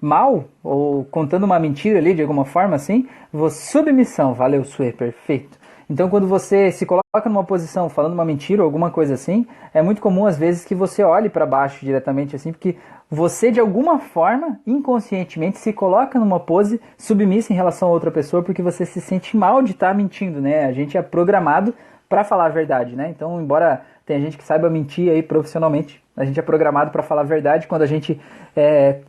mal 0.00 0.44
ou 0.62 1.04
contando 1.06 1.44
uma 1.44 1.58
mentira 1.58 1.98
ali 1.98 2.14
de 2.14 2.22
alguma 2.22 2.44
forma 2.44 2.76
assim, 2.76 3.08
você 3.32 3.72
submissão, 3.72 4.34
valeu, 4.34 4.64
Sue, 4.64 4.92
perfeito. 4.92 5.58
Então, 5.88 6.08
quando 6.08 6.26
você 6.26 6.72
se 6.72 6.84
coloca 6.84 7.04
numa 7.26 7.44
posição 7.44 7.88
falando 7.88 8.12
uma 8.12 8.24
mentira 8.24 8.60
ou 8.60 8.66
alguma 8.66 8.90
coisa 8.90 9.14
assim, 9.14 9.46
é 9.72 9.80
muito 9.80 10.00
comum 10.00 10.26
às 10.26 10.36
vezes 10.36 10.64
que 10.64 10.74
você 10.74 11.02
olhe 11.04 11.28
para 11.28 11.46
baixo 11.46 11.84
diretamente 11.84 12.34
assim, 12.34 12.50
porque 12.50 12.76
você 13.10 13.50
de 13.50 13.60
alguma 13.60 13.98
forma, 13.98 14.58
inconscientemente, 14.66 15.58
se 15.58 15.72
coloca 15.72 16.18
numa 16.18 16.40
pose 16.40 16.80
submissa 16.98 17.52
em 17.52 17.56
relação 17.56 17.88
a 17.88 17.92
outra 17.92 18.10
pessoa 18.10 18.42
porque 18.42 18.62
você 18.62 18.84
se 18.84 19.00
sente 19.00 19.36
mal 19.36 19.62
de 19.62 19.72
estar 19.72 19.88
tá 19.88 19.94
mentindo, 19.94 20.40
né? 20.40 20.64
A 20.64 20.72
gente 20.72 20.98
é 20.98 21.02
programado 21.02 21.72
para 22.08 22.24
falar 22.24 22.46
a 22.46 22.50
verdade, 22.50 22.96
né? 22.96 23.08
Então, 23.10 23.40
embora 23.40 23.82
tenha 24.04 24.20
gente 24.20 24.36
que 24.36 24.44
saiba 24.44 24.68
mentir 24.70 25.10
aí 25.10 25.22
profissionalmente, 25.22 26.02
a 26.16 26.24
gente 26.24 26.38
é 26.38 26.42
programado 26.42 26.90
para 26.90 27.02
falar 27.02 27.22
a 27.22 27.24
verdade. 27.24 27.66
Quando 27.66 27.82
a 27.82 27.86
gente 27.86 28.20
é, 28.56 29.00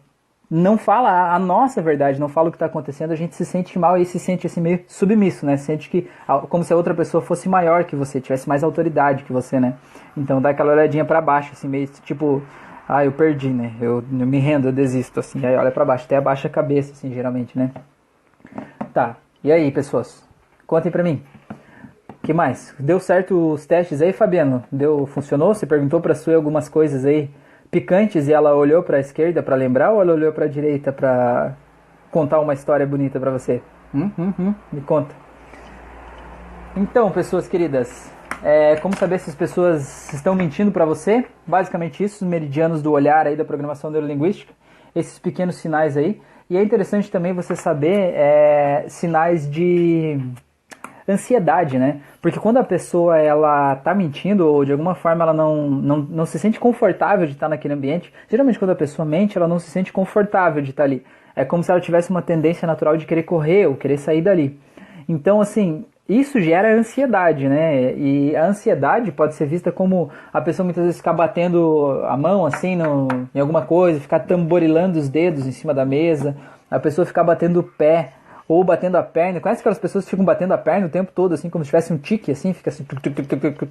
não 0.50 0.78
fala 0.78 1.34
a 1.34 1.40
nossa 1.40 1.82
verdade, 1.82 2.20
não 2.20 2.30
fala 2.30 2.50
o 2.50 2.52
que 2.52 2.56
está 2.56 2.68
acontecendo, 2.68 3.12
a 3.12 3.16
gente 3.16 3.36
se 3.36 3.46
sente 3.46 3.78
mal 3.78 3.98
e 3.98 4.06
se 4.06 4.20
sente 4.20 4.48
assim 4.48 4.62
meio 4.62 4.84
submisso, 4.88 5.46
né? 5.46 5.58
Sente 5.58 5.90
que 5.90 6.10
como 6.50 6.64
se 6.64 6.72
a 6.72 6.76
outra 6.76 6.94
pessoa 6.94 7.22
fosse 7.22 7.50
maior 7.50 7.84
que 7.84 7.96
você, 7.96 8.22
tivesse 8.22 8.48
mais 8.48 8.64
autoridade 8.64 9.24
que 9.24 9.34
você, 9.34 9.60
né? 9.60 9.76
Então 10.16 10.42
dá 10.42 10.50
aquela 10.50 10.74
olhadinha 10.74 11.04
para 11.04 11.20
baixo, 11.20 11.52
assim 11.54 11.68
meio 11.68 11.88
tipo, 11.88 12.42
ah, 12.88 13.04
eu 13.04 13.12
perdi, 13.12 13.50
né? 13.50 13.74
Eu, 13.82 14.04
eu 14.12 14.28
me 14.28 14.40
rendo, 14.40 14.70
eu 14.70 14.72
desisto, 14.72 15.20
assim. 15.20 15.46
Aí 15.46 15.56
olha 15.56 15.72
para 15.72 15.84
baixo, 15.84 16.06
até 16.06 16.16
abaixa 16.16 16.48
a 16.48 16.52
cabeça, 16.52 16.94
assim, 16.94 17.14
geralmente, 17.14 17.58
né? 17.58 17.72
Tá. 18.94 19.18
E 19.44 19.52
aí, 19.52 19.72
pessoas? 19.72 20.26
Contem 20.66 20.92
para 20.92 21.04
mim. 21.04 21.22
que 22.24 22.34
mais? 22.34 22.74
Deu 22.80 23.00
certo 23.00 23.54
os 23.54 23.66
testes 23.66 24.02
aí, 24.02 24.14
Fabiano? 24.14 24.64
Deu, 24.72 25.06
funcionou? 25.06 25.54
Você 25.54 25.66
perguntou 25.66 26.00
para 26.00 26.16
sua 26.16 26.36
algumas 26.36 26.70
coisas 26.70 27.06
aí 27.06 27.30
picantes 27.70 28.28
e 28.28 28.34
ela 28.34 28.56
olhou 28.56 28.82
para 28.82 28.98
a 28.98 29.00
esquerda 29.00 29.44
para 29.44 29.56
lembrar 29.56 29.92
ou 29.92 30.02
ela 30.02 30.14
olhou 30.14 30.32
para 30.32 30.46
a 30.46 30.48
direita 30.48 30.92
para 30.92 31.54
contar 32.12 32.40
uma 32.40 32.54
história 32.54 32.86
bonita 32.86 33.20
para 33.20 33.32
você? 33.32 33.62
Hum, 33.94 34.10
hum, 34.18 34.34
hum, 34.40 34.54
me 34.72 34.82
conta. 34.82 35.14
Então, 36.76 37.12
pessoas 37.12 37.48
queridas, 37.48 38.12
é, 38.44 38.76
como 38.78 38.96
saber 38.96 39.20
se 39.20 39.30
as 39.30 39.36
pessoas 39.36 40.14
estão 40.14 40.36
mentindo 40.36 40.72
para 40.72 40.86
você? 40.86 41.26
Basicamente 41.46 42.04
isso, 42.04 42.24
os 42.24 42.30
meridianos 42.30 42.82
do 42.82 42.92
olhar 42.92 43.26
aí 43.26 43.36
da 43.36 43.44
programação 43.44 43.90
neurolinguística, 43.90 44.54
esses 44.96 45.18
pequenos 45.20 45.56
sinais 45.56 45.98
aí. 45.98 46.22
E 46.50 46.56
é 46.56 46.64
interessante 46.64 47.12
também 47.12 47.34
você 47.34 47.56
saber 47.56 48.14
é, 48.16 48.86
sinais 48.88 49.50
de 49.50 50.20
ansiedade, 51.08 51.78
né? 51.78 52.02
Porque 52.22 52.40
quando 52.40 52.58
a 52.58 52.64
pessoa 52.64 53.18
ela 53.18 53.76
tá 53.78 53.96
mentindo 53.96 54.48
ou 54.48 54.64
de 54.66 54.72
alguma 54.72 54.94
forma 54.94 55.24
ela 55.24 55.34
não, 55.34 55.70
não, 55.70 55.98
não 55.98 56.26
se 56.26 56.38
sente 56.38 56.60
confortável 56.60 57.26
de 57.26 57.34
estar 57.34 57.48
naquele 57.48 57.74
ambiente, 57.74 58.14
geralmente 58.30 58.60
quando 58.60 58.72
a 58.72 58.76
pessoa 58.76 59.06
mente, 59.06 59.38
ela 59.38 59.48
não 59.48 59.60
se 59.60 59.70
sente 59.70 59.92
confortável 59.92 60.62
de 60.62 60.72
estar 60.72 60.84
ali. 60.84 61.04
É 61.36 61.46
como 61.46 61.64
se 61.64 61.72
ela 61.72 61.80
tivesse 61.80 62.10
uma 62.10 62.22
tendência 62.22 62.66
natural 62.66 62.98
de 62.98 63.06
querer 63.06 63.24
correr 63.24 63.68
ou 63.68 63.76
querer 63.76 63.98
sair 63.98 64.22
dali. 64.22 64.60
Então, 65.08 65.40
assim, 65.40 65.86
isso 66.08 66.40
gera 66.40 66.74
ansiedade, 66.74 67.50
né? 67.50 67.94
E 67.94 68.36
a 68.36 68.46
ansiedade 68.46 69.12
pode 69.12 69.36
ser 69.36 69.46
vista 69.46 69.72
como 69.72 70.10
a 70.32 70.40
pessoa 70.40 70.64
muitas 70.64 70.84
vezes 70.84 70.98
ficar 70.98 71.14
batendo 71.14 72.02
a 72.06 72.16
mão 72.16 72.46
assim 72.46 72.76
no, 72.76 73.08
em 73.36 73.40
alguma 73.40 73.64
coisa, 73.64 74.00
ficar 74.00 74.20
tamborilando 74.20 74.98
os 74.98 75.10
dedos 75.10 75.46
em 75.46 75.52
cima 75.52 75.74
da 75.74 75.86
mesa, 75.86 76.36
a 76.72 76.80
pessoa 76.80 77.06
ficar 77.06 77.24
batendo 77.24 77.60
o 77.60 77.64
pé 77.64 78.14
ou 78.48 78.64
batendo 78.64 78.96
a 78.96 79.04
perna. 79.04 79.42
Conhece 79.42 79.60
aquelas 79.60 79.80
pessoas 79.80 80.06
que 80.06 80.12
ficam 80.12 80.24
batendo 80.24 80.54
a 80.54 80.58
perna 80.58 80.88
o 80.88 80.90
tempo 80.90 81.12
todo, 81.14 81.34
assim, 81.34 81.50
como 81.50 81.66
se 81.66 81.70
tivesse 81.70 81.92
um 81.92 81.98
tique, 81.98 82.32
assim, 82.32 82.54
fica 82.54 82.70
assim, 82.70 82.86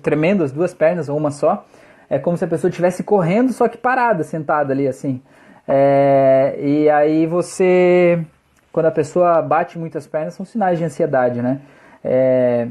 tremendo 0.02 0.44
as 0.44 0.52
duas 0.52 0.74
pernas 0.74 1.08
ou 1.08 1.16
uma 1.16 1.30
só. 1.30 1.64
É 2.08 2.18
como 2.18 2.36
se 2.36 2.44
a 2.44 2.48
pessoa 2.48 2.68
estivesse 2.68 3.02
correndo, 3.02 3.52
só 3.52 3.66
que 3.66 3.78
parada, 3.78 4.22
sentada 4.22 4.72
ali, 4.72 4.86
assim. 4.86 5.22
É, 5.66 6.54
e 6.58 6.90
aí 6.90 7.26
você, 7.26 8.22
quando 8.70 8.86
a 8.86 8.90
pessoa 8.90 9.40
bate 9.40 9.78
muitas 9.78 10.06
pernas, 10.06 10.34
são 10.34 10.44
sinais 10.44 10.78
de 10.78 10.84
ansiedade, 10.84 11.40
né? 11.40 11.60
É, 12.08 12.68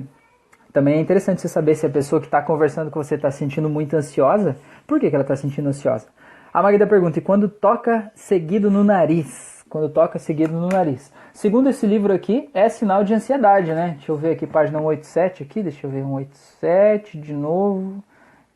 também 0.71 0.95
é 0.95 1.01
interessante 1.01 1.41
você 1.41 1.49
saber 1.49 1.75
se 1.75 1.85
a 1.85 1.89
pessoa 1.89 2.21
que 2.21 2.27
está 2.27 2.41
conversando 2.41 2.89
com 2.89 3.03
você 3.03 3.15
está 3.15 3.29
sentindo 3.29 3.69
muito 3.69 3.93
ansiosa, 3.95 4.55
por 4.87 4.97
que, 4.97 5.09
que 5.09 5.15
ela 5.15 5.23
está 5.23 5.35
sentindo 5.35 5.67
ansiosa? 5.67 6.07
A 6.53 6.63
Magda 6.63 6.87
pergunta, 6.87 7.19
e 7.19 7.21
quando 7.21 7.49
toca 7.49 8.09
seguido 8.15 8.71
no 8.71 8.81
nariz? 8.81 9.65
Quando 9.69 9.89
toca 9.89 10.17
seguido 10.17 10.53
no 10.53 10.69
nariz. 10.69 11.11
Segundo 11.33 11.69
esse 11.69 11.85
livro 11.85 12.13
aqui, 12.13 12.49
é 12.53 12.69
sinal 12.69 13.03
de 13.03 13.13
ansiedade, 13.13 13.73
né? 13.73 13.95
Deixa 13.97 14.11
eu 14.11 14.15
ver 14.15 14.31
aqui, 14.31 14.47
página 14.47 14.79
187 14.79 15.43
aqui, 15.43 15.61
deixa 15.63 15.85
eu 15.85 15.91
ver, 15.91 16.01
187 16.01 17.19
de 17.19 17.33
novo. 17.33 18.01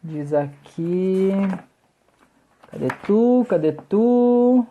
Diz 0.02 0.34
aqui... 0.34 1.32
Cadê 2.72 2.88
tu? 3.06 3.46
Cadê 3.50 3.72
tu? 3.74 4.66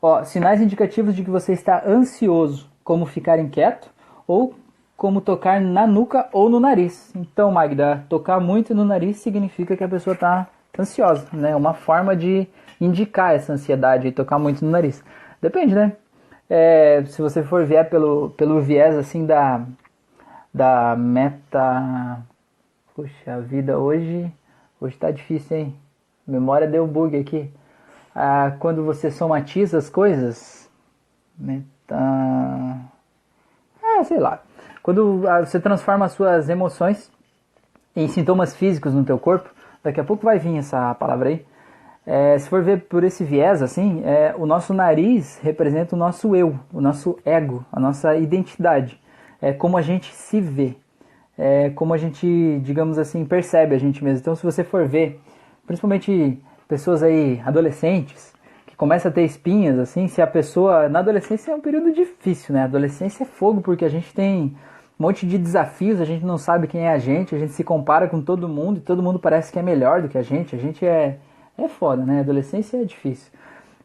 Ó, 0.00 0.24
sinais 0.24 0.60
indicativos 0.60 1.14
de 1.14 1.22
que 1.22 1.30
você 1.30 1.52
está 1.52 1.84
ansioso, 1.86 2.68
como 2.82 3.06
ficar 3.06 3.38
inquieto 3.38 3.88
ou 4.26 4.54
como 5.02 5.20
tocar 5.20 5.60
na 5.60 5.84
nuca 5.84 6.28
ou 6.32 6.48
no 6.48 6.60
nariz. 6.60 7.12
Então, 7.16 7.50
Magda, 7.50 8.04
tocar 8.08 8.38
muito 8.38 8.72
no 8.72 8.84
nariz 8.84 9.16
significa 9.16 9.76
que 9.76 9.82
a 9.82 9.88
pessoa 9.88 10.14
está 10.14 10.46
ansiosa, 10.78 11.26
né? 11.32 11.56
Uma 11.56 11.74
forma 11.74 12.14
de 12.14 12.46
indicar 12.80 13.34
essa 13.34 13.52
ansiedade 13.52 14.06
e 14.06 14.12
tocar 14.12 14.38
muito 14.38 14.64
no 14.64 14.70
nariz. 14.70 15.02
Depende, 15.40 15.74
né? 15.74 15.94
É, 16.48 17.02
se 17.06 17.20
você 17.20 17.42
for 17.42 17.66
ver 17.66 17.90
pelo, 17.90 18.30
pelo 18.36 18.60
viés 18.60 18.94
assim 18.94 19.26
da, 19.26 19.66
da 20.54 20.94
meta. 20.94 22.22
Puxa, 22.94 23.40
vida 23.40 23.80
hoje. 23.80 24.32
Hoje 24.80 24.96
tá 24.96 25.10
difícil, 25.10 25.56
hein? 25.56 25.76
memória 26.24 26.68
deu 26.68 26.86
bug 26.86 27.18
aqui. 27.18 27.52
Ah, 28.14 28.52
quando 28.60 28.84
você 28.84 29.10
somatiza 29.10 29.78
as 29.78 29.90
coisas. 29.90 30.70
Meta. 31.36 31.98
Ah, 33.82 34.04
sei 34.04 34.20
lá. 34.20 34.40
Quando 34.82 35.22
ah, 35.28 35.40
você 35.40 35.60
transforma 35.60 36.06
as 36.06 36.12
suas 36.12 36.48
emoções 36.48 37.10
em 37.94 38.08
sintomas 38.08 38.56
físicos 38.56 38.94
no 38.94 39.04
teu 39.04 39.18
corpo, 39.18 39.50
daqui 39.82 40.00
a 40.00 40.04
pouco 40.04 40.24
vai 40.24 40.38
vir 40.38 40.58
essa 40.58 40.94
palavra 40.94 41.28
aí. 41.28 41.46
É, 42.04 42.36
se 42.36 42.48
for 42.48 42.62
ver 42.62 42.82
por 42.82 43.04
esse 43.04 43.22
viés, 43.22 43.62
assim, 43.62 44.02
é, 44.04 44.34
o 44.36 44.44
nosso 44.44 44.74
nariz 44.74 45.38
representa 45.40 45.94
o 45.94 45.98
nosso 45.98 46.34
eu, 46.34 46.58
o 46.72 46.80
nosso 46.80 47.16
ego, 47.24 47.64
a 47.70 47.78
nossa 47.78 48.16
identidade. 48.16 49.00
É 49.40 49.52
como 49.52 49.76
a 49.76 49.82
gente 49.82 50.12
se 50.12 50.40
vê, 50.40 50.74
é 51.38 51.70
como 51.70 51.94
a 51.94 51.98
gente, 51.98 52.60
digamos 52.62 52.98
assim, 52.98 53.24
percebe 53.24 53.74
a 53.74 53.78
gente 53.78 54.02
mesmo. 54.02 54.18
Então, 54.18 54.34
se 54.34 54.42
você 54.42 54.64
for 54.64 54.86
ver, 54.86 55.20
principalmente 55.66 56.40
pessoas 56.66 57.02
aí, 57.02 57.40
adolescentes, 57.44 58.32
que 58.66 58.76
começam 58.76 59.10
a 59.10 59.14
ter 59.14 59.22
espinhas, 59.24 59.78
assim, 59.78 60.08
se 60.08 60.20
a 60.20 60.26
pessoa. 60.26 60.88
Na 60.88 60.98
adolescência 60.98 61.52
é 61.52 61.54
um 61.54 61.60
período 61.60 61.92
difícil, 61.92 62.54
né? 62.54 62.62
A 62.62 62.64
adolescência 62.64 63.22
é 63.22 63.26
fogo, 63.26 63.60
porque 63.60 63.84
a 63.84 63.88
gente 63.88 64.12
tem 64.12 64.56
um 65.02 65.06
monte 65.08 65.26
de 65.26 65.36
desafios, 65.36 66.00
a 66.00 66.04
gente 66.04 66.24
não 66.24 66.38
sabe 66.38 66.68
quem 66.68 66.82
é 66.82 66.92
a 66.92 66.98
gente, 66.98 67.34
a 67.34 67.38
gente 67.38 67.50
se 67.54 67.64
compara 67.64 68.06
com 68.06 68.22
todo 68.22 68.48
mundo 68.48 68.76
e 68.78 68.80
todo 68.80 69.02
mundo 69.02 69.18
parece 69.18 69.50
que 69.50 69.58
é 69.58 69.62
melhor 69.62 70.00
do 70.00 70.08
que 70.08 70.16
a 70.16 70.22
gente. 70.22 70.54
A 70.54 70.58
gente 70.60 70.86
é, 70.86 71.18
é 71.58 71.68
foda, 71.68 72.04
né? 72.04 72.20
Adolescência 72.20 72.76
é 72.76 72.84
difícil. 72.84 73.32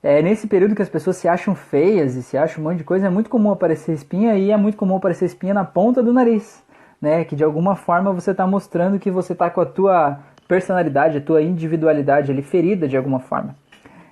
É, 0.03 0.21
nesse 0.21 0.45
período 0.45 0.75
que 0.75 0.81
as 0.83 0.89
pessoas 0.89 1.17
se 1.17 1.27
acham 1.27 1.55
feias 1.55 2.15
e 2.15 2.21
se 2.21 2.37
acham 2.37 2.63
um 2.63 2.67
monte 2.67 2.77
de 2.77 2.83
coisa, 2.83 3.07
é 3.07 3.09
muito 3.09 3.31
comum 3.31 3.49
aparecer 3.49 3.93
espinha 3.93 4.35
e 4.35 4.51
é 4.51 4.57
muito 4.57 4.77
comum 4.77 4.95
aparecer 4.95 5.25
espinha 5.25 5.55
na 5.55 5.65
ponta 5.65 6.03
do 6.03 6.13
nariz, 6.13 6.63
né? 7.01 7.25
Que 7.25 7.35
de 7.35 7.43
alguma 7.43 7.75
forma 7.75 8.13
você 8.13 8.29
está 8.29 8.45
mostrando 8.45 8.99
que 8.99 9.09
você 9.09 9.33
está 9.33 9.49
com 9.49 9.61
a 9.61 9.65
tua 9.65 10.19
personalidade, 10.47 11.17
a 11.17 11.21
tua 11.21 11.41
individualidade 11.41 12.31
ali 12.31 12.43
ferida 12.43 12.87
de 12.87 12.95
alguma 12.95 13.19
forma. 13.19 13.55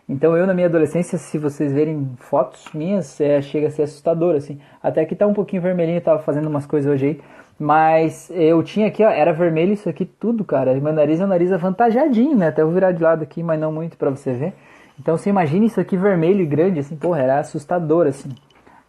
Então 0.07 0.37
eu 0.37 0.45
na 0.45 0.53
minha 0.53 0.67
adolescência, 0.67 1.17
se 1.17 1.37
vocês 1.37 1.73
verem 1.73 2.11
fotos 2.17 2.65
minhas, 2.73 3.19
é, 3.19 3.41
chega 3.41 3.67
a 3.67 3.69
ser 3.71 3.83
assustador, 3.83 4.35
assim. 4.35 4.59
Até 4.81 5.03
que 5.05 5.15
tá 5.15 5.25
um 5.25 5.33
pouquinho 5.33 5.61
vermelhinho, 5.61 5.99
tava 6.01 6.19
fazendo 6.19 6.47
umas 6.47 6.65
coisas 6.65 6.91
hoje 6.91 7.05
aí. 7.05 7.21
Mas 7.59 8.29
eu 8.31 8.61
tinha 8.63 8.87
aqui, 8.87 9.03
ó, 9.03 9.09
era 9.09 9.33
vermelho 9.33 9.73
isso 9.73 9.89
aqui 9.89 10.05
tudo, 10.05 10.43
cara. 10.43 10.73
Meu 10.75 10.93
nariz 10.93 11.19
é 11.21 11.25
um 11.25 11.27
nariz 11.27 11.51
avantajadinho, 11.51 12.37
né? 12.37 12.49
Até 12.49 12.61
eu 12.61 12.69
virar 12.69 12.91
de 12.91 13.01
lado 13.01 13.23
aqui, 13.23 13.41
mas 13.41 13.59
não 13.59 13.71
muito 13.71 13.97
para 13.97 14.09
você 14.09 14.33
ver. 14.33 14.53
Então 14.99 15.17
você 15.17 15.29
imagina 15.29 15.65
isso 15.65 15.79
aqui 15.79 15.97
vermelho 15.97 16.41
e 16.41 16.45
grande, 16.45 16.79
assim, 16.79 16.95
porra, 16.95 17.21
era 17.21 17.39
assustador, 17.39 18.07
assim. 18.07 18.29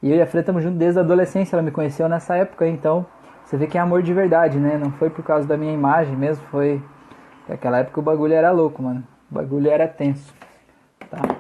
E 0.03 0.11
eu 0.11 0.17
e 0.17 0.23
a 0.23 0.27
Fran 0.27 0.41
estamos 0.41 0.63
juntos 0.63 0.79
desde 0.79 0.99
a 0.99 1.03
adolescência, 1.03 1.57
ela 1.57 1.63
me 1.63 1.71
conheceu 1.71 2.09
nessa 2.09 2.37
época, 2.37 2.67
então 2.67 3.07
você 3.45 3.57
vê 3.57 3.67
que 3.67 3.79
é 3.79 3.81
amor 3.81 4.03
de 4.03 4.13
verdade, 4.13 4.59
né? 4.59 4.77
Não 4.77 4.93
foi 4.93 5.11
por 5.11 5.25
causa 5.25 5.49
da 5.49 5.57
minha 5.57 5.73
imagem 5.73 6.17
mesmo, 6.17 6.45
foi 6.51 6.81
Naquela 7.49 7.79
época 7.79 8.01
o 8.01 8.03
bagulho 8.03 8.35
era 8.35 8.51
louco, 8.51 8.83
mano. 8.83 9.05
O 9.31 9.35
bagulho 9.35 9.71
era 9.71 9.87
tenso. 9.87 10.35
Tá? 11.11 11.37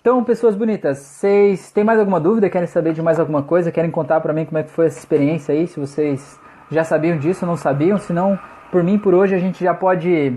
Então, 0.00 0.24
pessoas 0.24 0.56
bonitas, 0.56 0.98
vocês 0.98 1.70
têm 1.70 1.84
mais 1.84 1.98
alguma 1.98 2.18
dúvida? 2.18 2.50
Querem 2.50 2.66
saber 2.66 2.92
de 2.92 3.00
mais 3.00 3.20
alguma 3.20 3.42
coisa? 3.42 3.70
Querem 3.70 3.90
contar 3.90 4.20
pra 4.20 4.32
mim 4.32 4.44
como 4.44 4.58
é 4.58 4.62
que 4.62 4.70
foi 4.70 4.86
essa 4.86 4.98
experiência 4.98 5.54
aí? 5.54 5.66
Se 5.68 5.78
vocês 5.78 6.40
já 6.70 6.82
sabiam 6.82 7.18
disso, 7.18 7.46
não 7.46 7.56
sabiam? 7.56 7.98
Se 7.98 8.12
não, 8.12 8.38
por 8.72 8.82
mim, 8.82 8.98
por 8.98 9.14
hoje, 9.14 9.34
a 9.34 9.38
gente 9.38 9.62
já 9.62 9.72
pode 9.72 10.36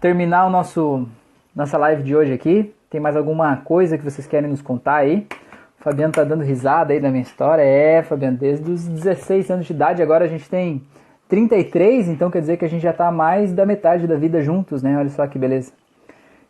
terminar 0.00 0.46
o 0.46 0.50
nosso 0.50 1.08
nossa 1.54 1.78
live 1.78 2.02
de 2.02 2.14
hoje 2.14 2.32
aqui. 2.32 2.74
Tem 2.90 3.00
mais 3.00 3.16
alguma 3.16 3.56
coisa 3.56 3.96
que 3.96 4.04
vocês 4.04 4.26
querem 4.26 4.50
nos 4.50 4.60
contar 4.60 4.96
aí? 4.96 5.26
O 5.80 5.82
Fabiano 5.82 6.12
tá 6.12 6.24
dando 6.24 6.42
risada 6.42 6.92
aí 6.92 7.00
da 7.00 7.10
minha 7.10 7.22
história. 7.22 7.62
É, 7.62 8.02
Fabiano, 8.02 8.36
desde 8.36 8.70
os 8.70 8.86
16 8.86 9.50
anos 9.50 9.66
de 9.66 9.72
idade, 9.72 10.02
agora 10.02 10.24
a 10.24 10.28
gente 10.28 10.48
tem 10.48 10.82
33, 11.28 12.08
então 12.08 12.30
quer 12.30 12.40
dizer 12.40 12.56
que 12.56 12.64
a 12.64 12.68
gente 12.68 12.82
já 12.82 12.90
está 12.90 13.10
mais 13.10 13.52
da 13.52 13.64
metade 13.64 14.06
da 14.06 14.16
vida 14.16 14.42
juntos, 14.42 14.82
né? 14.82 14.96
Olha 14.98 15.08
só 15.08 15.26
que 15.26 15.38
beleza. 15.38 15.72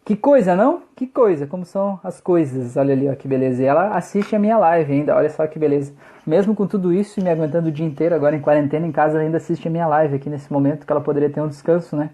Que 0.04 0.14
coisa, 0.14 0.54
não? 0.54 0.82
Que 0.94 1.06
coisa, 1.06 1.46
como 1.46 1.64
são 1.64 1.98
as 2.04 2.20
coisas. 2.20 2.76
Olha 2.76 2.92
ali, 2.92 3.08
ó, 3.08 3.14
que 3.14 3.26
beleza. 3.26 3.62
E 3.62 3.66
ela 3.66 3.96
assiste 3.96 4.36
a 4.36 4.38
minha 4.38 4.58
live 4.58 4.92
ainda, 4.92 5.16
olha 5.16 5.30
só 5.30 5.46
que 5.46 5.58
beleza. 5.58 5.94
Mesmo 6.26 6.54
com 6.54 6.66
tudo 6.66 6.92
isso 6.92 7.20
e 7.20 7.22
me 7.22 7.30
aguentando 7.30 7.68
o 7.68 7.72
dia 7.72 7.86
inteiro, 7.86 8.14
agora 8.14 8.36
em 8.36 8.40
quarentena 8.40 8.86
em 8.86 8.92
casa, 8.92 9.18
ainda 9.18 9.38
assiste 9.38 9.66
a 9.66 9.70
minha 9.70 9.86
live 9.86 10.16
aqui 10.16 10.28
nesse 10.28 10.52
momento 10.52 10.86
que 10.86 10.92
ela 10.92 11.00
poderia 11.00 11.30
ter 11.30 11.40
um 11.40 11.48
descanso, 11.48 11.96
né? 11.96 12.10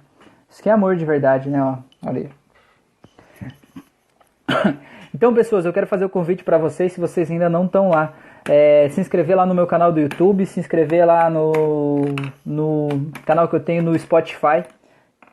Isso 0.49 0.63
que 0.63 0.69
é 0.69 0.73
amor 0.73 0.97
de 0.97 1.05
verdade, 1.05 1.49
né? 1.51 1.63
Ó, 1.63 1.79
olha 2.07 2.31
aí. 4.49 4.75
Então, 5.13 5.35
pessoas, 5.35 5.65
eu 5.67 5.73
quero 5.73 5.89
fazer 5.89 6.05
o 6.05 6.09
convite 6.09 6.45
para 6.45 6.57
vocês, 6.57 6.93
se 6.93 7.01
vocês 7.01 7.29
ainda 7.29 7.49
não 7.49 7.65
estão 7.65 7.91
lá 7.91 8.15
é, 8.49 8.89
se 8.91 9.01
inscrever 9.01 9.37
lá 9.37 9.45
no 9.45 9.55
meu 9.55 9.67
canal 9.67 9.93
do 9.93 10.01
YouTube, 10.01 10.47
se 10.47 10.61
inscrever 10.61 11.07
lá 11.07 11.29
no, 11.29 12.05
no 12.45 12.89
canal 13.27 13.49
que 13.49 13.57
eu 13.57 13.61
tenho 13.61 13.83
no 13.83 13.99
Spotify, 13.99 14.65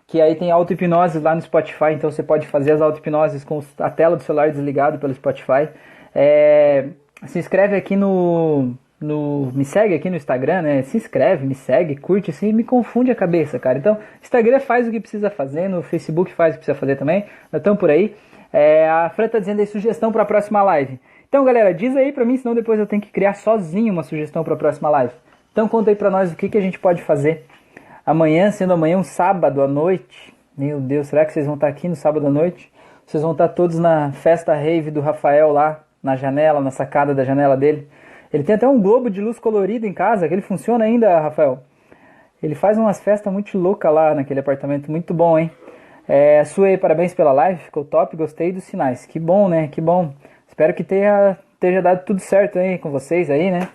que 0.08 0.22
aí 0.22 0.36
tem 0.36 0.50
auto-hipnose 0.50 1.20
lá 1.20 1.36
no 1.36 1.42
Spotify, 1.42 1.92
então 1.94 2.10
você 2.10 2.24
pode 2.24 2.48
fazer 2.48 2.72
as 2.72 2.82
auto-hipnoses 2.82 3.44
com 3.44 3.62
a 3.78 3.90
tela 3.90 4.16
do 4.16 4.24
celular 4.24 4.50
desligado 4.50 4.98
pelo 4.98 5.14
Spotify. 5.14 5.68
É, 6.16 6.88
se 7.26 7.38
inscreve 7.38 7.76
aqui 7.76 7.98
no, 7.98 8.74
no. 9.02 9.52
Me 9.54 9.66
segue 9.66 9.94
aqui 9.94 10.10
no 10.10 10.16
Instagram, 10.16 10.62
né? 10.62 10.82
Se 10.84 10.96
inscreve, 10.96 11.46
me 11.46 11.54
segue, 11.54 11.98
curte 11.98 12.32
assim, 12.32 12.54
me 12.54 12.64
confunde 12.64 13.12
a 13.12 13.16
cabeça, 13.16 13.60
cara. 13.60 13.78
Então, 13.78 13.98
Instagram 14.22 14.62
faz 14.62 14.88
o 14.88 14.92
que 14.92 15.00
precisa 15.02 15.30
fazer, 15.30 15.68
no 15.68 15.84
Facebook 15.84 16.32
faz 16.32 16.56
o 16.56 16.58
que 16.58 16.60
precisa 16.60 16.80
fazer 16.80 16.96
também. 16.96 17.26
Nós 17.52 17.60
estamos 17.60 17.78
por 17.78 17.90
aí. 17.90 18.16
É, 18.54 18.90
a 18.90 19.10
Fran 19.10 19.28
tá 19.28 19.40
dizendo 19.40 19.60
aí 19.60 19.68
sugestão 19.68 20.10
para 20.10 20.24
a 20.24 20.26
próxima 20.26 20.64
live. 20.64 20.98
Então, 21.28 21.44
galera, 21.44 21.74
diz 21.74 21.98
aí 21.98 22.14
pra 22.14 22.24
mim, 22.24 22.38
senão 22.38 22.56
depois 22.56 22.80
eu 22.80 22.88
tenho 22.88 23.02
que 23.02 23.12
criar 23.12 23.34
sozinho 23.34 23.92
uma 23.92 24.04
sugestão 24.04 24.42
para 24.42 24.54
a 24.54 24.58
próxima 24.58 24.90
live. 24.90 25.14
Então, 25.52 25.68
conta 25.68 25.92
aí 25.92 25.98
pra 25.98 26.10
nós 26.10 26.32
o 26.32 26.36
que, 26.38 26.48
que 26.48 26.58
a 26.58 26.62
gente 26.62 26.80
pode 26.80 27.02
fazer 27.02 27.46
amanhã, 28.08 28.52
sendo 28.52 28.72
amanhã 28.72 28.98
um 28.98 29.04
sábado 29.04 29.62
à 29.62 29.68
noite. 29.68 30.34
Meu 30.58 30.80
Deus, 30.80 31.08
será 31.08 31.26
que 31.26 31.34
vocês 31.34 31.46
vão 31.46 31.56
estar 31.56 31.68
aqui 31.68 31.90
no 31.90 31.96
sábado 31.96 32.26
à 32.26 32.30
noite? 32.30 32.72
Vocês 33.06 33.22
vão 33.22 33.34
estar 33.34 33.50
todos 33.50 33.78
na 33.78 34.14
festa 34.14 34.56
rave 34.56 34.90
do 34.90 35.02
Rafael 35.02 35.52
lá, 35.52 35.84
na 36.02 36.16
janela, 36.16 36.62
na 36.62 36.72
sacada 36.72 37.14
da 37.14 37.26
janela 37.26 37.58
dele. 37.58 37.86
Ele 38.32 38.46
tem 38.46 38.56
até 38.56 38.66
um 38.66 38.82
globo 38.82 39.10
de 39.10 39.20
luz 39.20 39.40
colorida 39.40 39.86
em 39.86 39.92
casa, 39.92 40.26
que 40.26 40.34
ele 40.34 40.42
funciona 40.42 40.86
ainda, 40.86 41.20
Rafael. 41.20 41.60
Ele 42.42 42.56
faz 42.56 42.78
umas 42.78 43.02
festas 43.02 43.32
muito 43.32 43.58
loucas 43.58 43.94
lá 43.94 44.16
naquele 44.16 44.40
apartamento, 44.40 44.90
muito 44.90 45.14
bom, 45.14 45.38
hein? 45.38 45.52
É, 46.08 46.46
Suei, 46.46 46.78
parabéns 46.78 47.14
pela 47.14 47.34
live, 47.34 47.60
ficou 47.60 47.84
top, 47.84 48.16
gostei 48.16 48.54
dos 48.54 48.64
sinais. 48.64 49.06
Que 49.06 49.20
bom, 49.20 49.50
né? 49.50 49.68
Que 49.68 49.82
bom. 49.82 50.14
Espero 50.48 50.74
que 50.74 50.84
tenha, 50.84 51.38
tenha 51.60 51.82
dado 51.82 52.06
tudo 52.06 52.20
certo 52.22 52.58
aí 52.58 52.78
com 52.78 52.90
vocês 52.90 53.30
aí, 53.30 53.52
né? 53.52 53.68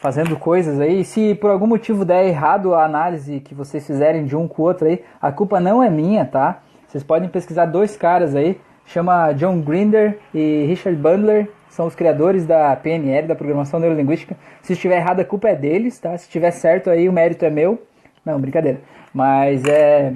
Fazendo 0.00 0.36
coisas 0.36 0.80
aí. 0.80 1.04
Se 1.04 1.34
por 1.36 1.50
algum 1.50 1.66
motivo 1.66 2.04
der 2.04 2.26
errado 2.26 2.74
a 2.74 2.84
análise 2.84 3.38
que 3.40 3.54
vocês 3.54 3.86
fizerem 3.86 4.24
de 4.24 4.34
um 4.34 4.48
com 4.48 4.62
o 4.62 4.64
outro 4.64 4.88
aí, 4.88 5.04
a 5.20 5.30
culpa 5.30 5.60
não 5.60 5.82
é 5.82 5.88
minha, 5.88 6.24
tá? 6.24 6.62
Vocês 6.88 7.04
podem 7.04 7.28
pesquisar 7.28 7.66
dois 7.66 7.96
caras 7.96 8.34
aí, 8.34 8.60
chama 8.84 9.32
John 9.32 9.60
Grinder 9.60 10.18
e 10.34 10.64
Richard 10.66 10.98
Bandler, 10.98 11.48
são 11.68 11.86
os 11.86 11.94
criadores 11.94 12.44
da 12.44 12.74
PNL, 12.74 13.28
da 13.28 13.36
Programação 13.36 13.78
Neurolinguística. 13.78 14.36
Se 14.60 14.72
estiver 14.72 14.96
errado, 14.96 15.20
a 15.20 15.24
culpa 15.24 15.50
é 15.50 15.54
deles, 15.54 15.98
tá? 16.00 16.18
Se 16.18 16.24
estiver 16.24 16.50
certo 16.50 16.90
aí, 16.90 17.08
o 17.08 17.12
mérito 17.12 17.44
é 17.44 17.50
meu. 17.50 17.80
Não, 18.24 18.40
brincadeira. 18.40 18.80
Mas 19.14 19.64
é, 19.64 20.12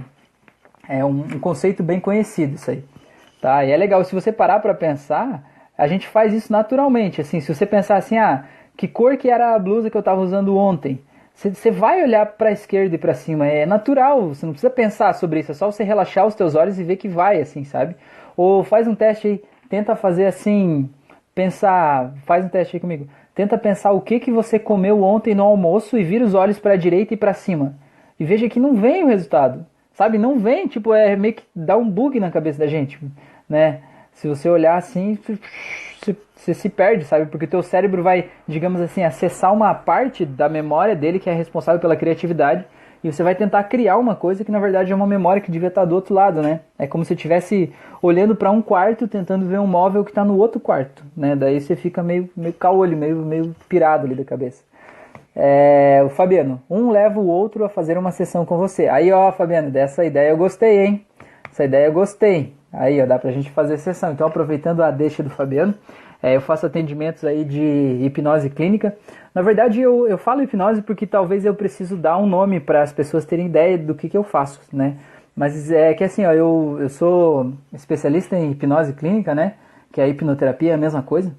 é 0.89 1.05
um, 1.05 1.21
um 1.21 1.39
conceito 1.39 1.83
bem 1.83 2.01
conhecido 2.01 2.57
isso 2.57 2.71
aí. 2.73 2.85
Tá? 3.41 3.65
E 3.65 3.71
é 3.71 3.77
legal, 3.77 4.03
se 4.05 4.15
você 4.15 4.33
parar 4.33 4.59
para 4.59 4.75
pensar, 4.75 5.45
a 5.79 5.87
gente 5.87 6.09
faz 6.09 6.33
isso 6.33 6.51
naturalmente. 6.51 7.21
Assim, 7.21 7.41
se 7.41 7.55
você 7.55 7.65
pensar 7.65 7.97
assim, 7.97 8.19
ah, 8.19 8.45
que 8.77 8.89
cor 8.89 9.17
que 9.17 9.31
era 9.31 9.55
a 9.55 9.59
blusa 9.59 9.91
que 9.91 9.97
eu 9.97 10.01
estava 10.01 10.21
usando 10.21 10.57
ontem? 10.57 11.01
Você 11.35 11.71
vai 11.71 12.03
olhar 12.03 12.25
para 12.27 12.51
a 12.51 12.53
esquerda 12.53 12.95
e 12.95 12.99
para 12.99 13.13
cima, 13.13 13.47
é 13.47 13.67
natural, 13.67 14.29
você 14.29 14.47
não 14.47 14.53
precisa 14.53 14.71
pensar 14.71 15.15
sobre 15.15 15.41
isso, 15.41 15.51
é 15.51 15.55
só 15.55 15.71
você 15.71 15.83
relaxar 15.83 16.27
os 16.27 16.35
teus 16.35 16.55
olhos 16.55 16.79
e 16.79 16.85
ver 16.85 16.97
que 16.97 17.09
vai, 17.09 17.41
assim, 17.41 17.65
sabe? 17.65 17.97
Ou 18.37 18.63
faz 18.63 18.87
um 18.87 18.95
teste 18.95 19.27
aí, 19.27 19.43
tenta 19.69 19.97
fazer 19.97 20.27
assim, 20.27 20.89
pensar, 21.35 22.15
faz 22.25 22.45
um 22.45 22.49
teste 22.49 22.77
aí 22.77 22.81
comigo. 22.81 23.09
Tenta 23.35 23.59
pensar 23.59 23.91
o 23.91 24.01
que 24.01 24.21
que 24.21 24.31
você 24.31 24.61
comeu 24.61 25.03
ontem 25.03 25.35
no 25.35 25.43
almoço 25.43 25.99
e 25.99 26.05
vira 26.05 26.25
os 26.25 26.35
olhos 26.35 26.59
para 26.61 26.75
a 26.75 26.77
direita 26.77 27.15
e 27.15 27.17
para 27.17 27.35
cima. 27.35 27.75
E 28.19 28.25
veja 28.25 28.49
que 28.49 28.61
não 28.61 28.75
vem 28.75 29.03
o 29.03 29.09
resultado. 29.09 29.67
Sabe? 29.93 30.19
Não 30.19 30.39
vem, 30.39 30.67
tipo, 30.67 30.93
é 30.93 31.17
meio 31.17 31.35
que 31.35 31.45
dá 31.55 31.77
um 31.77 31.89
bug 31.89 32.19
na 32.19 32.31
cabeça 32.31 32.59
da 32.59 32.67
gente, 32.67 32.99
né? 33.49 33.81
Se 34.13 34.29
você 34.29 34.49
olhar 34.49 34.77
assim, 34.77 35.19
você 36.45 36.55
se 36.55 36.69
perde, 36.69 37.05
sabe? 37.05 37.27
Porque 37.27 37.47
o 37.47 37.49
teu 37.49 37.63
cérebro 37.63 38.03
vai, 38.03 38.29
digamos 38.47 38.81
assim, 38.81 39.03
acessar 39.03 39.53
uma 39.53 39.75
parte 39.75 40.25
da 40.25 40.49
memória 40.49 40.95
dele 40.95 41.19
que 41.19 41.31
é 41.31 41.33
responsável 41.33 41.81
pela 41.81 41.97
criatividade 41.97 42.65
e 43.05 43.13
você 43.13 43.23
vai 43.23 43.35
tentar 43.35 43.63
criar 43.65 43.99
uma 43.99 44.17
coisa 44.17 44.43
que 44.43 44.51
na 44.51 44.59
verdade 44.59 44.91
é 44.91 44.95
uma 44.95 45.07
memória 45.07 45.43
que 45.43 45.51
devia 45.51 45.69
estar 45.69 45.85
do 45.85 45.95
outro 45.95 46.15
lado, 46.15 46.41
né? 46.41 46.61
É 46.79 46.87
como 46.87 47.05
se 47.05 47.13
estivesse 47.13 47.71
olhando 48.01 48.35
para 48.35 48.51
um 48.51 48.63
quarto 48.63 49.07
tentando 49.07 49.45
ver 49.47 49.61
um 49.61 49.67
móvel 49.67 50.03
que 50.05 50.11
está 50.11 50.25
no 50.25 50.39
outro 50.39 50.59
quarto, 50.59 51.05
né? 51.15 51.37
Daí 51.37 51.61
você 51.61 51.77
fica 51.77 52.03
meio 52.03 52.31
meio 52.35 52.55
caolho, 52.55 52.97
meio 52.97 53.17
meio 53.17 53.55
pirado 53.69 54.07
ali 54.07 54.15
da 54.15 54.25
cabeça. 54.25 54.63
É, 55.37 56.03
o 56.05 56.09
Fabiano, 56.09 56.63
um 56.71 56.91
leva 56.91 57.21
o 57.21 57.27
outro 57.27 57.65
a 57.65 57.69
fazer 57.69 57.99
uma 57.99 58.11
sessão 58.11 58.47
com 58.47 58.57
você. 58.57 58.89
Aí, 58.89 59.13
ó, 59.13 59.31
Fabiano, 59.33 59.71
dessa 59.71 60.05
ideia 60.05 60.31
eu 60.31 60.37
gostei, 60.39 60.87
hein? 60.87 61.07
Essa 61.53 61.65
ideia 61.65 61.87
eu 61.87 61.93
gostei. 61.93 62.55
Aí, 62.73 63.03
ó, 63.03 63.07
dá 63.07 63.19
pra 63.19 63.33
gente 63.33 63.51
fazer 63.51 63.77
sessão. 63.79 64.13
Então, 64.13 64.27
aproveitando 64.27 64.83
a 64.83 64.91
deixa 64.91 65.23
do 65.23 65.31
Fabiano, 65.31 65.75
é, 66.25 66.35
eu 66.35 66.41
faço 66.41 66.65
atendimentos 66.65 67.23
aí 67.23 67.45
de 67.45 68.01
hipnose 68.01 68.49
clínica. 68.49 68.97
Na 69.35 69.43
verdade, 69.43 69.79
eu, 69.79 70.09
eu 70.09 70.17
falo 70.17 70.43
hipnose 70.43 70.81
porque 70.81 71.07
talvez 71.07 71.45
eu 71.45 71.55
preciso 71.55 71.99
dar 71.99 72.17
um 72.17 72.27
nome 72.27 72.59
para 72.61 72.81
as 72.81 72.95
pessoas 72.95 73.27
terem 73.27 73.45
ideia 73.45 73.77
do 73.77 73.95
que, 73.95 74.09
que 74.09 74.17
eu 74.17 74.25
faço, 74.25 74.59
né? 74.73 74.97
Mas 75.37 75.71
é 75.71 75.93
que 75.93 76.03
assim, 76.03 76.25
ó, 76.25 76.33
eu, 76.33 76.79
eu 76.81 76.89
sou 76.89 77.53
especialista 77.75 78.39
em 78.39 78.53
hipnose 78.53 78.95
clínica, 78.95 79.35
né? 79.35 79.57
Que 79.93 80.01
é 80.01 80.05
a 80.05 80.09
hipnoterapia, 80.09 80.71
é 80.71 80.75
a 80.75 80.79
mesma 80.79 81.03
coisa. 81.03 81.31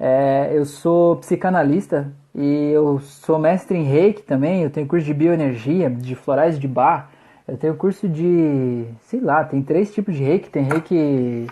É, 0.00 0.50
eu 0.52 0.64
sou 0.64 1.14
psicanalista 1.18 2.10
e 2.34 2.72
eu 2.72 2.98
sou 2.98 3.38
mestre 3.38 3.78
em 3.78 3.84
reiki 3.84 4.22
também. 4.22 4.64
Eu 4.64 4.70
tenho 4.70 4.88
curso 4.88 5.06
de 5.06 5.14
bioenergia, 5.14 5.88
de 5.88 6.16
florais 6.16 6.58
de 6.58 6.66
bar. 6.66 7.08
Eu 7.46 7.56
tenho 7.56 7.76
curso 7.76 8.08
de, 8.08 8.84
sei 9.02 9.20
lá, 9.20 9.44
tem 9.44 9.62
três 9.62 9.94
tipos 9.94 10.16
de 10.16 10.24
reiki. 10.24 10.50
Tem 10.50 10.64
reiki 10.64 11.46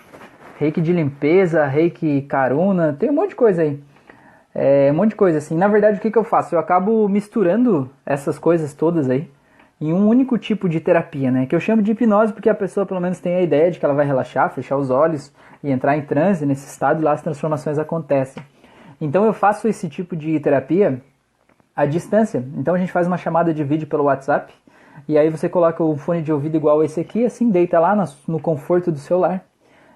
reiki 0.63 0.81
de 0.81 0.93
limpeza, 0.93 1.67
reiki 1.67 2.23
karuna, 2.23 2.97
tem 2.97 3.11
um 3.11 3.15
monte 3.15 3.31
de 3.31 3.37
coisa 3.37 3.63
aí. 3.63 3.83
É, 4.55 4.91
um 4.93 4.95
monte 4.95 5.11
de 5.11 5.17
coisa 5.17 5.39
assim. 5.39 5.57
Na 5.57 5.67
verdade, 5.67 5.99
o 5.99 6.01
que, 6.01 6.11
que 6.11 6.19
eu 6.19 6.23
faço? 6.23 6.55
Eu 6.55 6.61
acabo 6.61 7.09
misturando 7.09 7.91
essas 8.07 8.39
coisas 8.39 8.73
todas 8.73 9.11
aí 9.11 9.29
em 9.81 9.93
um 9.93 10.07
único 10.07 10.39
tipo 10.39 10.69
de 10.69 10.79
terapia, 10.79 11.33
né? 11.33 11.47
Que 11.47 11.57
eu 11.57 11.59
chamo 11.59 11.83
de 11.83 11.91
hipnose 11.91 12.33
porque 12.33 12.49
a 12.49 12.55
pessoa 12.55 12.87
pelo 12.87 13.01
menos 13.01 13.19
tem 13.19 13.35
a 13.35 13.43
ideia 13.43 13.71
de 13.73 13.81
que 13.81 13.85
ela 13.85 13.95
vai 13.95 14.07
relaxar, 14.07 14.51
fechar 14.51 14.77
os 14.77 14.89
olhos 14.91 15.33
e 15.65 15.71
entrar 15.71 15.97
em 15.97 16.03
transe 16.03 16.47
nesse 16.47 16.69
estado 16.69 17.01
e 17.01 17.05
lá 17.05 17.13
as 17.13 17.23
transformações 17.23 17.79
acontecem. 17.79 18.41
Então 19.01 19.25
eu 19.25 19.33
faço 19.33 19.67
esse 19.67 19.89
tipo 19.89 20.15
de 20.15 20.39
terapia 20.39 21.03
à 21.75 21.85
distância. 21.85 22.45
Então 22.57 22.75
a 22.75 22.79
gente 22.79 22.93
faz 22.93 23.09
uma 23.09 23.17
chamada 23.17 23.53
de 23.53 23.65
vídeo 23.65 23.89
pelo 23.89 24.05
WhatsApp 24.05 24.53
e 25.09 25.19
aí 25.19 25.29
você 25.29 25.49
coloca 25.49 25.83
o 25.83 25.97
fone 25.97 26.23
de 26.23 26.33
ouvido 26.33 26.57
igual 26.57 26.85
esse 26.85 27.01
aqui, 27.01 27.25
assim 27.25 27.51
deita 27.51 27.81
lá 27.81 27.97
no 28.29 28.39
conforto 28.39 28.93
do 28.93 28.99
celular 28.99 29.45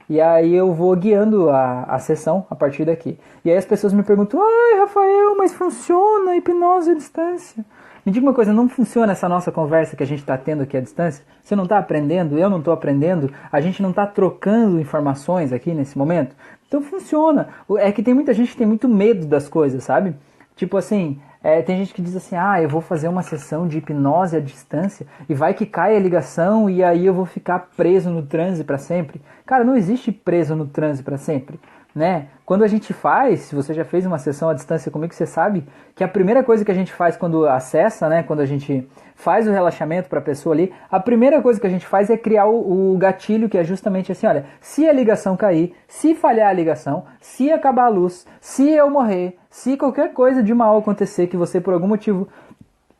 e 0.08 0.20
aí 0.20 0.54
eu 0.54 0.72
vou 0.72 0.94
guiando 0.94 1.50
a, 1.50 1.82
a 1.84 1.98
sessão 1.98 2.46
a 2.48 2.54
partir 2.54 2.84
daqui. 2.84 3.18
E 3.44 3.50
aí 3.50 3.56
as 3.56 3.64
pessoas 3.64 3.92
me 3.92 4.02
perguntam, 4.02 4.40
ai 4.40 4.78
Rafael, 4.80 5.36
mas 5.36 5.52
funciona 5.52 6.32
a 6.32 6.36
hipnose 6.36 6.90
à 6.90 6.94
distância? 6.94 7.64
Me 8.04 8.12
diga 8.12 8.24
uma 8.24 8.32
coisa, 8.32 8.52
não 8.52 8.68
funciona 8.68 9.10
essa 9.10 9.28
nossa 9.28 9.50
conversa 9.50 9.96
que 9.96 10.02
a 10.04 10.06
gente 10.06 10.20
está 10.20 10.38
tendo 10.38 10.62
aqui 10.62 10.76
à 10.76 10.80
distância? 10.80 11.24
Você 11.42 11.56
não 11.56 11.64
está 11.64 11.76
aprendendo, 11.76 12.38
eu 12.38 12.48
não 12.48 12.60
estou 12.60 12.72
aprendendo, 12.72 13.32
a 13.50 13.60
gente 13.60 13.82
não 13.82 13.90
está 13.90 14.06
trocando 14.06 14.78
informações 14.78 15.52
aqui 15.52 15.74
nesse 15.74 15.98
momento? 15.98 16.36
Então 16.68 16.80
funciona. 16.80 17.48
É 17.78 17.90
que 17.90 18.04
tem 18.04 18.14
muita 18.14 18.32
gente 18.32 18.52
que 18.52 18.56
tem 18.58 18.66
muito 18.66 18.88
medo 18.88 19.26
das 19.26 19.48
coisas, 19.48 19.82
sabe? 19.82 20.14
Tipo 20.54 20.76
assim, 20.76 21.20
é, 21.46 21.62
tem 21.62 21.76
gente 21.76 21.94
que 21.94 22.02
diz 22.02 22.16
assim, 22.16 22.34
ah, 22.34 22.60
eu 22.60 22.68
vou 22.68 22.80
fazer 22.80 23.06
uma 23.06 23.22
sessão 23.22 23.68
de 23.68 23.78
hipnose 23.78 24.36
à 24.36 24.40
distância 24.40 25.06
e 25.28 25.32
vai 25.32 25.54
que 25.54 25.64
cai 25.64 25.94
a 25.94 26.00
ligação 26.00 26.68
e 26.68 26.82
aí 26.82 27.06
eu 27.06 27.14
vou 27.14 27.24
ficar 27.24 27.68
preso 27.76 28.10
no 28.10 28.20
transe 28.20 28.64
para 28.64 28.78
sempre. 28.78 29.22
Cara, 29.46 29.62
não 29.62 29.76
existe 29.76 30.10
preso 30.10 30.56
no 30.56 30.66
transe 30.66 31.04
para 31.04 31.16
sempre 31.16 31.60
né? 31.96 32.26
Quando 32.44 32.62
a 32.62 32.68
gente 32.68 32.92
faz, 32.92 33.40
se 33.40 33.54
você 33.54 33.72
já 33.72 33.82
fez 33.82 34.04
uma 34.04 34.18
sessão 34.18 34.50
à 34.50 34.54
distância 34.54 34.92
comigo, 34.92 35.14
você 35.14 35.24
sabe 35.24 35.66
que 35.94 36.04
a 36.04 36.08
primeira 36.08 36.44
coisa 36.44 36.62
que 36.62 36.70
a 36.70 36.74
gente 36.74 36.92
faz 36.92 37.16
quando 37.16 37.46
acessa, 37.46 38.06
né, 38.06 38.22
quando 38.22 38.40
a 38.40 38.44
gente 38.44 38.86
faz 39.14 39.48
o 39.48 39.50
relaxamento 39.50 40.06
para 40.06 40.18
a 40.18 40.22
pessoa 40.22 40.54
ali, 40.54 40.70
a 40.90 41.00
primeira 41.00 41.40
coisa 41.40 41.58
que 41.58 41.66
a 41.66 41.70
gente 41.70 41.86
faz 41.86 42.10
é 42.10 42.16
criar 42.18 42.44
o, 42.44 42.92
o, 42.92 42.98
gatilho 42.98 43.48
que 43.48 43.56
é 43.56 43.64
justamente 43.64 44.12
assim, 44.12 44.26
olha, 44.26 44.44
se 44.60 44.86
a 44.86 44.92
ligação 44.92 45.38
cair, 45.38 45.74
se 45.88 46.14
falhar 46.14 46.50
a 46.50 46.52
ligação, 46.52 47.06
se 47.18 47.50
acabar 47.50 47.86
a 47.86 47.88
luz, 47.88 48.26
se 48.42 48.68
eu 48.68 48.90
morrer, 48.90 49.38
se 49.48 49.74
qualquer 49.78 50.12
coisa 50.12 50.42
de 50.42 50.52
mal 50.52 50.76
acontecer 50.76 51.28
que 51.28 51.36
você 51.36 51.62
por 51.62 51.72
algum 51.72 51.88
motivo 51.88 52.28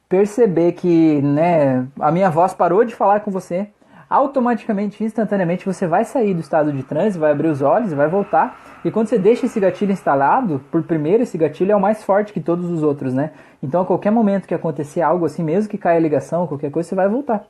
perceber 0.09 0.73
que, 0.73 1.21
né, 1.21 1.87
a 2.01 2.11
minha 2.11 2.31
voz 2.31 2.55
parou 2.55 2.83
de 2.83 2.95
falar 2.95 3.21
com 3.21 3.31
você, 3.31 3.69
automaticamente, 4.09 5.03
instantaneamente, 5.03 5.67
você 5.67 5.87
vai 5.87 6.05
sair 6.05 6.35
do 6.35 6.41
estado 6.41 6.73
de 6.73 6.83
transe, 6.83 7.19
vai 7.19 7.33
abrir 7.33 7.49
os 7.49 7.61
olhos, 7.61 7.93
vai 7.93 8.09
voltar. 8.09 8.59
E 8.85 8.91
quando 8.91 9.09
você 9.09 9.19
deixa 9.19 9.47
esse 9.47 9.59
gatilho 9.59 9.93
instalado, 9.93 10.61
por 10.71 10.83
primeiro, 10.83 11.23
esse 11.23 11.37
gatilho 11.37 11.73
é 11.73 11.77
o 11.77 11.81
mais 11.81 12.05
forte 12.05 12.33
que 12.33 12.41
todos 12.41 12.71
os 12.71 12.83
outros, 12.83 13.13
né? 13.13 13.33
Então, 13.63 13.81
a 13.81 13.85
qualquer 13.85 14.13
momento 14.13 14.47
que 14.47 14.55
acontecer 14.55 15.03
algo 15.03 15.27
assim, 15.27 15.43
mesmo 15.43 15.69
que 15.69 15.77
caia 15.77 15.99
a 15.99 16.01
ligação, 16.01 16.47
qualquer 16.47 16.71
coisa, 16.71 16.89
você 16.89 16.95
vai 16.95 17.09
voltar. 17.09 17.45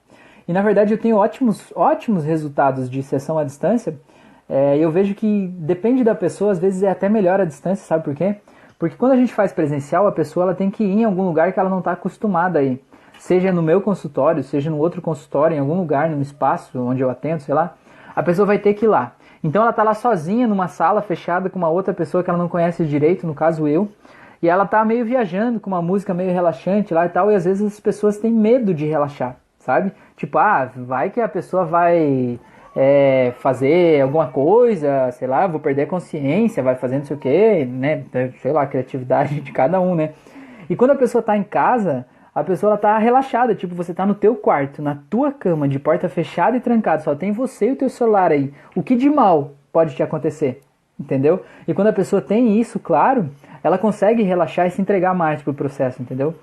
E 0.48 0.52
na 0.52 0.62
verdade, 0.62 0.94
eu 0.94 0.98
tenho 0.98 1.16
ótimos, 1.16 1.72
ótimos 1.74 2.24
resultados 2.24 2.88
de 2.88 3.02
sessão 3.02 3.38
à 3.38 3.44
distância. 3.44 3.98
É, 4.48 4.78
eu 4.78 4.90
vejo 4.90 5.14
que 5.14 5.48
depende 5.58 6.04
da 6.04 6.14
pessoa, 6.14 6.52
às 6.52 6.58
vezes 6.58 6.82
é 6.82 6.88
até 6.88 7.08
melhor 7.08 7.40
a 7.40 7.44
distância, 7.44 7.84
sabe 7.84 8.04
por 8.04 8.14
quê? 8.14 8.36
Porque 8.78 8.96
quando 8.96 9.12
a 9.12 9.16
gente 9.16 9.34
faz 9.34 9.52
presencial, 9.52 10.06
a 10.06 10.12
pessoa 10.12 10.44
ela 10.44 10.54
tem 10.54 10.70
que 10.70 10.84
ir 10.84 11.00
em 11.00 11.04
algum 11.04 11.24
lugar 11.24 11.52
que 11.52 11.58
ela 11.58 11.68
não 11.68 11.80
está 11.80 11.92
acostumada 11.92 12.60
a 12.60 12.62
ir 12.62 12.80
seja 13.18 13.52
no 13.52 13.62
meu 13.62 13.80
consultório, 13.80 14.42
seja 14.42 14.70
no 14.70 14.78
outro 14.78 15.00
consultório, 15.00 15.56
em 15.56 15.60
algum 15.60 15.76
lugar, 15.76 16.08
num 16.10 16.20
espaço 16.20 16.78
onde 16.80 17.02
eu 17.02 17.10
atendo, 17.10 17.42
sei 17.42 17.54
lá, 17.54 17.74
a 18.14 18.22
pessoa 18.22 18.46
vai 18.46 18.58
ter 18.58 18.74
que 18.74 18.84
ir 18.84 18.88
lá. 18.88 19.12
Então 19.42 19.62
ela 19.62 19.70
está 19.70 19.82
lá 19.82 19.94
sozinha 19.94 20.46
numa 20.46 20.68
sala 20.68 21.02
fechada 21.02 21.50
com 21.50 21.58
uma 21.58 21.68
outra 21.68 21.92
pessoa 21.94 22.24
que 22.24 22.30
ela 22.30 22.38
não 22.38 22.48
conhece 22.48 22.84
direito, 22.84 23.26
no 23.26 23.34
caso 23.34 23.68
eu, 23.68 23.88
e 24.42 24.48
ela 24.48 24.64
está 24.64 24.84
meio 24.84 25.04
viajando 25.04 25.60
com 25.60 25.70
uma 25.70 25.82
música 25.82 26.12
meio 26.12 26.32
relaxante 26.32 26.92
lá 26.92 27.06
e 27.06 27.08
tal, 27.08 27.30
e 27.30 27.34
às 27.34 27.44
vezes 27.44 27.74
as 27.74 27.80
pessoas 27.80 28.18
têm 28.18 28.32
medo 28.32 28.74
de 28.74 28.86
relaxar, 28.86 29.36
sabe? 29.58 29.92
Tipo, 30.16 30.38
ah, 30.38 30.70
vai 30.74 31.10
que 31.10 31.20
a 31.20 31.28
pessoa 31.28 31.64
vai 31.64 32.38
é, 32.74 33.32
fazer 33.38 34.02
alguma 34.02 34.26
coisa, 34.26 35.10
sei 35.12 35.26
lá, 35.26 35.46
vou 35.46 35.58
perder 35.58 35.82
a 35.82 35.86
consciência, 35.86 36.62
vai 36.62 36.74
fazer 36.74 36.98
não 36.98 37.04
sei 37.04 37.16
o 37.16 37.20
que, 37.20 37.64
né? 37.64 38.04
Sei 38.40 38.52
lá, 38.52 38.62
a 38.62 38.66
criatividade 38.66 39.40
de 39.40 39.52
cada 39.52 39.80
um, 39.80 39.94
né? 39.94 40.10
E 40.68 40.76
quando 40.76 40.90
a 40.90 40.96
pessoa 40.96 41.20
está 41.20 41.36
em 41.36 41.42
casa, 41.42 42.06
a 42.36 42.44
pessoa 42.44 42.72
ela 42.72 42.78
tá 42.78 42.98
relaxada, 42.98 43.54
tipo, 43.54 43.74
você 43.74 43.94
tá 43.94 44.04
no 44.04 44.14
teu 44.14 44.34
quarto, 44.34 44.82
na 44.82 44.98
tua 45.08 45.32
cama, 45.32 45.66
de 45.66 45.78
porta 45.78 46.06
fechada 46.06 46.54
e 46.54 46.60
trancada, 46.60 47.02
só 47.02 47.14
tem 47.14 47.32
você 47.32 47.68
e 47.68 47.72
o 47.72 47.76
teu 47.76 47.88
celular 47.88 48.30
aí. 48.30 48.52
O 48.74 48.82
que 48.82 48.94
de 48.94 49.08
mal 49.08 49.52
pode 49.72 49.96
te 49.96 50.02
acontecer? 50.02 50.60
Entendeu? 51.00 51.42
E 51.66 51.72
quando 51.72 51.88
a 51.88 51.94
pessoa 51.94 52.20
tem 52.20 52.60
isso, 52.60 52.78
claro, 52.78 53.30
ela 53.64 53.78
consegue 53.78 54.22
relaxar 54.22 54.66
e 54.66 54.70
se 54.70 54.82
entregar 54.82 55.14
mais 55.14 55.40
pro 55.40 55.54
processo, 55.54 56.02
entendeu? 56.02 56.34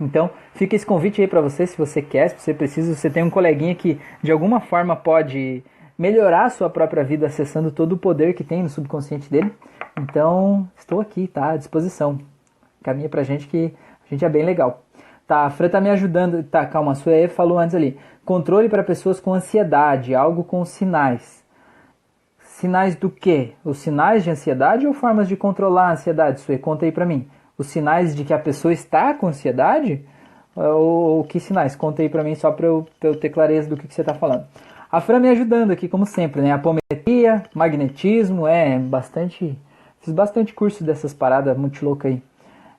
Então, 0.00 0.30
fica 0.52 0.74
esse 0.74 0.84
convite 0.84 1.20
aí 1.20 1.28
para 1.28 1.40
você, 1.40 1.64
se 1.64 1.78
você 1.78 2.02
quer, 2.02 2.30
se 2.30 2.40
você 2.40 2.52
precisa, 2.52 2.92
se 2.92 3.00
você 3.00 3.08
tem 3.08 3.22
um 3.22 3.30
coleguinha 3.30 3.76
que 3.76 4.00
de 4.20 4.32
alguma 4.32 4.58
forma 4.58 4.96
pode 4.96 5.62
melhorar 5.96 6.46
a 6.46 6.50
sua 6.50 6.68
própria 6.68 7.04
vida 7.04 7.26
acessando 7.26 7.70
todo 7.70 7.92
o 7.92 7.98
poder 7.98 8.34
que 8.34 8.42
tem 8.42 8.64
no 8.64 8.68
subconsciente 8.68 9.30
dele. 9.30 9.52
Então, 9.96 10.68
estou 10.76 11.00
aqui, 11.00 11.28
tá? 11.28 11.50
À 11.50 11.56
disposição. 11.56 12.18
Caminha 12.82 13.08
pra 13.08 13.22
gente 13.22 13.46
que 13.46 13.72
a 14.04 14.08
gente 14.12 14.24
é 14.24 14.28
bem 14.28 14.44
legal. 14.44 14.82
Tá, 15.30 15.46
a 15.46 15.50
Fran 15.50 15.68
tá 15.68 15.80
me 15.80 15.88
ajudando. 15.90 16.42
Tá, 16.42 16.66
calma, 16.66 16.90
a 16.90 16.94
Suê 16.96 17.28
falou 17.28 17.56
antes 17.56 17.76
ali. 17.76 17.96
Controle 18.24 18.68
para 18.68 18.82
pessoas 18.82 19.20
com 19.20 19.32
ansiedade, 19.32 20.12
algo 20.12 20.42
com 20.42 20.64
sinais. 20.64 21.44
Sinais 22.40 22.96
do 22.96 23.08
quê? 23.08 23.52
Os 23.64 23.78
sinais 23.78 24.24
de 24.24 24.30
ansiedade 24.30 24.88
ou 24.88 24.92
formas 24.92 25.28
de 25.28 25.36
controlar 25.36 25.90
a 25.90 25.92
ansiedade? 25.92 26.40
Suê, 26.40 26.58
conta 26.58 26.84
aí 26.84 26.90
pra 26.90 27.06
mim. 27.06 27.28
os 27.56 27.68
sinais 27.68 28.12
de 28.12 28.24
que 28.24 28.34
a 28.34 28.40
pessoa 28.40 28.72
está 28.72 29.14
com 29.14 29.28
ansiedade? 29.28 30.04
Ou, 30.56 31.18
ou 31.18 31.24
que 31.24 31.38
sinais? 31.38 31.76
Conta 31.76 32.02
aí 32.02 32.08
pra 32.08 32.24
mim 32.24 32.34
só 32.34 32.50
pra 32.50 32.66
eu, 32.66 32.88
pra 32.98 33.10
eu 33.10 33.14
ter 33.14 33.28
clareza 33.28 33.68
do 33.68 33.76
que, 33.76 33.86
que 33.86 33.94
você 33.94 34.02
tá 34.02 34.14
falando. 34.14 34.48
A 34.90 35.00
Fran 35.00 35.20
me 35.20 35.28
ajudando 35.28 35.70
aqui, 35.70 35.86
como 35.86 36.06
sempre, 36.06 36.42
né? 36.42 36.50
Apometria, 36.50 37.44
magnetismo, 37.54 38.48
é 38.48 38.76
bastante. 38.80 39.56
Fiz 40.00 40.12
bastante 40.12 40.52
curso 40.52 40.82
dessas 40.82 41.14
paradas 41.14 41.56
muito 41.56 41.84
loucas 41.84 42.10
aí. 42.10 42.29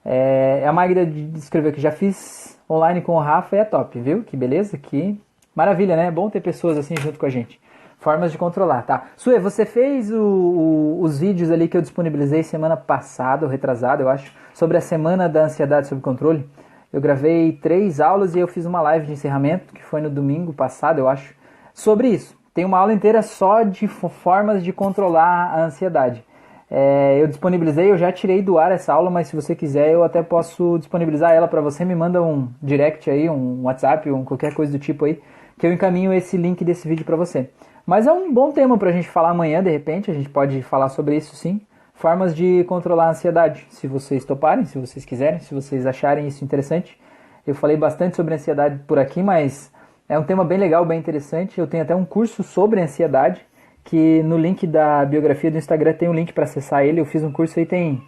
É, 0.04 0.66
a 0.68 0.74
Magda 0.74 1.04
escreveu 1.36 1.72
que 1.72 1.82
já 1.82 1.92
fiz 1.92 2.60
online 2.70 3.02
com 3.02 3.14
o 3.14 3.20
Rafa 3.20 3.56
e 3.56 3.60
é 3.60 3.66
top, 3.66 4.00
viu? 4.00 4.24
Que 4.24 4.36
beleza, 4.36 4.78
que 4.78 5.20
maravilha, 5.56 5.96
né? 5.96 6.08
É 6.08 6.12
bom 6.12 6.30
ter 6.30 6.42
pessoas 6.42 6.78
assim 6.78 6.96
junto 7.00 7.20
com 7.20 7.26
a 7.26 7.30
gente. 7.30 7.60
Formas 8.00 8.32
de 8.32 8.38
controlar, 8.38 8.82
tá? 8.82 9.06
Sue, 9.16 9.38
você 9.38 9.64
fez 9.64 10.12
o, 10.12 10.24
o, 10.24 11.02
os 11.02 11.20
vídeos 11.20 11.52
ali 11.52 11.68
que 11.68 11.78
eu 11.78 11.82
disponibilizei 11.82 12.42
semana 12.42 12.76
passada, 12.76 13.46
ou 13.46 13.52
retrasada, 13.52 14.02
eu 14.02 14.10
acho, 14.10 14.34
sobre 14.54 14.76
a 14.78 14.82
semana 14.82 15.30
da 15.30 15.44
ansiedade 15.44 15.88
sob 15.88 16.02
controle. 16.02 16.50
Eu 16.92 17.00
gravei 17.00 17.54
três 17.54 18.00
aulas 18.00 18.36
e 18.36 18.40
eu 18.40 18.48
fiz 18.48 18.66
uma 18.66 18.82
live 18.82 19.06
de 19.06 19.14
encerramento, 19.14 19.74
que 19.74 19.84
foi 19.84 20.02
no 20.02 20.10
domingo 20.10 20.52
passado, 20.52 20.98
eu 20.98 21.08
acho, 21.08 21.36
sobre 21.74 22.08
isso. 22.08 22.36
Tem 22.54 22.66
uma 22.66 22.80
aula 22.80 22.92
inteira 22.92 23.22
só 23.22 23.62
de 23.64 23.88
formas 23.88 24.64
de 24.64 24.74
controlar 24.74 25.54
a 25.54 25.66
ansiedade. 25.66 26.26
É, 26.74 27.22
eu 27.22 27.28
disponibilizei, 27.28 27.92
eu 27.92 27.98
já 27.98 28.14
tirei 28.14 28.42
do 28.42 28.58
ar 28.58 28.72
essa 28.72 28.94
aula, 28.94 29.10
mas 29.10 29.28
se 29.28 29.36
você 29.36 29.54
quiser 29.54 29.92
eu 29.92 30.06
até 30.06 30.24
posso 30.24 30.78
disponibilizar 30.78 31.34
ela 31.34 31.46
para 31.46 31.60
você. 31.60 31.84
Me 31.84 31.94
manda 31.94 32.24
um 32.24 32.48
direct 32.64 33.10
aí, 33.10 33.30
um 33.30 33.64
WhatsApp, 33.64 34.10
um 34.10 34.24
qualquer 34.24 34.54
coisa 34.54 34.72
do 34.72 34.80
tipo 34.80 35.04
aí, 35.04 35.22
que 35.60 35.68
eu 35.68 35.74
encaminho 35.74 36.14
esse 36.14 36.38
link 36.38 36.64
desse 36.64 36.88
vídeo 36.88 37.04
para 37.04 37.18
você. 37.18 37.50
Mas 37.86 38.08
é 38.08 38.14
um 38.14 38.34
bom 38.34 38.54
tema 38.54 38.78
para 38.78 38.90
a 38.90 38.94
gente 38.94 39.10
falar 39.10 39.32
amanhã, 39.32 39.62
de 39.62 39.70
repente, 39.70 40.10
a 40.10 40.14
gente 40.14 40.30
pode 40.30 40.62
falar 40.62 40.88
sobre 40.88 41.18
isso 41.18 41.36
sim. 41.36 41.60
Formas 41.94 42.34
de 42.34 42.64
controlar 42.64 43.08
a 43.08 43.10
ansiedade, 43.10 43.68
se 43.70 43.86
vocês 43.86 44.24
toparem, 44.24 44.64
se 44.64 44.80
vocês 44.80 45.04
quiserem, 45.04 45.40
se 45.40 45.54
vocês 45.54 45.86
acharem 45.86 46.26
isso 46.26 46.44
interessante. 46.44 46.98
Eu 47.46 47.54
falei 47.54 47.76
bastante 47.76 48.16
sobre 48.16 48.34
ansiedade 48.34 48.80
por 48.88 48.98
aqui, 48.98 49.22
mas 49.22 49.72
é 50.08 50.18
um 50.18 50.24
tema 50.24 50.46
bem 50.46 50.58
legal, 50.58 50.86
bem 50.86 50.98
interessante. 50.98 51.60
Eu 51.60 51.68
tenho 51.68 51.84
até 51.84 51.94
um 51.94 52.06
curso 52.06 52.44
sobre 52.44 52.80
ansiedade, 52.80 53.46
que 53.84 54.22
no 54.24 54.38
link 54.38 54.66
da 54.68 55.04
biografia 55.06 55.52
do 55.52 55.58
Instagram 55.58 55.94
tem 55.94 56.10
um 56.10 56.14
link 56.14 56.34
para 56.34 56.44
acessar 56.44 56.86
ele. 56.86 57.00
Eu 57.02 57.06
fiz 57.06 57.24
um 57.24 57.32
curso 57.32 57.60
aí 57.60 57.66
tem 57.66 58.02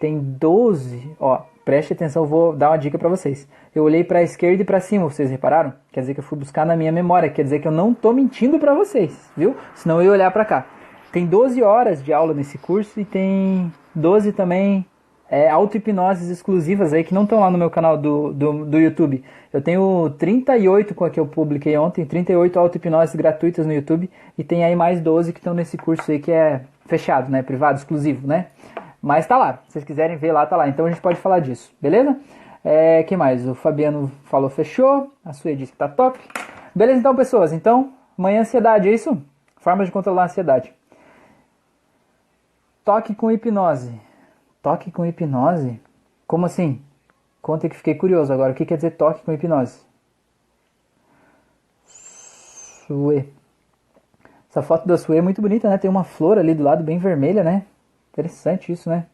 tem 0.00 0.18
12, 0.18 1.16
ó, 1.20 1.42
preste 1.64 1.92
atenção, 1.92 2.26
vou 2.26 2.56
dar 2.56 2.70
uma 2.70 2.76
dica 2.76 2.98
para 2.98 3.08
vocês. 3.08 3.46
Eu 3.72 3.84
olhei 3.84 4.02
para 4.02 4.18
a 4.18 4.22
esquerda 4.22 4.62
e 4.62 4.64
para 4.64 4.80
cima, 4.80 5.04
vocês 5.04 5.30
repararam? 5.30 5.72
Quer 5.92 6.00
dizer 6.00 6.14
que 6.14 6.18
eu 6.18 6.24
fui 6.24 6.36
buscar 6.36 6.66
na 6.66 6.76
minha 6.76 6.90
memória, 6.90 7.30
quer 7.30 7.44
dizer 7.44 7.60
que 7.60 7.68
eu 7.68 7.72
não 7.72 7.94
tô 7.94 8.12
mentindo 8.12 8.58
para 8.58 8.74
vocês, 8.74 9.30
viu? 9.36 9.54
Senão 9.76 10.00
eu 10.00 10.06
ia 10.06 10.10
olhar 10.10 10.30
para 10.32 10.44
cá. 10.44 10.66
Tem 11.12 11.24
12 11.24 11.62
horas 11.62 12.02
de 12.02 12.12
aula 12.12 12.34
nesse 12.34 12.58
curso 12.58 12.98
e 12.98 13.04
tem 13.04 13.72
12 13.94 14.32
também 14.32 14.84
é, 15.32 15.48
auto-hipnoses 15.48 16.28
exclusivas 16.28 16.92
aí 16.92 17.02
que 17.02 17.14
não 17.14 17.22
estão 17.22 17.40
lá 17.40 17.50
no 17.50 17.56
meu 17.56 17.70
canal 17.70 17.96
do, 17.96 18.34
do, 18.34 18.66
do, 18.66 18.78
YouTube. 18.78 19.24
Eu 19.50 19.62
tenho 19.62 20.10
38 20.18 20.94
com 20.94 21.06
a 21.06 21.10
que 21.10 21.18
eu 21.18 21.26
publiquei 21.26 21.74
ontem, 21.78 22.04
38 22.04 22.58
auto-hipnoses 22.58 23.16
gratuitas 23.16 23.64
no 23.64 23.72
YouTube 23.72 24.10
e 24.36 24.44
tem 24.44 24.62
aí 24.62 24.76
mais 24.76 25.00
12 25.00 25.32
que 25.32 25.38
estão 25.38 25.54
nesse 25.54 25.78
curso 25.78 26.12
aí 26.12 26.18
que 26.18 26.30
é 26.30 26.60
fechado, 26.84 27.30
né? 27.30 27.42
Privado, 27.42 27.78
exclusivo, 27.78 28.28
né? 28.28 28.48
Mas 29.00 29.26
tá 29.26 29.38
lá. 29.38 29.60
Se 29.68 29.72
vocês 29.72 29.86
quiserem 29.86 30.18
ver 30.18 30.32
lá, 30.32 30.44
tá 30.44 30.54
lá. 30.54 30.68
Então 30.68 30.84
a 30.84 30.90
gente 30.90 31.00
pode 31.00 31.18
falar 31.18 31.38
disso, 31.38 31.72
beleza? 31.80 32.14
É, 32.62 33.02
que 33.02 33.16
mais? 33.16 33.48
O 33.48 33.54
Fabiano 33.54 34.12
falou 34.24 34.50
fechou. 34.50 35.10
A 35.24 35.32
Suê 35.32 35.56
disse 35.56 35.72
que 35.72 35.78
tá 35.78 35.88
top. 35.88 36.20
Beleza, 36.74 37.00
então, 37.00 37.16
pessoas. 37.16 37.54
Então, 37.54 37.94
amanhã 38.18 38.42
ansiedade, 38.42 38.86
é 38.86 38.92
isso? 38.92 39.16
Formas 39.56 39.86
de 39.86 39.92
controlar 39.92 40.22
a 40.22 40.24
ansiedade. 40.26 40.74
Toque 42.84 43.14
com 43.14 43.32
hipnose. 43.32 44.11
Toque 44.62 44.92
com 44.92 45.04
hipnose? 45.04 45.80
Como 46.26 46.46
assim? 46.46 46.80
Conta 47.42 47.68
que 47.68 47.76
fiquei 47.76 47.96
curioso 47.96 48.32
agora. 48.32 48.52
O 48.52 48.54
que 48.54 48.64
quer 48.64 48.76
dizer 48.76 48.92
toque 48.92 49.22
com 49.24 49.32
hipnose? 49.32 49.80
Suê. 51.84 53.24
Essa 54.48 54.62
foto 54.62 54.86
da 54.86 54.96
Suê 54.96 55.18
é 55.18 55.22
muito 55.22 55.42
bonita, 55.42 55.68
né? 55.68 55.76
Tem 55.78 55.90
uma 55.90 56.04
flor 56.04 56.38
ali 56.38 56.54
do 56.54 56.62
lado 56.62 56.84
bem 56.84 56.98
vermelha, 56.98 57.42
né? 57.42 57.64
Interessante 58.12 58.70
isso, 58.70 58.88
né? 58.88 59.06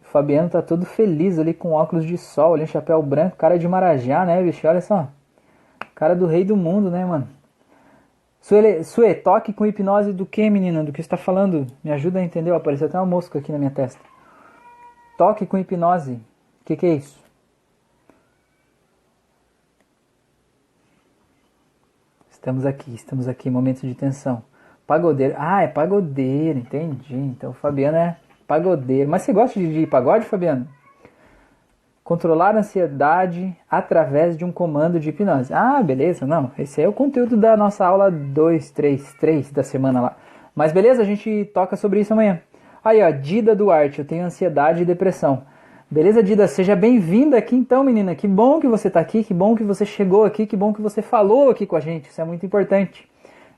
O 0.00 0.04
Fabiano 0.04 0.48
tá 0.48 0.62
todo 0.62 0.86
feliz 0.86 1.38
ali 1.38 1.52
com 1.52 1.72
óculos 1.72 2.06
de 2.06 2.16
sol, 2.16 2.54
ali, 2.54 2.66
chapéu 2.66 3.02
branco, 3.02 3.36
cara 3.36 3.58
de 3.58 3.68
Marajá, 3.68 4.24
né, 4.24 4.42
bicho? 4.42 4.66
Olha 4.66 4.80
só. 4.80 5.08
Cara 5.94 6.16
do 6.16 6.26
rei 6.26 6.44
do 6.44 6.56
mundo, 6.56 6.90
né, 6.90 7.04
mano? 7.04 7.28
Sue, 8.40 8.82
Sue 8.84 9.14
toque 9.14 9.52
com 9.52 9.66
hipnose 9.66 10.12
do 10.12 10.24
que, 10.24 10.48
menina? 10.48 10.82
Do 10.82 10.92
que 10.92 11.02
você 11.02 11.08
tá 11.08 11.16
falando? 11.16 11.66
Me 11.84 11.92
ajuda 11.92 12.20
a 12.20 12.24
entender. 12.24 12.52
Apareceu 12.52 12.86
até 12.86 12.98
uma 12.98 13.06
mosca 13.06 13.38
aqui 13.38 13.52
na 13.52 13.58
minha 13.58 13.70
testa. 13.70 14.09
Toque 15.20 15.44
com 15.44 15.58
hipnose. 15.58 16.12
O 16.12 16.64
que, 16.64 16.74
que 16.74 16.86
é 16.86 16.94
isso? 16.94 17.22
Estamos 22.30 22.64
aqui, 22.64 22.94
estamos 22.94 23.28
aqui, 23.28 23.50
momento 23.50 23.86
de 23.86 23.94
tensão. 23.94 24.42
Pagodeiro. 24.86 25.34
Ah, 25.36 25.62
é 25.62 25.68
pagodeiro, 25.68 26.60
entendi. 26.60 27.14
Então 27.14 27.50
o 27.50 27.52
Fabiano 27.52 27.98
é 27.98 28.16
pagodeiro. 28.48 29.10
Mas 29.10 29.20
você 29.20 29.34
gosta 29.34 29.60
de, 29.60 29.80
de 29.80 29.86
pagode, 29.86 30.24
Fabiano? 30.24 30.66
Controlar 32.02 32.56
a 32.56 32.60
ansiedade 32.60 33.54
através 33.70 34.38
de 34.38 34.44
um 34.46 34.50
comando 34.50 34.98
de 34.98 35.10
hipnose. 35.10 35.52
Ah, 35.52 35.82
beleza, 35.82 36.26
não. 36.26 36.50
Esse 36.58 36.80
é 36.80 36.88
o 36.88 36.94
conteúdo 36.94 37.36
da 37.36 37.58
nossa 37.58 37.84
aula 37.84 38.10
2, 38.10 38.70
3, 38.70 39.12
3 39.20 39.52
da 39.52 39.62
semana 39.62 40.00
lá. 40.00 40.16
Mas 40.54 40.72
beleza, 40.72 41.02
a 41.02 41.04
gente 41.04 41.44
toca 41.52 41.76
sobre 41.76 42.00
isso 42.00 42.14
amanhã. 42.14 42.40
Aí, 42.84 43.02
ó, 43.02 43.10
Dida 43.10 43.54
Duarte, 43.54 43.98
eu 43.98 44.04
tenho 44.04 44.24
ansiedade 44.24 44.82
e 44.82 44.86
depressão. 44.86 45.42
Beleza, 45.90 46.22
Dida? 46.22 46.46
Seja 46.46 46.76
bem-vinda 46.76 47.36
aqui 47.36 47.56
então, 47.56 47.82
menina. 47.82 48.14
Que 48.14 48.28
bom 48.28 48.60
que 48.60 48.68
você 48.68 48.88
está 48.88 49.00
aqui, 49.00 49.24
que 49.24 49.34
bom 49.34 49.56
que 49.56 49.64
você 49.64 49.84
chegou 49.84 50.24
aqui, 50.24 50.46
que 50.46 50.56
bom 50.56 50.72
que 50.72 50.80
você 50.80 51.02
falou 51.02 51.50
aqui 51.50 51.66
com 51.66 51.76
a 51.76 51.80
gente. 51.80 52.08
Isso 52.08 52.20
é 52.20 52.24
muito 52.24 52.46
importante 52.46 53.10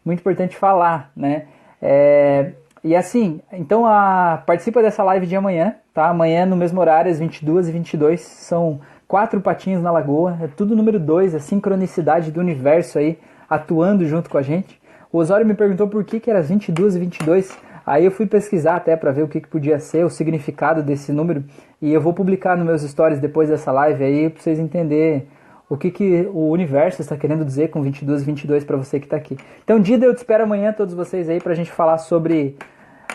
muito 0.05 0.21
importante 0.21 0.57
falar, 0.57 1.11
né? 1.17 1.45
É, 1.81 2.53
e 2.83 2.95
assim, 2.97 3.41
então 3.53 3.87
a, 3.87 4.43
participa 4.45 4.83
dessa 4.83 5.03
live 5.03 5.27
de 5.27 5.37
amanhã, 5.37 5.77
tá? 5.95 6.09
Amanhã 6.09 6.45
no 6.45 6.57
mesmo 6.57 6.81
horário, 6.81 7.11
às 7.11 7.19
22 7.19 7.69
e 7.69 7.73
22 7.73 8.21
são 8.21 8.81
quatro 9.07 9.41
patinhos 9.41 9.83
na 9.83 9.91
lagoa, 9.91 10.39
é 10.43 10.49
tudo 10.49 10.75
número 10.75 10.99
dois, 10.99 11.35
a 11.35 11.41
sincronicidade 11.41 12.33
do 12.33 12.41
universo 12.41 12.99
aí 12.99 13.19
atuando 13.49 14.05
junto 14.07 14.29
com 14.29 14.39
a 14.39 14.43
gente. 14.43 14.81
O 15.13 15.19
Osório 15.19 15.47
me 15.47 15.55
perguntou 15.55 15.87
por 15.87 16.05
que, 16.05 16.19
que 16.19 16.31
era 16.31 16.41
22 16.41 16.97
e 16.97 16.99
22, 16.99 17.59
aí 17.85 18.05
eu 18.05 18.11
fui 18.11 18.27
pesquisar 18.27 18.77
até 18.77 18.97
para 18.97 19.11
ver 19.11 19.23
o 19.23 19.29
que, 19.29 19.41
que 19.41 19.49
podia 19.49 19.79
ser, 19.79 20.05
o 20.05 20.11
significado 20.11 20.83
desse 20.83 21.13
número, 21.13 21.45
e 21.81 21.93
eu 21.93 22.01
vou 22.01 22.13
publicar 22.13 22.57
nos 22.57 22.67
meus 22.67 22.83
stories 22.83 23.21
depois 23.21 23.49
dessa 23.49 23.73
live 23.73 24.03
aí 24.03 24.31
para 24.31 24.43
vocês 24.43 24.59
entenderem 24.59 25.27
o 25.69 25.77
que, 25.77 25.91
que 25.91 26.29
o 26.33 26.51
universo 26.51 27.01
está 27.01 27.17
querendo 27.17 27.45
dizer 27.45 27.71
com 27.71 27.81
22 27.81 28.23
e 28.23 28.25
22 28.27 28.65
para 28.65 28.77
você 28.77 29.01
que 29.01 29.07
está 29.07 29.17
aqui. 29.17 29.39
Então, 29.65 29.81
Dida, 29.81 30.05
eu 30.05 30.15
te 30.15 30.19
espero 30.19 30.45
amanhã, 30.45 30.71
todos 30.73 30.95
vocês 30.95 31.31
aí, 31.31 31.41
para 31.41 31.53
a 31.53 31.57
gente 31.57 31.73
falar 31.73 31.97
sobre 31.97 32.59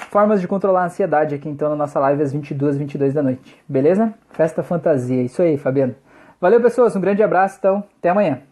formas 0.09 0.41
de 0.41 0.47
controlar 0.47 0.81
a 0.81 0.85
ansiedade 0.85 1.35
aqui, 1.35 1.47
então, 1.47 1.69
na 1.69 1.75
nossa 1.75 1.99
live 1.99 2.23
às 2.23 2.33
22 2.33 2.75
e 2.75 2.79
22 2.79 3.13
da 3.13 3.21
noite. 3.21 3.55
Beleza? 3.69 4.11
Festa 4.31 4.63
fantasia. 4.63 5.21
Isso 5.21 5.41
aí, 5.41 5.57
Fabiano. 5.57 5.95
Valeu, 6.41 6.59
pessoas. 6.59 6.95
Um 6.95 7.01
grande 7.01 7.21
abraço, 7.21 7.57
então. 7.59 7.83
Até 7.99 8.09
amanhã. 8.09 8.46